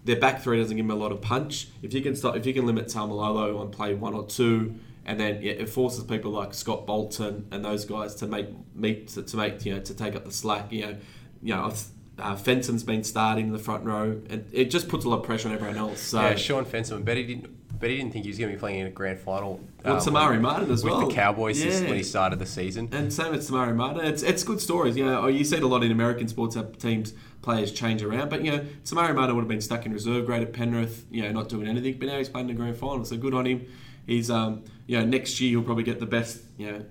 their 0.04 0.18
back 0.18 0.42
three 0.42 0.60
doesn't 0.60 0.76
give 0.76 0.86
them 0.86 0.96
a 0.96 1.00
lot 1.00 1.13
of 1.13 1.22
punch. 1.22 1.70
If 1.82 1.94
you 1.94 2.02
can 2.02 2.13
stop, 2.13 2.36
if 2.36 2.46
you 2.46 2.54
can 2.54 2.65
limit 2.65 2.88
Taumalolo 2.88 3.58
on 3.58 3.72
play 3.72 3.94
one 3.94 4.13
or 4.13 4.26
two, 4.26 4.76
and 5.10 5.19
then 5.19 5.41
it 5.43 5.67
forces 5.67 6.04
people 6.04 6.32
like 6.32 6.54
Scott 6.54 6.86
Bolton 6.86 7.48
and 7.52 7.65
those 7.65 7.84
guys 7.84 8.13
to 8.15 8.28
make 8.28 8.48
meet 8.76 9.08
to, 9.10 9.24
to 9.24 9.38
make 9.38 9.65
you 9.65 9.74
know 9.74 9.82
to 9.82 9.93
take 9.95 10.15
up 10.15 10.24
the 10.24 10.32
slack. 10.32 10.72
You 10.72 10.82
know, 10.86 10.98
you 11.41 11.56
know. 11.56 11.74
Uh, 12.19 12.36
Fensom's 12.36 12.84
been 12.84 13.02
starting 13.02 13.48
in 13.48 13.54
the 13.54 13.58
front 13.60 13.86
row, 13.86 14.19
and 14.30 14.45
it 14.52 14.65
just 14.69 14.89
puts 14.89 15.06
a 15.06 15.10
lot 15.10 15.19
of 15.19 15.24
pressure 15.24 15.48
on 15.48 15.54
everyone 15.56 15.78
else. 15.78 16.02
So, 16.02 16.19
yeah, 16.19 16.36
Shaun 16.36 16.65
Fensom. 16.65 17.06
Bet 17.06 17.15
he 17.15 17.24
didn't. 17.24 17.80
Bet 17.80 17.91
he 17.91 17.95
didn't 17.95 18.12
think 18.12 18.26
he 18.26 18.30
was 18.30 18.38
going 18.38 18.50
to 18.52 18.58
be 18.58 18.60
playing 18.60 18.80
in 18.82 18.88
a 18.88 18.89
grand 18.89 19.19
final. 19.22 19.62
Well, 19.86 19.93
um, 19.93 20.00
Samari 20.02 20.32
with- 20.32 20.41
Martin 20.41 20.69
as 20.69 20.84
with 20.84 20.91
well. 20.91 21.08
the 21.08 21.13
Cowboys 21.15 21.63
Yeah. 21.63 21.80
when 21.88 21.93
he 21.95 22.04
started 22.04 22.38
the 22.39 22.45
season. 22.45 22.89
And 22.91 23.13
same 23.13 23.32
with 23.32 23.50
Samari 23.50 23.74
Martin. 23.74 24.04
It's, 24.06 24.22
it's 24.22 24.43
good 24.43 24.60
stories. 24.60 24.98
You 24.98 25.06
know, 25.06 25.28
you 25.28 25.45
see 25.45 25.56
it 25.56 25.63
a 25.63 25.67
lot 25.67 25.82
in 25.82 25.93
American 25.93 26.28
sports 26.28 26.56
how 26.56 26.63
teams, 26.63 27.13
players 27.41 27.72
change 27.72 28.04
around. 28.04 28.30
But, 28.30 28.43
you 28.43 28.52
know, 28.52 28.65
Samari 28.84 29.15
Martin 29.15 29.34
would 29.38 29.43
have 29.43 29.48
been 29.48 29.62
stuck 29.62 29.86
in 29.86 29.93
reserve 29.93 30.26
grade 30.26 30.41
at 30.41 30.52
Penrith, 30.52 31.06
you 31.10 31.22
know, 31.22 31.32
not 31.32 31.48
doing 31.48 31.69
anything. 31.69 32.00
But 32.00 32.08
now 32.10 32.17
he's 32.17 32.28
playing 32.28 32.50
in 32.50 32.56
the 32.58 32.62
grand 32.62 32.76
final. 32.76 33.06
So 33.06 33.15
good 33.15 33.34
on 33.34 33.45
him. 33.48 33.65
He's, 34.10 34.30
um, 34.32 34.63
you 34.88 34.98
know, 35.00 35.06
next 35.06 35.39
year 35.39 35.52
he'll 35.52 35.63
probably 35.63 35.84
get 35.84 36.00
the 36.00 36.06
best, 36.06 36.41
you 36.58 36.72
know, 36.72 36.86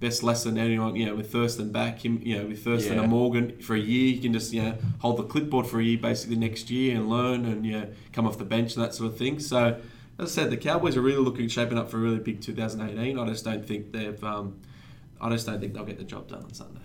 best 0.00 0.22
lesson 0.22 0.58
anyone, 0.58 0.96
you 0.96 1.06
know, 1.06 1.14
with 1.14 1.30
Thurston 1.30 1.70
back, 1.70 2.04
him, 2.04 2.20
you 2.22 2.36
know, 2.38 2.46
with 2.46 2.64
Thurston 2.64 2.94
Yeah. 2.96 3.02
and 3.02 3.10
Morgan 3.10 3.58
for 3.60 3.74
a 3.74 3.78
year. 3.78 4.14
You 4.14 4.20
can 4.20 4.32
just, 4.32 4.52
you 4.52 4.62
know, 4.62 4.74
hold 4.98 5.18
the 5.18 5.22
clipboard 5.22 5.66
for 5.66 5.78
a 5.80 5.84
year 5.84 5.98
basically 5.98 6.36
next 6.36 6.70
year 6.70 6.96
and 6.96 7.08
learn 7.08 7.44
and, 7.44 7.64
you 7.64 7.72
know, 7.72 7.88
come 8.12 8.26
off 8.26 8.38
the 8.38 8.44
bench 8.44 8.74
and 8.74 8.84
that 8.84 8.94
sort 8.94 9.12
of 9.12 9.16
thing. 9.18 9.38
So, 9.38 9.80
as 10.18 10.30
I 10.38 10.42
said, 10.42 10.50
the 10.50 10.56
Cowboys 10.56 10.96
are 10.96 11.00
really 11.02 11.22
looking 11.22 11.48
shaping 11.48 11.78
up 11.78 11.90
for 11.90 11.98
a 11.98 12.00
really 12.00 12.18
big 12.18 12.40
2018. 12.40 13.18
I 13.18 13.26
just 13.28 13.44
don't 13.44 13.64
think 13.64 13.92
they've, 13.92 14.22
um, 14.24 14.56
I 15.20 15.30
just 15.30 15.46
don't 15.46 15.60
think 15.60 15.74
they'll 15.74 15.84
get 15.84 15.98
the 15.98 16.04
job 16.04 16.28
done 16.28 16.42
on 16.42 16.52
Sunday. 16.54 16.80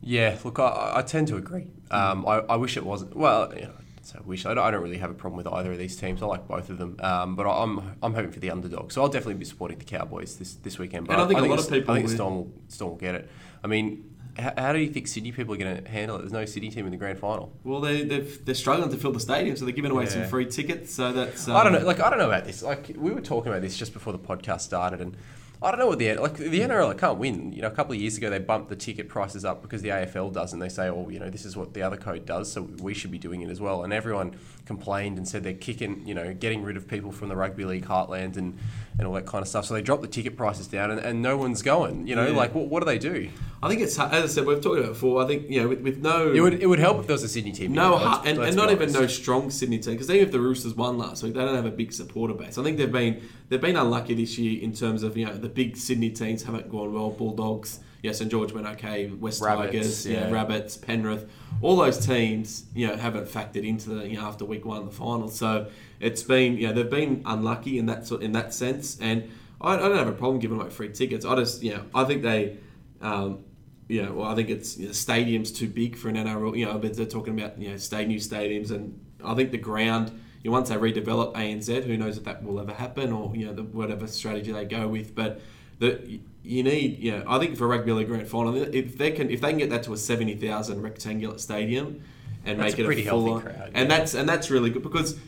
Yeah, 0.00 0.36
look, 0.44 0.58
I, 0.58 0.92
I 0.96 1.02
tend 1.02 1.28
to 1.28 1.36
agree. 1.36 1.66
Um, 1.90 2.26
I, 2.26 2.38
I 2.48 2.56
wish 2.56 2.76
it 2.76 2.84
wasn't. 2.84 3.16
Well, 3.16 3.52
you 3.54 3.62
know, 3.62 3.72
so 4.02 4.18
I 4.18 4.22
wish 4.26 4.44
I 4.46 4.54
don't, 4.54 4.64
I 4.64 4.70
don't 4.70 4.82
really 4.82 4.98
have 4.98 5.10
a 5.10 5.14
problem 5.14 5.36
with 5.36 5.46
either 5.46 5.72
of 5.72 5.78
these 5.78 5.96
teams. 5.96 6.22
I 6.22 6.26
like 6.26 6.46
both 6.48 6.68
of 6.70 6.78
them, 6.78 6.96
um, 7.00 7.36
but 7.36 7.46
I- 7.46 7.62
I'm 7.62 7.96
I'm 8.02 8.14
hoping 8.14 8.32
for 8.32 8.40
the 8.40 8.50
underdog. 8.50 8.92
So 8.92 9.00
I'll 9.02 9.08
definitely 9.08 9.34
be 9.34 9.44
supporting 9.44 9.78
the 9.78 9.84
Cowboys 9.84 10.36
this, 10.36 10.54
this 10.54 10.78
weekend. 10.78 11.06
But 11.06 11.14
And 11.14 11.22
I 11.22 11.26
think 11.28 11.40
a 11.40 11.44
lot 11.44 11.58
of 11.58 11.70
people 11.70 11.92
I 11.94 11.98
think 11.98 12.08
will- 12.08 12.14
Storm 12.14 12.34
will, 12.34 12.52
Storm 12.68 12.90
will 12.92 12.98
get 12.98 13.14
it. 13.14 13.30
I 13.64 13.66
mean, 13.68 14.08
how, 14.38 14.52
how 14.56 14.72
do 14.72 14.78
you 14.78 14.88
think 14.88 15.06
Sydney 15.08 15.30
people 15.30 15.54
are 15.54 15.58
going 15.58 15.82
to 15.84 15.90
handle 15.90 16.16
it? 16.16 16.20
There's 16.20 16.32
no 16.32 16.44
Sydney 16.46 16.70
team 16.70 16.86
in 16.86 16.90
the 16.90 16.96
grand 16.96 17.18
final. 17.18 17.52
Well, 17.64 17.80
they, 17.80 18.02
they've, 18.02 18.44
they're 18.44 18.54
struggling 18.54 18.90
to 18.90 18.96
fill 18.96 19.12
the 19.12 19.20
stadium, 19.20 19.56
so 19.56 19.64
they're 19.66 19.74
giving 19.74 19.90
away 19.90 20.06
some 20.06 20.24
free 20.24 20.46
tickets. 20.46 20.94
So 20.94 21.12
that's 21.12 21.48
um, 21.48 21.56
I 21.56 21.62
don't 21.64 21.72
know. 21.74 21.80
Like 21.86 22.00
I 22.00 22.08
don't 22.10 22.18
know 22.18 22.26
about 22.28 22.44
this. 22.44 22.62
Like 22.62 22.92
we 22.96 23.10
were 23.12 23.20
talking 23.20 23.52
about 23.52 23.62
this 23.62 23.76
just 23.76 23.92
before 23.92 24.12
the 24.12 24.18
podcast 24.18 24.60
started, 24.62 25.00
and 25.00 25.16
I 25.62 25.70
don't 25.70 25.78
know 25.78 25.86
what 25.86 26.00
the 26.00 26.14
like 26.16 26.34
the 26.34 26.60
NRL 26.60 26.98
can't 26.98 27.18
win. 27.18 27.52
You 27.52 27.62
know, 27.62 27.68
a 27.68 27.72
couple 27.72 27.94
of 27.94 28.00
years 28.00 28.16
ago 28.16 28.28
they 28.30 28.40
bumped 28.40 28.68
the 28.68 28.76
ticket 28.76 29.08
prices 29.08 29.44
up 29.44 29.62
because 29.62 29.80
the 29.80 29.90
AFL 29.90 30.32
does, 30.32 30.52
and 30.52 30.60
they 30.60 30.68
say, 30.68 30.88
oh, 30.88 31.08
you 31.08 31.20
know, 31.20 31.30
this 31.30 31.44
is 31.44 31.56
what 31.56 31.72
the 31.72 31.82
other 31.82 31.96
code 31.96 32.26
does, 32.26 32.50
so 32.50 32.62
we 32.80 32.94
should 32.94 33.12
be 33.12 33.18
doing 33.18 33.42
it 33.42 33.50
as 33.50 33.60
well. 33.60 33.84
And 33.84 33.92
everyone 33.92 34.34
complained 34.76 35.18
and 35.18 35.26
said 35.28 35.42
they're 35.44 35.52
kicking, 35.52 36.02
you 36.06 36.14
know, 36.14 36.32
getting 36.34 36.62
rid 36.62 36.76
of 36.76 36.88
people 36.88 37.12
from 37.12 37.28
the 37.28 37.36
rugby 37.36 37.64
league 37.64 37.84
heartland 37.86 38.36
and 38.36 38.58
and 38.98 39.06
all 39.06 39.14
that 39.14 39.24
kind 39.26 39.40
of 39.40 39.48
stuff. 39.48 39.64
So 39.64 39.72
they 39.74 39.80
dropped 39.80 40.02
the 40.02 40.08
ticket 40.08 40.36
prices 40.36 40.66
down, 40.66 40.90
and, 40.90 41.00
and 41.00 41.22
no 41.22 41.36
one's 41.38 41.62
going. 41.62 42.06
You 42.06 42.14
know, 42.14 42.26
Yeah. 42.28 42.36
like 42.36 42.54
what, 42.54 42.66
what 42.68 42.80
do 42.80 42.86
they 42.86 42.98
do? 42.98 43.28
I 43.62 43.68
think 43.68 43.80
it's 43.80 43.98
as 43.98 44.24
I 44.24 44.26
said 44.26 44.44
we've 44.46 44.60
talked 44.60 44.78
about 44.78 44.90
it 44.90 44.94
before. 44.94 45.22
I 45.22 45.26
think 45.26 45.48
you 45.48 45.62
know 45.62 45.68
with, 45.68 45.80
with 45.80 45.98
no 46.02 46.32
It 46.32 46.40
would 46.40 46.54
it 46.62 46.66
would 46.66 46.78
help 46.78 47.00
if 47.00 47.06
there 47.06 47.14
was 47.14 47.22
a 47.22 47.28
Sydney 47.28 47.52
team. 47.52 47.72
no 47.72 47.96
let's- 47.96 48.26
and, 48.26 48.38
let's 48.38 48.48
and 48.48 48.56
not 48.56 48.70
even 48.70 48.92
no 48.92 49.06
strong 49.06 49.50
Sydney 49.50 49.78
team 49.78 49.94
because 49.94 50.10
even 50.10 50.26
if 50.26 50.32
the 50.32 50.40
Roosters 50.40 50.74
won 50.74 50.98
last 50.98 51.22
week, 51.22 51.34
they 51.34 51.40
don't 51.40 51.54
have 51.54 51.66
a 51.66 51.70
big 51.70 51.92
supporter 51.92 52.34
base. 52.34 52.58
I 52.58 52.62
think 52.64 52.76
they've 52.78 52.90
been 53.00 53.22
they've 53.48 53.60
been 53.60 53.76
unlucky 53.76 54.14
this 54.14 54.36
year 54.38 54.62
in 54.62 54.72
terms 54.72 55.02
of 55.02 55.16
you 55.16 55.26
know 55.26 55.34
the 55.34 55.48
big 55.48 55.76
Sydney 55.76 56.10
teams 56.10 56.42
haven't 56.42 56.68
gone 56.70 56.92
well. 56.92 57.10
Bulldogs, 57.10 57.80
yes, 58.02 58.20
and 58.20 58.30
George 58.30 58.52
went 58.52 58.66
okay. 58.66 59.08
West 59.08 59.40
Rabbits, 59.40 59.72
Tigers, 59.72 60.06
yeah, 60.06 60.26
yeah. 60.26 60.30
Rabbits, 60.32 60.76
Penrith, 60.76 61.30
all 61.60 61.76
those 61.76 62.04
teams 62.04 62.64
you 62.74 62.88
know 62.88 62.96
haven't 62.96 63.26
factored 63.26 63.66
into 63.66 63.90
the 63.90 64.08
you 64.08 64.16
know 64.16 64.26
after 64.26 64.44
week 64.44 64.64
one 64.64 64.78
of 64.78 64.86
the 64.86 64.92
final. 64.92 65.28
So 65.28 65.68
it's 66.00 66.22
been 66.22 66.56
you 66.58 66.68
know 66.68 66.74
they've 66.74 66.90
been 66.90 67.22
unlucky 67.24 67.78
in 67.78 67.86
that 67.86 68.06
sort 68.06 68.22
in 68.22 68.32
that 68.32 68.52
sense, 68.52 68.98
and 69.00 69.30
I, 69.60 69.74
I 69.74 69.78
don't 69.78 69.96
have 69.96 70.08
a 70.08 70.12
problem 70.12 70.40
giving 70.40 70.60
away 70.60 70.70
free 70.70 70.90
tickets. 70.90 71.24
I 71.24 71.34
just 71.36 71.62
you 71.62 71.74
know 71.74 71.84
I 71.94 72.04
think 72.04 72.22
they. 72.22 72.58
Um, 73.00 73.44
you 73.88 74.02
know, 74.02 74.12
well, 74.12 74.28
I 74.30 74.34
think 74.34 74.48
it's 74.48 74.78
you 74.78 74.84
know, 74.84 74.88
the 74.88 74.94
stadium's 74.94 75.52
too 75.52 75.68
big 75.68 75.96
for 75.96 76.08
an 76.08 76.16
NRL. 76.16 76.56
You 76.56 76.66
know, 76.66 76.78
but 76.78 76.96
they're 76.96 77.04
talking 77.04 77.38
about 77.38 77.60
you 77.60 77.70
know 77.70 77.76
stay 77.76 78.06
new 78.06 78.18
stadiums, 78.18 78.70
and 78.70 78.98
I 79.22 79.34
think 79.34 79.50
the 79.50 79.58
ground. 79.58 80.18
You 80.42 80.50
know, 80.50 80.52
once 80.52 80.70
they 80.70 80.76
redevelop 80.76 81.34
ANZ, 81.34 81.84
who 81.84 81.96
knows 81.96 82.16
if 82.16 82.24
that 82.24 82.42
will 82.42 82.58
ever 82.58 82.72
happen, 82.72 83.12
or 83.12 83.36
you 83.36 83.46
know, 83.46 83.52
the, 83.52 83.62
whatever 83.62 84.06
strategy 84.06 84.50
they 84.50 84.64
go 84.64 84.88
with. 84.88 85.14
But 85.14 85.40
the 85.78 86.20
you 86.44 86.62
need, 86.62 86.98
you 86.98 87.12
know, 87.12 87.24
I 87.26 87.38
think 87.38 87.56
for 87.56 87.64
a 87.64 87.68
rugby 87.68 87.92
league 87.92 88.08
grand 88.08 88.28
final, 88.28 88.54
if 88.56 88.98
they 88.98 89.12
can 89.12 89.30
if 89.30 89.40
they 89.40 89.50
can 89.50 89.58
get 89.58 89.70
that 89.70 89.84
to 89.84 89.92
a 89.92 89.96
seventy 89.96 90.34
thousand 90.34 90.82
rectangular 90.82 91.38
stadium, 91.38 92.02
and 92.44 92.58
That's 92.58 92.72
make 92.72 92.78
a 92.78 92.82
it 92.82 92.86
pretty 92.86 93.06
a 93.06 93.10
full 93.10 93.26
healthy 93.26 93.46
crowd, 93.46 93.70
and 93.74 93.88
yeah. 93.90 93.98
that's 93.98 94.14
and 94.14 94.28
that's 94.28 94.50
really 94.50 94.70
good 94.70 94.82
because 94.82 95.18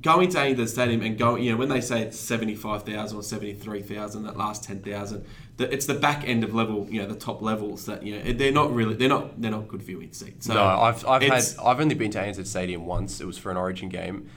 going 0.00 0.28
to 0.28 0.38
ANZ 0.38 0.68
Stadium 0.68 1.02
and 1.02 1.16
going, 1.16 1.44
you 1.44 1.52
know, 1.52 1.56
when 1.56 1.68
they 1.68 1.80
say 1.80 2.02
it's 2.02 2.18
seventy 2.18 2.54
five 2.56 2.82
thousand 2.82 3.16
or 3.16 3.22
seventy 3.22 3.54
three 3.54 3.82
thousand, 3.82 4.24
that 4.24 4.36
last 4.36 4.64
ten 4.64 4.80
thousand, 4.80 5.24
it's 5.58 5.86
the 5.86 5.94
back 5.94 6.26
end 6.26 6.42
of 6.42 6.52
level, 6.52 6.88
you 6.90 7.00
know, 7.00 7.06
the 7.06 7.14
top 7.14 7.40
levels 7.42 7.86
that 7.86 8.02
you 8.02 8.18
know 8.18 8.32
they're 8.32 8.52
not 8.52 8.74
really 8.74 8.94
they're 8.94 9.08
not 9.08 9.40
they're 9.40 9.52
not 9.52 9.68
good 9.68 9.82
viewing 9.82 10.12
seats. 10.12 10.46
So 10.46 10.54
no, 10.54 10.64
I've, 10.64 11.06
I've 11.06 11.22
had 11.22 11.44
I've 11.64 11.80
only 11.80 11.94
been 11.94 12.10
to 12.12 12.18
ANZ 12.18 12.44
Stadium 12.46 12.86
once. 12.86 13.20
It 13.20 13.26
was 13.26 13.38
for 13.38 13.50
an 13.52 13.56
Origin 13.56 13.88
game, 13.88 14.28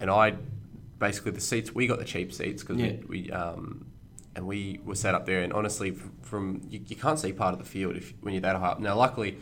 and 0.00 0.10
I 0.10 0.34
basically 0.98 1.30
the 1.30 1.40
seats 1.40 1.72
we 1.72 1.86
got 1.86 2.00
the 2.00 2.04
cheap 2.04 2.32
seats 2.32 2.64
because 2.64 2.78
Yeah. 2.78 2.94
we, 3.06 3.22
we 3.22 3.30
um 3.30 3.86
and 4.38 4.46
we 4.46 4.78
were 4.84 4.94
set 4.94 5.16
up 5.16 5.26
there. 5.26 5.42
And 5.42 5.52
honestly, 5.52 5.90
from, 6.22 6.62
you, 6.70 6.80
you 6.86 6.94
can't 6.94 7.18
see 7.18 7.32
part 7.32 7.54
of 7.54 7.58
the 7.58 7.64
field 7.64 7.96
if 7.96 8.14
when 8.20 8.32
you're 8.32 8.40
that 8.42 8.54
high 8.54 8.68
up. 8.68 8.78
Now, 8.80 8.96
luckily, 8.96 9.36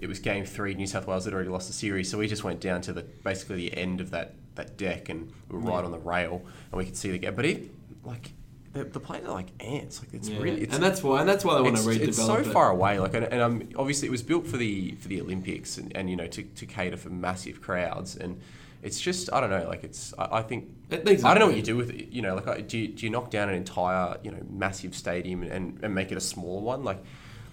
it 0.00 0.08
was 0.08 0.18
game 0.18 0.44
three. 0.44 0.74
New 0.74 0.88
South 0.88 1.06
Wales 1.06 1.24
had 1.24 1.32
already 1.32 1.48
lost 1.48 1.68
the 1.68 1.72
series, 1.72 2.10
so 2.10 2.18
we 2.18 2.26
just 2.26 2.42
went 2.42 2.60
down 2.60 2.80
to 2.82 2.92
the 2.92 3.02
basically 3.02 3.56
the 3.56 3.78
end 3.78 4.00
of 4.00 4.10
that 4.10 4.34
that 4.56 4.76
deck, 4.76 5.08
and 5.08 5.32
we 5.48 5.56
were 5.56 5.70
right 5.70 5.84
on 5.84 5.92
the 5.92 6.00
rail, 6.00 6.42
and 6.72 6.78
we 6.78 6.84
could 6.84 6.96
see 6.96 7.12
the 7.12 7.18
game. 7.18 7.34
But 7.34 7.46
it 7.46 7.70
like. 8.04 8.32
The, 8.72 8.84
the 8.84 9.00
players 9.00 9.26
are 9.26 9.32
like 9.32 9.48
ants. 9.58 10.00
Like 10.00 10.14
it's 10.14 10.28
yeah. 10.28 10.38
really, 10.38 10.62
it's, 10.62 10.74
and 10.74 10.80
that's 10.80 11.02
why 11.02 11.18
and 11.18 11.28
that's 11.28 11.44
why 11.44 11.56
they 11.56 11.60
want 11.60 11.76
to 11.76 11.82
redevelop 11.82 12.08
it's 12.08 12.16
so 12.16 12.36
it. 12.36 12.46
far 12.46 12.70
away. 12.70 13.00
Like, 13.00 13.14
and, 13.14 13.24
and 13.24 13.42
um, 13.42 13.68
obviously 13.76 14.06
it 14.06 14.12
was 14.12 14.22
built 14.22 14.46
for 14.46 14.58
the 14.58 14.92
for 14.92 15.08
the 15.08 15.20
Olympics, 15.20 15.76
and, 15.76 15.90
and 15.96 16.08
you 16.08 16.14
know 16.14 16.28
to, 16.28 16.42
to 16.44 16.66
cater 16.66 16.96
for 16.96 17.10
massive 17.10 17.60
crowds, 17.60 18.14
and 18.14 18.40
it's 18.82 19.00
just 19.00 19.32
I 19.32 19.40
don't 19.40 19.50
know. 19.50 19.66
Like, 19.68 19.84
it's 19.84 20.14
I, 20.18 20.38
I 20.38 20.42
think 20.42 20.68
It 20.90 21.04
needs 21.04 21.24
I 21.24 21.34
don't 21.34 21.40
know 21.40 21.46
what 21.46 21.56
you 21.56 21.62
do 21.62 21.76
with 21.76 21.90
it. 21.90 22.08
You 22.10 22.22
know, 22.22 22.34
like 22.34 22.68
do 22.68 22.78
you, 22.78 22.88
do 22.88 23.06
you 23.06 23.10
knock 23.10 23.30
down 23.30 23.48
an 23.48 23.54
entire 23.54 24.16
you 24.22 24.30
know 24.30 24.42
massive 24.48 24.94
stadium 24.94 25.42
and, 25.42 25.78
and 25.82 25.94
make 25.94 26.10
it 26.12 26.16
a 26.16 26.20
smaller 26.20 26.62
one? 26.62 26.84
Like, 26.84 27.02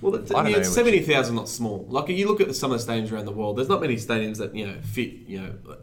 Well, 0.02 0.16
it's, 0.16 0.32
I 0.32 0.44
don't 0.44 0.52
know, 0.52 0.64
seventy 0.64 1.02
thousand 1.02 1.36
not 1.36 1.50
small. 1.50 1.86
Like 1.90 2.10
you 2.10 2.28
look 2.28 2.42
at 2.42 2.56
some 2.56 2.72
of 2.72 2.84
the 2.84 2.92
stadiums 2.92 3.12
around 3.12 3.26
the 3.26 3.32
world. 3.32 3.58
There's 3.58 3.70
not 3.70 3.82
many 3.82 3.96
stadiums 3.96 4.38
that 4.38 4.56
you 4.56 4.68
know 4.68 4.76
fit. 4.82 5.14
You 5.28 5.42
know, 5.42 5.78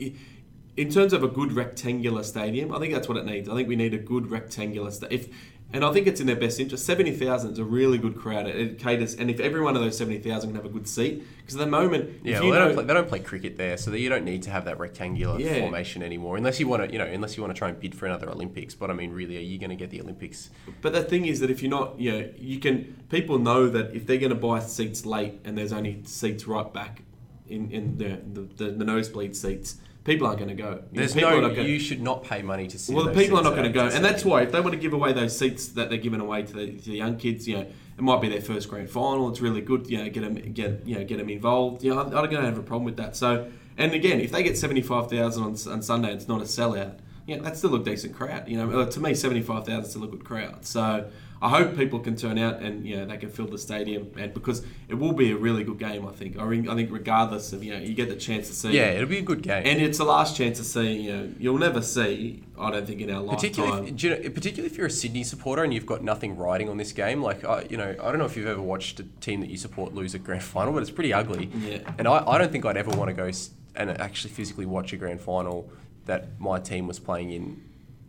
in 0.77 0.91
terms 0.91 1.13
of 1.13 1.23
a 1.23 1.29
good 1.29 1.53
rectangular 1.53 2.23
stadium, 2.25 2.75
I 2.75 2.79
think 2.81 2.93
that's 2.93 3.09
what 3.09 3.17
it 3.17 3.25
needs. 3.25 3.49
I 3.49 3.55
think 3.55 3.69
we 3.69 3.77
need 3.77 3.95
a 3.95 3.99
good 3.99 4.31
rectangular. 4.31 4.91
Sta- 4.91 5.09
if 5.11 5.29
and 5.75 5.85
I 5.85 5.93
think 5.93 6.07
it's 6.07 6.21
in 6.21 6.29
their 6.29 6.37
best 6.37 6.61
interest. 6.61 6.87
Seventy 6.87 7.11
thousand 7.11 7.53
is 7.53 7.59
a 7.59 7.65
really 7.65 7.99
good 7.99 8.17
crowd. 8.17 8.47
It, 8.47 8.79
caters, 8.79 9.17
and 9.17 9.29
if 9.29 9.41
every 9.41 9.61
one 9.61 9.75
of 9.75 9.83
those 9.83 9.99
seventy 9.99 10.21
thousand 10.21 10.51
can 10.51 10.57
have 10.57 10.65
a 10.65 10.69
good 10.69 10.87
seat, 10.87 11.25
because 11.39 11.57
at 11.57 11.59
the 11.59 11.67
moment, 11.67 12.21
yeah, 12.23 12.37
if 12.37 12.43
well, 12.43 12.53
they, 12.53 12.59
know, 12.59 12.65
don't 12.67 12.75
play, 12.75 12.85
they 12.85 12.95
don't 12.95 13.09
play 13.09 13.19
cricket 13.19 13.57
there, 13.57 13.77
so 13.77 13.91
that 13.91 13.99
you 13.99 14.09
don't 14.09 14.25
need 14.25 14.45
to 14.45 14.51
have 14.51 14.65
that 14.67 14.79
rectangular 14.79 15.39
Yeah. 15.41 15.59
formation 15.59 16.03
anymore, 16.03 16.37
unless 16.37 16.61
you 16.61 16.69
want 16.69 16.85
to 16.87 16.93
you 16.93 16.99
know 16.99 17.07
unless 17.07 17.37
you 17.37 17.43
want 17.43 17.53
to 17.53 17.59
try 17.59 17.69
and 17.69 17.79
bid 17.81 17.95
for 17.95 18.07
another 18.07 18.31
Olympics. 18.31 18.75
But 18.75 18.91
I 18.91 18.95
mean, 18.95 19.11
really, 19.11 19.37
are 19.37 19.41
you 19.41 19.59
going 19.59 19.71
to 19.71 19.77
get 19.77 19.91
the 19.91 20.01
Olympics? 20.01 20.51
But 20.81 20.93
the 20.93 21.03
thing 21.03 21.27
is 21.27 21.41
that 21.41 21.51
if 21.51 21.61
you're 21.61 21.71
not, 21.71 21.99
you 21.99 22.13
know, 22.13 22.31
you 22.39 22.61
can. 22.61 23.03
People 23.11 23.39
know 23.39 23.69
that 23.69 23.95
if 23.95 24.07
they're 24.07 24.19
going 24.19 24.31
to 24.31 24.37
buy 24.37 24.61
seats 24.61 25.05
late 25.05 25.41
and 25.45 25.59
there's 25.59 25.73
only 25.73 26.03
seats 26.05 26.47
right 26.47 26.73
back 26.73 27.03
in 27.49 27.71
in 27.73 27.99
the 27.99 28.21
the, 28.33 28.65
the, 28.65 28.71
the 28.71 28.85
nosebleed 28.85 29.35
seats, 29.35 29.77
people 30.05 30.27
aren't 30.27 30.38
going 30.38 30.55
to 30.55 30.62
go. 30.62 30.69
You 30.71 30.75
know, 30.77 30.83
There's 30.93 31.14
people 31.14 31.31
no. 31.40 31.49
gonna- 31.49 31.62
You 31.62 31.79
should 31.79 32.01
not 32.01 32.25
pay 32.25 32.43
money 32.43 32.69
to 32.69 32.79
sit. 32.79 32.95
Well, 32.95 33.07
the 33.07 33.12
people 33.12 33.38
are 33.38 33.43
not 33.43 33.53
going 33.55 33.64
to 33.64 33.71
go, 33.73 33.87
and 33.87 34.05
that's 34.05 34.25
why 34.25 34.43
if 34.43 34.53
they 34.53 34.61
want 34.61 34.73
to 34.73 34.79
give 34.79 34.93
away 34.93 35.12
those 35.12 35.37
seats 35.37 35.69
that 35.69 35.88
they're 35.88 35.99
giving 35.99 36.21
away 36.21 36.43
to 36.43 36.53
the, 36.53 36.67
to 36.79 36.90
the 36.90 36.97
young 36.97 37.17
kids, 37.17 37.49
you 37.49 37.57
know, 37.57 37.62
it 37.97 38.03
might 38.03 38.21
be 38.21 38.29
their 38.29 38.40
first 38.40 38.69
grand 38.69 38.90
final. 38.90 39.29
It's 39.31 39.40
really 39.40 39.61
good, 39.61 39.88
you 39.88 39.99
know, 39.99 40.09
get 40.11 40.21
them 40.23 40.35
get 40.53 40.87
you 40.87 40.97
know 40.97 41.05
get 41.05 41.19
them 41.19 41.29
involved. 41.31 41.83
You 41.83 41.95
know, 41.95 42.01
I, 42.03 42.23
I 42.23 42.27
don't 42.27 42.45
have 42.45 42.59
a 42.59 42.62
problem 42.62 42.85
with 42.85 42.97
that. 42.97 43.17
So, 43.17 43.51
and 43.79 43.93
again, 43.93 44.21
if 44.21 44.31
they 44.33 44.43
get 44.43 44.57
seventy 44.59 44.83
five 44.83 45.11
thousand 45.11 45.43
on 45.43 45.57
on 45.73 45.83
Sunday, 45.83 46.12
it's 46.12 46.29
not 46.29 46.40
a 46.40 46.45
sellout. 46.45 46.99
Yeah, 47.27 47.38
that's 47.38 47.59
still 47.59 47.75
a 47.75 47.83
decent 47.83 48.14
crowd. 48.14 48.49
You 48.49 48.59
know, 48.59 48.81
uh, 48.81 48.87
to 48.90 49.01
me, 49.01 49.14
seventy 49.14 49.43
five 49.43 49.64
thousand 49.64 49.85
is 49.85 49.90
still 49.90 50.05
a 50.05 50.09
good 50.09 50.25
crowd. 50.25 50.64
So. 50.67 51.11
I 51.45 51.49
hope 51.51 51.77
people 51.77 52.01
can 52.01 52.17
turn 52.17 52.39
out 52.39 52.61
and 52.63 52.87
you 52.87 52.97
know 52.97 53.05
they 53.05 53.19
can 53.19 53.29
fill 53.29 53.47
the 53.47 53.59
stadium 53.59 54.11
and 54.17 54.33
because 54.33 54.65
it 54.89 54.95
will 54.95 55.13
be 55.13 55.31
a 55.31 55.37
really 55.37 55.63
good 55.63 55.79
game 55.79 56.07
I 56.07 56.13
think 56.13 56.39
I, 56.39 56.45
mean, 56.47 56.69
I 56.69 56.75
think 56.75 56.91
regardless 56.91 57.53
of 57.53 57.63
you 57.63 57.73
know 57.75 57.81
you 57.81 57.95
get 57.95 58.09
the 58.09 58.17
chance 58.17 58.49
to 58.49 58.55
see 58.55 58.73
Yeah, 58.73 58.91
it'll 58.97 59.09
be 59.09 59.19
a 59.19 59.23
good 59.23 59.43
game. 59.43 59.63
and 59.67 59.81
it's 59.81 59.99
the 59.99 60.05
last 60.05 60.37
chance 60.37 60.57
to 60.59 60.65
see 60.65 60.91
you 61.03 61.13
know 61.17 61.31
you'll 61.39 61.59
never 61.59 61.83
see 61.83 62.43
I 62.59 62.71
don't 62.71 62.87
think 62.87 63.01
in 63.01 63.11
our 63.11 63.23
Particularly, 63.35 63.73
lifetime 63.73 63.95
if, 63.95 64.03
you 64.03 64.11
know, 64.11 64.31
particularly 64.31 64.71
if 64.71 64.79
you're 64.79 64.87
a 64.87 64.91
Sydney 64.91 65.25
supporter 65.25 65.65
and 65.65 65.75
you've 65.75 65.87
got 65.87 66.03
nothing 66.03 66.37
riding 66.37 66.69
on 66.69 66.77
this 66.77 66.93
game, 66.93 67.21
like 67.21 67.45
I, 67.45 67.67
you 67.69 67.77
know, 67.77 67.91
I 68.01 68.11
don't 68.11 68.19
know 68.19 68.25
if 68.25 68.37
you've 68.37 68.47
ever 68.47 68.63
watched 68.63 69.01
a 69.01 69.03
team 69.21 69.41
that 69.41 69.51
you 69.51 69.57
support 69.57 69.95
lose 69.95 70.15
a 70.15 70.19
grand 70.19 70.43
final, 70.43 70.73
but 70.73 70.81
it's 70.81 70.91
pretty 70.91 71.13
ugly. 71.13 71.51
Yeah. 71.59 71.79
And 71.99 72.07
I, 72.07 72.25
I 72.27 72.39
don't 72.39 72.53
think 72.53 72.65
I'd 72.65 72.77
ever 72.77 72.93
want 72.93 73.09
to 73.09 73.15
go 73.15 73.31
and 73.77 73.91
actually 74.01 74.31
physically 74.31 74.67
watch 74.67 74.93
a 74.93 74.97
grand 74.97 75.21
final 75.21 75.69
that 76.07 76.39
my 76.41 76.61
team 76.61 76.87
was 76.87 76.99
playing 76.99 77.33
in, 77.33 77.63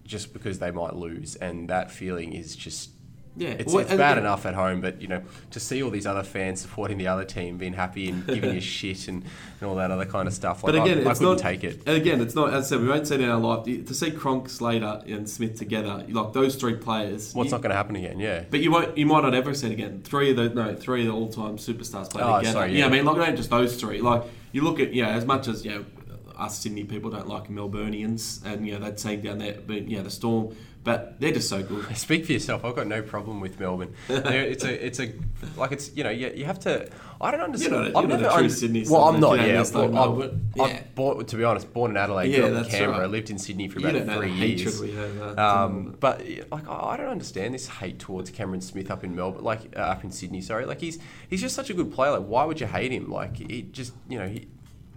just 0.03 0.31
because 0.31 0.59
they 0.59 0.69
might 0.71 0.95
lose, 0.95 1.35
and 1.37 1.67
that 1.69 1.91
feeling 1.91 2.33
is 2.33 2.55
just. 2.55 2.91
Yeah, 3.37 3.49
It's, 3.49 3.73
well, 3.73 3.83
it's 3.83 3.93
bad 3.93 4.17
enough 4.17 4.45
at 4.45 4.53
home, 4.53 4.79
but 4.79 5.01
you 5.01 5.07
know 5.09 5.21
to 5.51 5.59
see 5.59 5.83
all 5.83 5.89
these 5.89 6.05
other 6.07 6.23
fans 6.23 6.61
supporting 6.61 6.97
the 6.97 7.07
other 7.07 7.25
team, 7.25 7.57
being 7.57 7.73
happy 7.73 8.09
and 8.09 8.25
giving 8.25 8.53
you 8.53 8.61
shit 8.77 9.07
and, 9.09 9.23
and 9.59 9.69
all 9.69 9.75
that 9.75 9.91
other 9.91 10.05
kind 10.05 10.27
of 10.27 10.33
stuff. 10.33 10.63
Like 10.63 10.73
But 10.73 10.81
again, 10.83 10.99
I, 10.99 11.09
I 11.09 11.11
it's 11.11 11.19
couldn't 11.19 11.33
not. 11.35 11.39
take 11.41 11.63
it. 11.65 11.81
And 11.85 11.97
again, 11.97 12.21
it's 12.21 12.33
not. 12.35 12.53
As 12.53 12.65
I 12.65 12.67
said, 12.69 12.81
we 12.81 12.87
won't 12.87 13.07
see 13.07 13.15
it 13.15 13.21
in 13.21 13.29
our 13.29 13.39
life. 13.39 13.65
To 13.65 13.93
see 13.93 14.11
Cronk, 14.11 14.47
Slater, 14.49 15.01
and 15.07 15.29
Smith 15.29 15.57
together, 15.57 16.05
like 16.07 16.31
those 16.33 16.55
three 16.55 16.75
players. 16.75 17.33
What's 17.33 17.51
not 17.51 17.61
going 17.61 17.71
to 17.71 17.75
happen 17.75 17.95
again? 17.97 18.19
Yeah. 18.19 18.45
But 18.49 18.61
you 18.61 18.71
won't. 18.71 18.97
You 18.97 19.05
might 19.05 19.21
not 19.23 19.35
ever 19.35 19.53
see 19.53 19.67
it 19.67 19.73
again. 19.73 20.01
Three 20.03 20.31
of 20.31 20.37
the 20.37 20.49
no, 20.49 20.73
three 20.75 21.01
of 21.01 21.07
the 21.07 21.13
all-time 21.13 21.57
superstars 21.57 22.09
play 22.09 22.23
Oh, 22.23 22.37
together. 22.37 22.53
sorry, 22.53 22.71
yeah. 22.71 22.79
yeah. 22.79 22.85
I 22.85 22.89
mean, 22.89 23.03
like 23.05 23.17
not 23.17 23.35
just 23.35 23.49
those 23.49 23.75
three. 23.75 23.99
Like 24.01 24.23
you 24.53 24.61
look 24.61 24.79
at, 24.79 24.93
yeah, 24.93 25.09
as 25.09 25.25
much 25.25 25.49
as 25.49 25.65
you 25.65 25.71
know, 25.71 25.85
us 26.37 26.59
Sydney 26.59 26.83
people 26.85 27.09
don't 27.09 27.27
like 27.27 27.49
Melburnians, 27.49 28.43
and 28.45 28.65
you 28.65 28.73
know 28.73 28.79
that 28.85 28.97
team 28.97 29.21
down 29.21 29.37
there, 29.39 29.57
but 29.65 29.87
know 29.87 30.03
the 30.03 30.09
Storm, 30.09 30.55
but 30.85 31.19
they're 31.19 31.33
just 31.33 31.49
so 31.49 31.61
good. 31.61 31.97
Speak 31.97 32.25
for 32.25 32.31
yourself. 32.31 32.63
I've 32.63 32.75
got 32.75 32.87
no 32.87 33.01
problem 33.01 33.41
with 33.41 33.59
Melbourne. 33.59 33.93
It's 34.09 34.63
a, 34.63 34.85
it's 34.85 34.99
a, 35.01 35.11
like 35.57 35.73
it's 35.73 35.93
you 35.97 36.03
know, 36.05 36.09
you, 36.11 36.31
you 36.33 36.45
have 36.45 36.59
to. 36.59 36.87
I 37.19 37.31
don't 37.31 37.41
understand. 37.41 37.73
You're 37.73 37.83
not 37.83 37.91
a- 37.91 37.97
I've 37.97 38.03
you're 38.03 38.17
not 38.19 38.21
never 38.21 38.35
a 38.35 38.39
true 38.39 38.49
Sydney 38.49 38.85
Well, 38.89 39.03
I'm 39.05 39.19
not. 39.19 39.33
Yeah, 39.39 39.61
like 39.61 39.93
I'm, 39.93 40.51
Yeah. 40.55 40.83
Born, 40.93 41.25
to 41.25 41.35
be 41.35 41.43
honest, 41.43 41.73
born 41.73 41.91
in 41.91 41.97
Adelaide, 41.97 42.29
Yeah, 42.29 42.47
grew 42.47 42.55
up 42.57 42.65
in 42.65 42.71
Canberra, 42.71 42.99
right. 43.01 43.09
lived 43.09 43.29
in 43.29 43.37
Sydney 43.37 43.67
for 43.67 43.79
about 43.79 44.15
three 44.15 44.31
years. 44.31 44.81
Uh, 44.81 45.35
Um, 45.37 45.97
but 45.99 46.21
like 46.51 46.67
I 46.69 46.91
I 46.91 46.97
don't 46.97 47.09
understand 47.09 47.53
this 47.53 47.67
hate 47.67 47.99
towards 47.99 48.29
Cameron 48.29 48.61
Smith 48.61 48.89
up 48.91 49.03
in 49.03 49.15
Melbourne, 49.15 49.43
like 49.43 49.61
uh, 49.75 49.79
up 49.79 50.03
in 50.03 50.11
Sydney. 50.11 50.41
Sorry, 50.41 50.65
like 50.65 50.79
he's 50.79 50.99
he's 51.29 51.41
just 51.41 51.55
such 51.55 51.69
a 51.69 51.73
good 51.73 51.91
player. 51.91 52.11
Like 52.11 52.27
why 52.27 52.45
would 52.45 52.61
you 52.61 52.67
hate 52.67 52.91
him? 52.91 53.09
Like 53.11 53.37
he 53.37 53.63
just 53.63 53.93
you 54.07 54.19
know 54.19 54.27
he, 54.27 54.47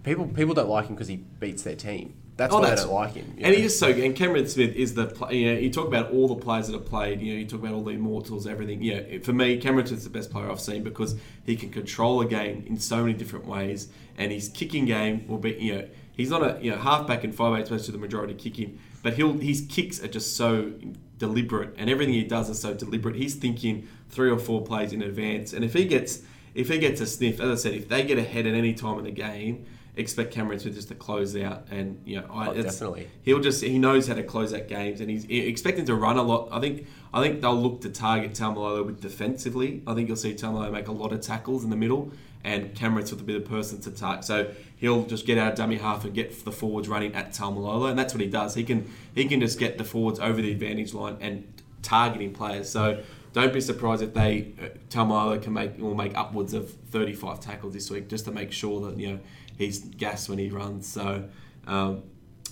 people 0.03 0.27
people 0.27 0.53
don't 0.53 0.69
like 0.69 0.85
him 0.87 0.95
because 0.95 1.07
he 1.07 1.17
beats 1.17 1.63
their 1.63 1.75
team. 1.75 2.13
That's 2.39 2.53
Oh, 2.53 2.57
why 2.59 2.69
that's- 2.69 2.79
they 2.83 2.87
don't 2.89 2.95
like 2.95 3.13
him. 3.13 3.25
And 3.37 3.51
know? 3.53 3.59
he 3.59 3.63
is 3.65 3.77
so 3.77 3.93
good. 3.93 4.03
And 4.03 4.15
Cameron 4.15 4.47
Smith 4.47 4.73
is 4.75 4.93
the 4.93 5.05
play, 5.07 5.35
you 5.37 5.53
know, 5.53 5.59
you 5.59 5.69
talk 5.69 5.87
about 5.87 6.11
all 6.11 6.27
the 6.29 6.35
players 6.35 6.67
that 6.67 6.73
have 6.73 6.85
played, 6.85 7.19
you 7.21 7.33
know, 7.33 7.39
you 7.39 7.45
talk 7.45 7.59
about 7.59 7.73
all 7.73 7.83
the 7.83 7.91
immortals, 7.91 8.47
everything. 8.47 8.81
Yeah, 8.81 8.95
it- 8.95 9.25
for 9.25 9.33
me, 9.33 9.57
Cameron 9.57 9.85
Smith's 9.85 10.05
the 10.05 10.09
best 10.09 10.31
player 10.31 10.49
I've 10.49 10.59
seen 10.61 10.81
because 10.83 11.15
he 11.45 11.55
can 11.55 11.69
control 11.69 12.21
a 12.21 12.25
game 12.25 12.63
in 12.65 12.79
so 12.79 13.01
many 13.03 13.13
different 13.13 13.45
ways. 13.45 13.89
And 14.17 14.31
his 14.31 14.47
kicking 14.49 14.85
game 14.85 15.25
will 15.27 15.37
be, 15.37 15.51
you 15.59 15.73
know, 15.75 15.83
he's 16.13 16.29
not 16.29 16.41
a 16.41 16.57
you 16.63 16.71
know 16.71 16.77
halfback 16.77 17.23
and 17.23 17.35
five 17.35 17.59
eight 17.59 17.65
supposed 17.67 17.85
to 17.85 17.91
the 17.91 17.97
majority 17.97 18.33
kicking, 18.33 18.79
but 19.03 19.13
he'll 19.13 19.33
his 19.33 19.65
kicks 19.69 20.01
are 20.03 20.07
just 20.07 20.35
so 20.37 20.71
deliberate, 21.17 21.73
and 21.77 21.89
everything 21.89 22.13
he 22.13 22.23
does 22.23 22.49
is 22.49 22.59
so 22.59 22.73
deliberate. 22.73 23.15
He's 23.15 23.35
thinking 23.35 23.87
three 24.09 24.29
or 24.29 24.39
four 24.39 24.61
plays 24.61 24.93
in 24.93 25.01
advance, 25.01 25.53
and 25.53 25.63
if 25.65 25.73
he 25.73 25.85
gets 25.85 26.21
if 26.55 26.67
he 26.69 26.77
gets 26.79 26.99
a 27.01 27.05
sniff, 27.05 27.39
as 27.39 27.49
I 27.49 27.55
said, 27.61 27.73
if 27.75 27.87
they 27.89 28.03
get 28.03 28.17
ahead 28.17 28.45
at 28.47 28.53
any 28.55 28.73
time 28.73 28.97
in 28.99 29.03
the 29.05 29.11
game. 29.11 29.65
Expect 29.99 30.33
Cameron 30.33 30.59
Smith 30.59 30.75
just 30.75 30.87
to 30.87 30.95
close 30.95 31.35
out, 31.35 31.67
and 31.69 32.01
you 32.05 32.15
know, 32.15 32.25
I, 32.31 32.47
Oh, 32.47 32.53
definitely. 32.53 33.07
he'll 33.21 33.41
just 33.41 33.61
he 33.63 33.77
knows 33.77 34.07
how 34.07 34.13
to 34.15 34.23
close 34.23 34.53
out 34.53 34.67
games, 34.67 35.01
and 35.01 35.09
he's 35.09 35.25
expecting 35.25 35.85
to 35.85 35.93
run 35.95 36.17
a 36.17 36.23
lot. 36.23 36.47
I 36.51 36.59
think 36.61 36.87
I 37.13 37.21
think 37.21 37.41
they'll 37.41 37.61
look 37.61 37.81
to 37.81 37.89
target 37.89 38.31
Taumalolo 38.31 38.85
with 38.85 39.01
defensively. 39.01 39.81
I 39.85 39.93
think 39.93 40.07
you'll 40.07 40.17
see 40.17 40.33
Taumalolo 40.33 40.71
make 40.71 40.87
a 40.87 40.91
lot 40.93 41.11
of 41.11 41.21
tackles 41.21 41.63
in 41.65 41.69
the 41.69 41.75
middle, 41.75 42.11
and 42.43 42.73
Cameron 42.73 43.05
Smith 43.05 43.19
will 43.19 43.27
be 43.27 43.33
the 43.33 43.41
person 43.41 43.81
to 43.81 43.91
target. 43.91 44.23
So 44.23 44.51
he'll 44.77 45.03
just 45.05 45.25
get 45.25 45.37
out 45.37 45.51
of 45.51 45.57
dummy 45.57 45.77
half 45.77 46.05
and 46.05 46.13
get 46.13 46.45
the 46.45 46.51
forwards 46.51 46.87
running 46.87 47.13
at 47.13 47.31
Taumalolo, 47.31 47.89
and 47.89 47.99
that's 47.99 48.13
what 48.13 48.21
he 48.21 48.27
does. 48.27 48.55
He 48.55 48.63
can 48.63 48.89
he 49.13 49.25
can 49.25 49.41
just 49.41 49.59
get 49.59 49.77
the 49.77 49.83
forwards 49.83 50.19
over 50.19 50.41
the 50.41 50.51
advantage 50.51 50.93
line 50.93 51.17
and 51.19 51.45
targeting 51.81 52.33
players. 52.33 52.69
So. 52.69 53.03
Don't 53.31 53.53
be 53.53 53.61
surprised 53.61 54.01
if 54.01 54.15
they 54.15 54.53
uh, 54.59 54.69
Taumalolo 54.89 55.39
can 55.39 55.53
make 55.53 55.77
will 55.77 55.93
make 55.93 56.17
upwards 56.17 56.55
of 56.55 56.71
35 56.89 57.39
tackles 57.39 57.75
this 57.75 57.91
week 57.91 58.07
just 58.09 58.25
to 58.25 58.31
make 58.31 58.51
sure 58.51 58.81
that 58.89 58.99
you 58.99 59.11
know 59.11 59.19
he's 59.59 59.79
gas 59.79 60.27
when 60.27 60.39
he 60.39 60.49
runs. 60.49 60.87
So 60.87 61.29
um, 61.67 62.01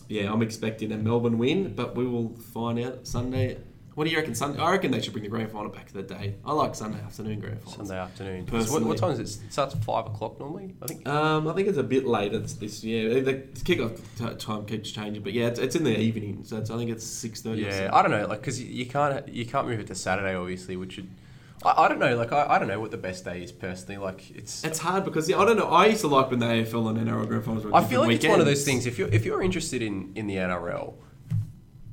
yeah, 0.08 0.32
I'm 0.32 0.44
expecting 0.44 0.92
a 0.92 0.98
Melbourne 0.98 1.40
win, 1.40 1.74
but 1.74 1.96
we 1.96 2.06
will 2.06 2.30
find 2.54 2.78
out 2.80 3.08
Sunday. 3.08 3.58
What 3.96 4.04
do 4.04 4.12
you 4.12 4.18
reckon? 4.18 4.36
Sunday? 4.36 4.60
I 4.60 4.70
reckon 4.70 4.92
they 4.92 5.02
should 5.02 5.14
bring 5.14 5.24
the 5.24 5.30
grand 5.30 5.52
final 5.52 5.72
back 5.72 5.88
to 5.88 5.94
the 5.96 6.04
day. 6.04 6.36
I 6.46 6.54
like 6.54 6.76
Sunday 6.76 7.00
afternoon 7.00 7.40
grand 7.40 7.60
finals. 7.62 7.78
Sunday 7.78 7.98
afternoon. 7.98 8.42
What, 8.42 8.52
Personally. 8.52 8.86
what 8.86 8.98
time 9.00 9.10
is 9.10 9.20
it? 9.20 9.44
It 9.44 9.52
starts 9.52 9.74
at 9.74 9.84
five 9.84 10.06
o'clock 10.06 10.40
normally. 10.40 10.76
I 10.84 10.86
think. 10.86 11.08
Um, 11.08 11.48
I 11.48 11.54
think 11.54 11.68
it's 11.68 11.80
a 11.80 11.84
bit 11.84 12.06
late. 12.06 12.32
It's 12.32 12.54
this 12.54 12.84
year. 12.84 13.22
The 13.22 13.34
kickoff 13.34 14.00
t- 14.20 14.36
time 14.36 14.68
keeps 14.68 14.92
changing, 14.92 15.24
but 15.24 15.34
yeah, 15.34 15.48
it's, 15.48 15.60
it's 15.60 15.76
in 15.76 15.84
the 15.84 16.00
evening. 16.00 16.44
So 16.44 16.58
it's, 16.58 16.70
I 16.70 16.78
think 16.78 16.92
it's 16.92 17.08
six 17.08 17.42
thirty. 17.42 17.64
Yeah, 17.64 17.90
I 17.92 18.04
don't 18.04 18.12
know, 18.12 18.28
like 18.28 18.42
because 18.42 18.62
you 18.62 18.86
can't 18.86 19.28
you 19.30 19.48
can't 19.48 19.68
move 19.68 19.80
it 19.80 19.88
to 19.88 19.96
Saturday, 19.96 20.36
obviously, 20.36 20.76
which 20.76 20.98
would. 20.98 21.10
I, 21.68 21.86
I 21.86 21.88
don't 21.88 22.00
know, 22.00 22.16
like 22.16 22.32
I, 22.32 22.46
I 22.56 22.60
don't 22.60 22.68
know 22.68 22.80
what 22.80 22.92
the 22.92 22.98
best 22.98 23.26
day 23.26 23.44
is 23.44 23.52
personally. 23.52 23.98
Like 23.98 24.32
it's. 24.32 24.64
It's 24.64 24.80
hard 24.80 25.04
because 25.06 25.30
yeah, 25.30 25.40
I 25.40 25.46
don't 25.46 25.58
know. 25.58 25.68
I 25.68 25.88
used 25.88 26.02
to 26.02 26.08
like 26.08 26.30
when 26.30 26.40
the 26.40 26.46
AFL 26.46 26.90
and 26.90 27.08
NRL 27.08 27.28
grand 27.28 27.46
finals 27.46 27.66
were. 27.66 27.76
I 27.76 27.84
feel 27.84 28.02
like 28.02 28.12
it's 28.12 28.26
one 28.26 28.40
of 28.40 28.46
those 28.46 28.66
weekends. 28.66 28.86
things. 28.86 28.86
If 28.86 28.98
you're 28.98 29.10
if 29.10 29.26
you're 29.26 29.42
interested 29.42 29.82
in 29.82 30.12
in 30.16 30.28
the 30.28 30.36
NRL, 30.36 30.96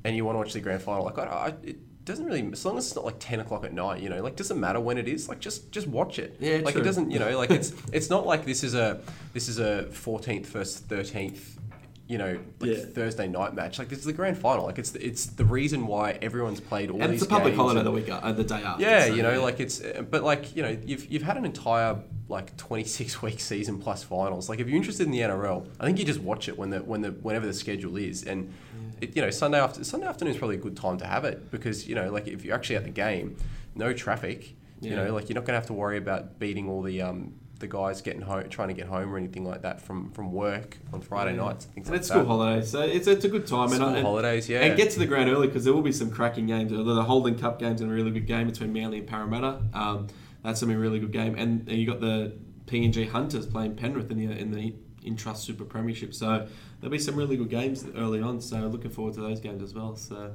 and 0.05 0.17
you 0.17 0.25
want 0.25 0.37
to 0.37 0.39
watch 0.39 0.53
the 0.53 0.61
grand 0.61 0.83
final, 0.83 1.05
like 1.05 1.19
I, 1.19 1.23
I 1.25 1.49
it, 1.63 1.79
doesn't 2.05 2.27
really 2.27 2.47
as 2.53 2.65
long 2.65 2.77
as 2.77 2.87
it's 2.87 2.95
not 2.95 3.05
like 3.05 3.17
ten 3.19 3.41
o'clock 3.41 3.65
at 3.65 3.73
night, 3.73 4.03
you 4.03 4.11
know, 4.11 4.23
like 4.23 4.37
doesn't 4.37 4.61
matter 4.61 4.79
when 4.79 4.99
it 4.99 5.09
is, 5.09 5.29
like 5.29 5.41
just 5.41 5.73
just 5.73 5.87
watch 5.87 6.19
it. 6.19 6.37
Yeah, 6.39 6.59
like 6.59 6.75
true. 6.75 6.83
it 6.83 6.85
doesn't, 6.85 7.11
you 7.11 7.19
know, 7.19 7.37
like 7.37 7.51
it's 7.59 7.73
it's 7.93 8.11
not 8.11 8.27
like 8.27 8.45
this 8.45 8.63
is 8.63 8.75
a 8.75 9.01
this 9.33 9.49
is 9.49 9.59
a 9.59 9.85
fourteenth 9.85 10.47
versus 10.49 10.81
thirteenth, 10.81 11.59
you 12.07 12.19
know, 12.19 12.39
like 12.61 12.71
Yeah. 12.71 12.85
Thursday 12.85 13.27
night 13.29 13.55
match. 13.55 13.79
Like 13.79 13.89
this 13.89 13.99
is 14.01 14.05
the 14.05 14.13
grand 14.13 14.37
final. 14.37 14.67
Like 14.67 14.79
it's 14.79 14.91
the, 14.91 15.05
it's 15.05 15.25
the 15.27 15.45
reason 15.45 15.87
why 15.87 16.19
everyone's 16.21 16.61
played 16.61 16.91
all 16.91 17.01
and 17.03 17.13
these 17.13 17.23
it's 17.23 17.31
a 17.31 17.35
public 17.35 17.55
holiday 17.55 17.79
and- 17.81 17.87
the 17.87 17.93
week 17.93 18.11
uh, 18.11 18.31
the 18.33 18.45
day 18.45 18.57
after. 18.63 18.83
yeah, 18.83 19.07
so, 19.07 19.15
you 19.15 19.23
know, 19.23 19.43
like 19.43 19.59
it's, 19.59 19.81
but 20.11 20.23
like 20.23 20.55
you 20.55 20.63
know, 20.63 20.77
you've 20.85 21.07
you've 21.11 21.23
had 21.23 21.37
an 21.39 21.45
entire 21.47 21.99
like 22.29 22.57
twenty 22.59 22.85
six 22.85 23.23
week 23.27 23.41
season 23.41 23.79
plus 23.79 24.03
finals. 24.03 24.49
Like 24.51 24.61
if 24.61 24.69
you're 24.69 24.77
interested 24.77 25.07
in 25.07 25.13
the 25.13 25.21
NRL, 25.21 25.67
I 25.81 25.87
think 25.87 25.99
you 25.99 26.05
just 26.05 26.21
watch 26.21 26.49
it 26.49 26.59
when 26.59 26.71
the 26.71 26.79
when 26.81 27.01
the 27.01 27.11
whenever 27.11 27.47
the 27.47 27.55
schedule 27.55 27.97
is, 27.97 28.23
and 28.25 28.53
it, 29.01 29.17
you 29.17 29.23
know 29.23 29.31
Sunday 29.31 29.59
after 29.59 29.83
Sunday 29.83 30.07
afternoon 30.07 30.33
is 30.35 30.39
probably 30.39 30.57
a 30.57 30.61
good 30.61 30.77
time 30.77 30.99
to 30.99 31.07
have 31.07 31.25
it 31.25 31.51
because 31.51 31.89
you 31.89 31.95
know 31.95 32.11
like 32.13 32.29
if 32.29 32.45
you're 32.45 32.55
actually 32.55 32.77
at 32.77 32.85
the 32.85 32.91
game, 32.91 33.37
no 33.75 33.95
traffic, 33.95 34.55
you 34.83 34.95
know, 34.95 35.15
like 35.15 35.31
you're 35.31 35.35
not 35.37 35.47
gonna 35.47 35.57
have 35.59 35.67
to 35.69 35.73
worry 35.73 35.97
about 35.97 36.39
beating 36.39 36.69
all 36.69 36.83
the 36.83 37.01
um 37.01 37.33
the 37.65 37.77
guys 37.77 38.03
getting 38.03 38.21
home 38.21 38.49
trying 38.51 38.69
to 38.69 38.75
get 38.75 38.87
home 38.87 39.13
or 39.13 39.17
anything 39.17 39.45
like 39.45 39.63
that 39.63 39.81
from 39.81 40.11
from 40.11 40.33
work 40.33 40.77
on 40.93 41.01
Friday 41.01 41.33
Yeah. 41.37 41.45
nights 41.45 41.65
and 41.65 41.75
things 41.75 41.87
and 41.87 41.95
like 41.95 42.01
it's 42.01 42.09
that. 42.09 42.15
school 42.15 42.27
holidays, 42.27 42.71
so 42.71 42.81
it's, 42.83 43.07
it's 43.07 43.25
a 43.25 43.29
good 43.29 43.47
time. 43.47 43.69
School 43.71 43.89
and, 43.89 44.05
holidays, 44.07 44.49
yeah. 44.49 44.61
And 44.65 44.77
get 44.77 44.91
to 44.93 44.99
the 44.99 45.07
ground 45.07 45.31
early 45.31 45.47
because 45.47 45.65
there 45.65 45.73
will 45.73 45.83
be 45.83 45.93
some 45.93 46.11
cracking 46.11 46.47
games. 46.47 46.71
The 46.73 47.03
Holden 47.03 47.39
Cup 47.39 47.59
game's 47.59 47.81
a 47.81 47.87
really 47.87 48.11
good 48.11 48.27
game 48.27 48.47
between 48.49 48.73
Manly 48.73 48.99
and 48.99 49.07
Parramatta. 49.07 49.63
Um, 49.73 50.09
that's 50.43 50.61
going 50.61 50.69
to 50.73 50.75
be 50.75 50.75
a 50.75 50.79
really 50.79 50.99
good 51.01 51.13
game. 51.13 51.35
And 51.37 51.67
you 51.71 51.87
got 51.87 52.01
the 52.01 52.35
PNG 52.67 53.09
Hunters 53.09 53.47
playing 53.47 53.77
Penrith 53.77 54.11
in 54.11 54.19
the 54.19 54.31
in 54.39 54.51
the 54.53 54.75
Intrust 55.05 55.39
Super 55.39 55.65
Premiership. 55.65 56.13
So 56.15 56.47
there'll 56.81 56.91
be 56.93 56.99
some 56.99 57.17
really 57.17 57.37
good 57.37 57.51
games 57.51 57.85
early 57.97 58.21
on. 58.21 58.41
So 58.41 58.59
looking 58.59 58.91
forward 58.91 59.15
to 59.15 59.21
those 59.23 59.41
games 59.41 59.63
as 59.63 59.75
well. 59.75 59.97
So 59.97 60.33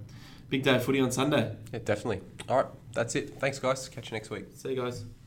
big 0.49 0.63
day 0.63 0.75
of 0.75 0.83
footy 0.83 0.99
on 0.99 1.11
Sunday. 1.11 1.55
yeah, 1.71 1.79
definitely. 1.85 2.21
All 2.47 2.57
right, 2.57 2.67
that's 2.93 3.15
it. 3.15 3.39
Thanks, 3.39 3.59
guys. 3.59 3.87
Catch 3.89 4.09
you 4.11 4.15
next 4.15 4.29
week. 4.31 4.45
See 4.55 4.69
you 4.69 4.81
guys. 4.81 5.18